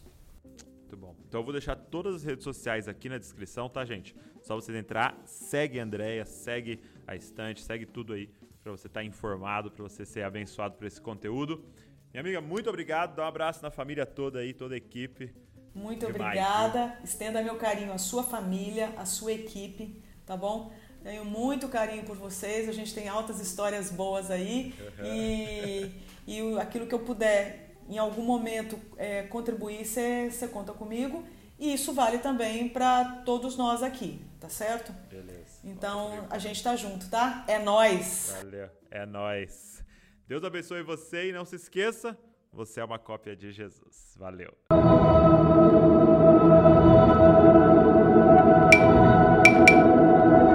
Muito 0.82 0.98
bom. 0.98 1.16
Então 1.28 1.42
eu 1.42 1.44
vou 1.44 1.54
deixar 1.54 1.76
todas 1.76 2.16
as 2.16 2.24
redes 2.24 2.44
sociais 2.44 2.88
aqui 2.88 3.10
na 3.10 3.18
descrição, 3.18 3.68
tá, 3.68 3.84
gente? 3.84 4.16
Só 4.42 4.56
vocês 4.56 4.78
entrar, 4.78 5.20
segue 5.26 5.80
a 5.80 5.84
Andrea, 5.84 6.26
segue 6.26 6.80
a 7.08 7.16
estante, 7.16 7.62
segue 7.62 7.86
tudo 7.86 8.14
aí 8.14 8.30
para 8.66 8.72
você 8.72 8.88
estar 8.88 9.02
tá 9.02 9.06
informado, 9.06 9.70
para 9.70 9.84
você 9.84 10.04
ser 10.04 10.24
abençoado 10.24 10.74
por 10.74 10.88
esse 10.88 11.00
conteúdo. 11.00 11.64
Minha 12.12 12.22
amiga, 12.22 12.42
muito 12.42 12.68
obrigado. 12.68 13.16
Dá 13.16 13.24
um 13.24 13.28
abraço 13.28 13.62
na 13.62 13.70
família 13.70 14.08
toda 14.08 14.40
aí, 14.40 14.56
toda 14.56 14.74
a 14.74 14.78
equipe. 14.78 15.32
Muito 15.76 16.08
Demais, 16.08 16.40
obrigada. 16.40 16.98
Estenda 17.04 17.44
meu 17.44 17.58
carinho 17.58 17.94
à 17.94 18.00
sua 18.00 18.24
família, 18.24 18.92
à 18.98 19.06
sua 19.06 19.34
equipe, 19.34 20.02
tá 20.26 20.36
bom? 20.36 20.74
Tenho 21.04 21.24
muito 21.24 21.68
carinho 21.68 22.06
por 22.06 22.18
vocês. 22.18 22.68
A 22.68 22.72
gente 22.72 22.92
tem 22.92 23.08
altas 23.08 23.40
histórias 23.40 23.92
boas 23.92 24.32
aí. 24.32 24.74
E, 25.04 25.92
e 26.26 26.60
aquilo 26.60 26.88
que 26.88 26.96
eu 26.96 27.06
puder, 27.06 27.76
em 27.88 28.00
algum 28.00 28.24
momento, 28.24 28.80
é, 28.98 29.22
contribuir, 29.24 29.86
você 29.86 30.48
conta 30.52 30.74
comigo. 30.74 31.24
E 31.60 31.72
isso 31.72 31.94
vale 31.94 32.18
também 32.18 32.68
para 32.68 33.22
todos 33.26 33.56
nós 33.56 33.84
aqui, 33.84 34.20
tá 34.40 34.50
certo? 34.50 34.92
Beleza. 35.08 35.45
Então 35.66 36.28
a 36.30 36.38
gente 36.38 36.64
tá 36.64 36.76
junto, 36.76 37.10
tá? 37.10 37.44
É 37.48 37.58
nós. 37.58 38.36
Valeu. 38.38 38.70
É 38.92 39.04
nós. 39.04 39.84
Deus 40.28 40.44
abençoe 40.44 40.84
você 40.84 41.30
e 41.30 41.34
não 41.34 41.44
se 41.44 41.56
esqueça, 41.56 42.18
você 42.54 42.80
é 42.80 42.86
uma 42.86 43.00
cópia 43.00 43.36
de 43.36 43.52
Jesus. 43.52 44.16
Valeu. 44.16 44.56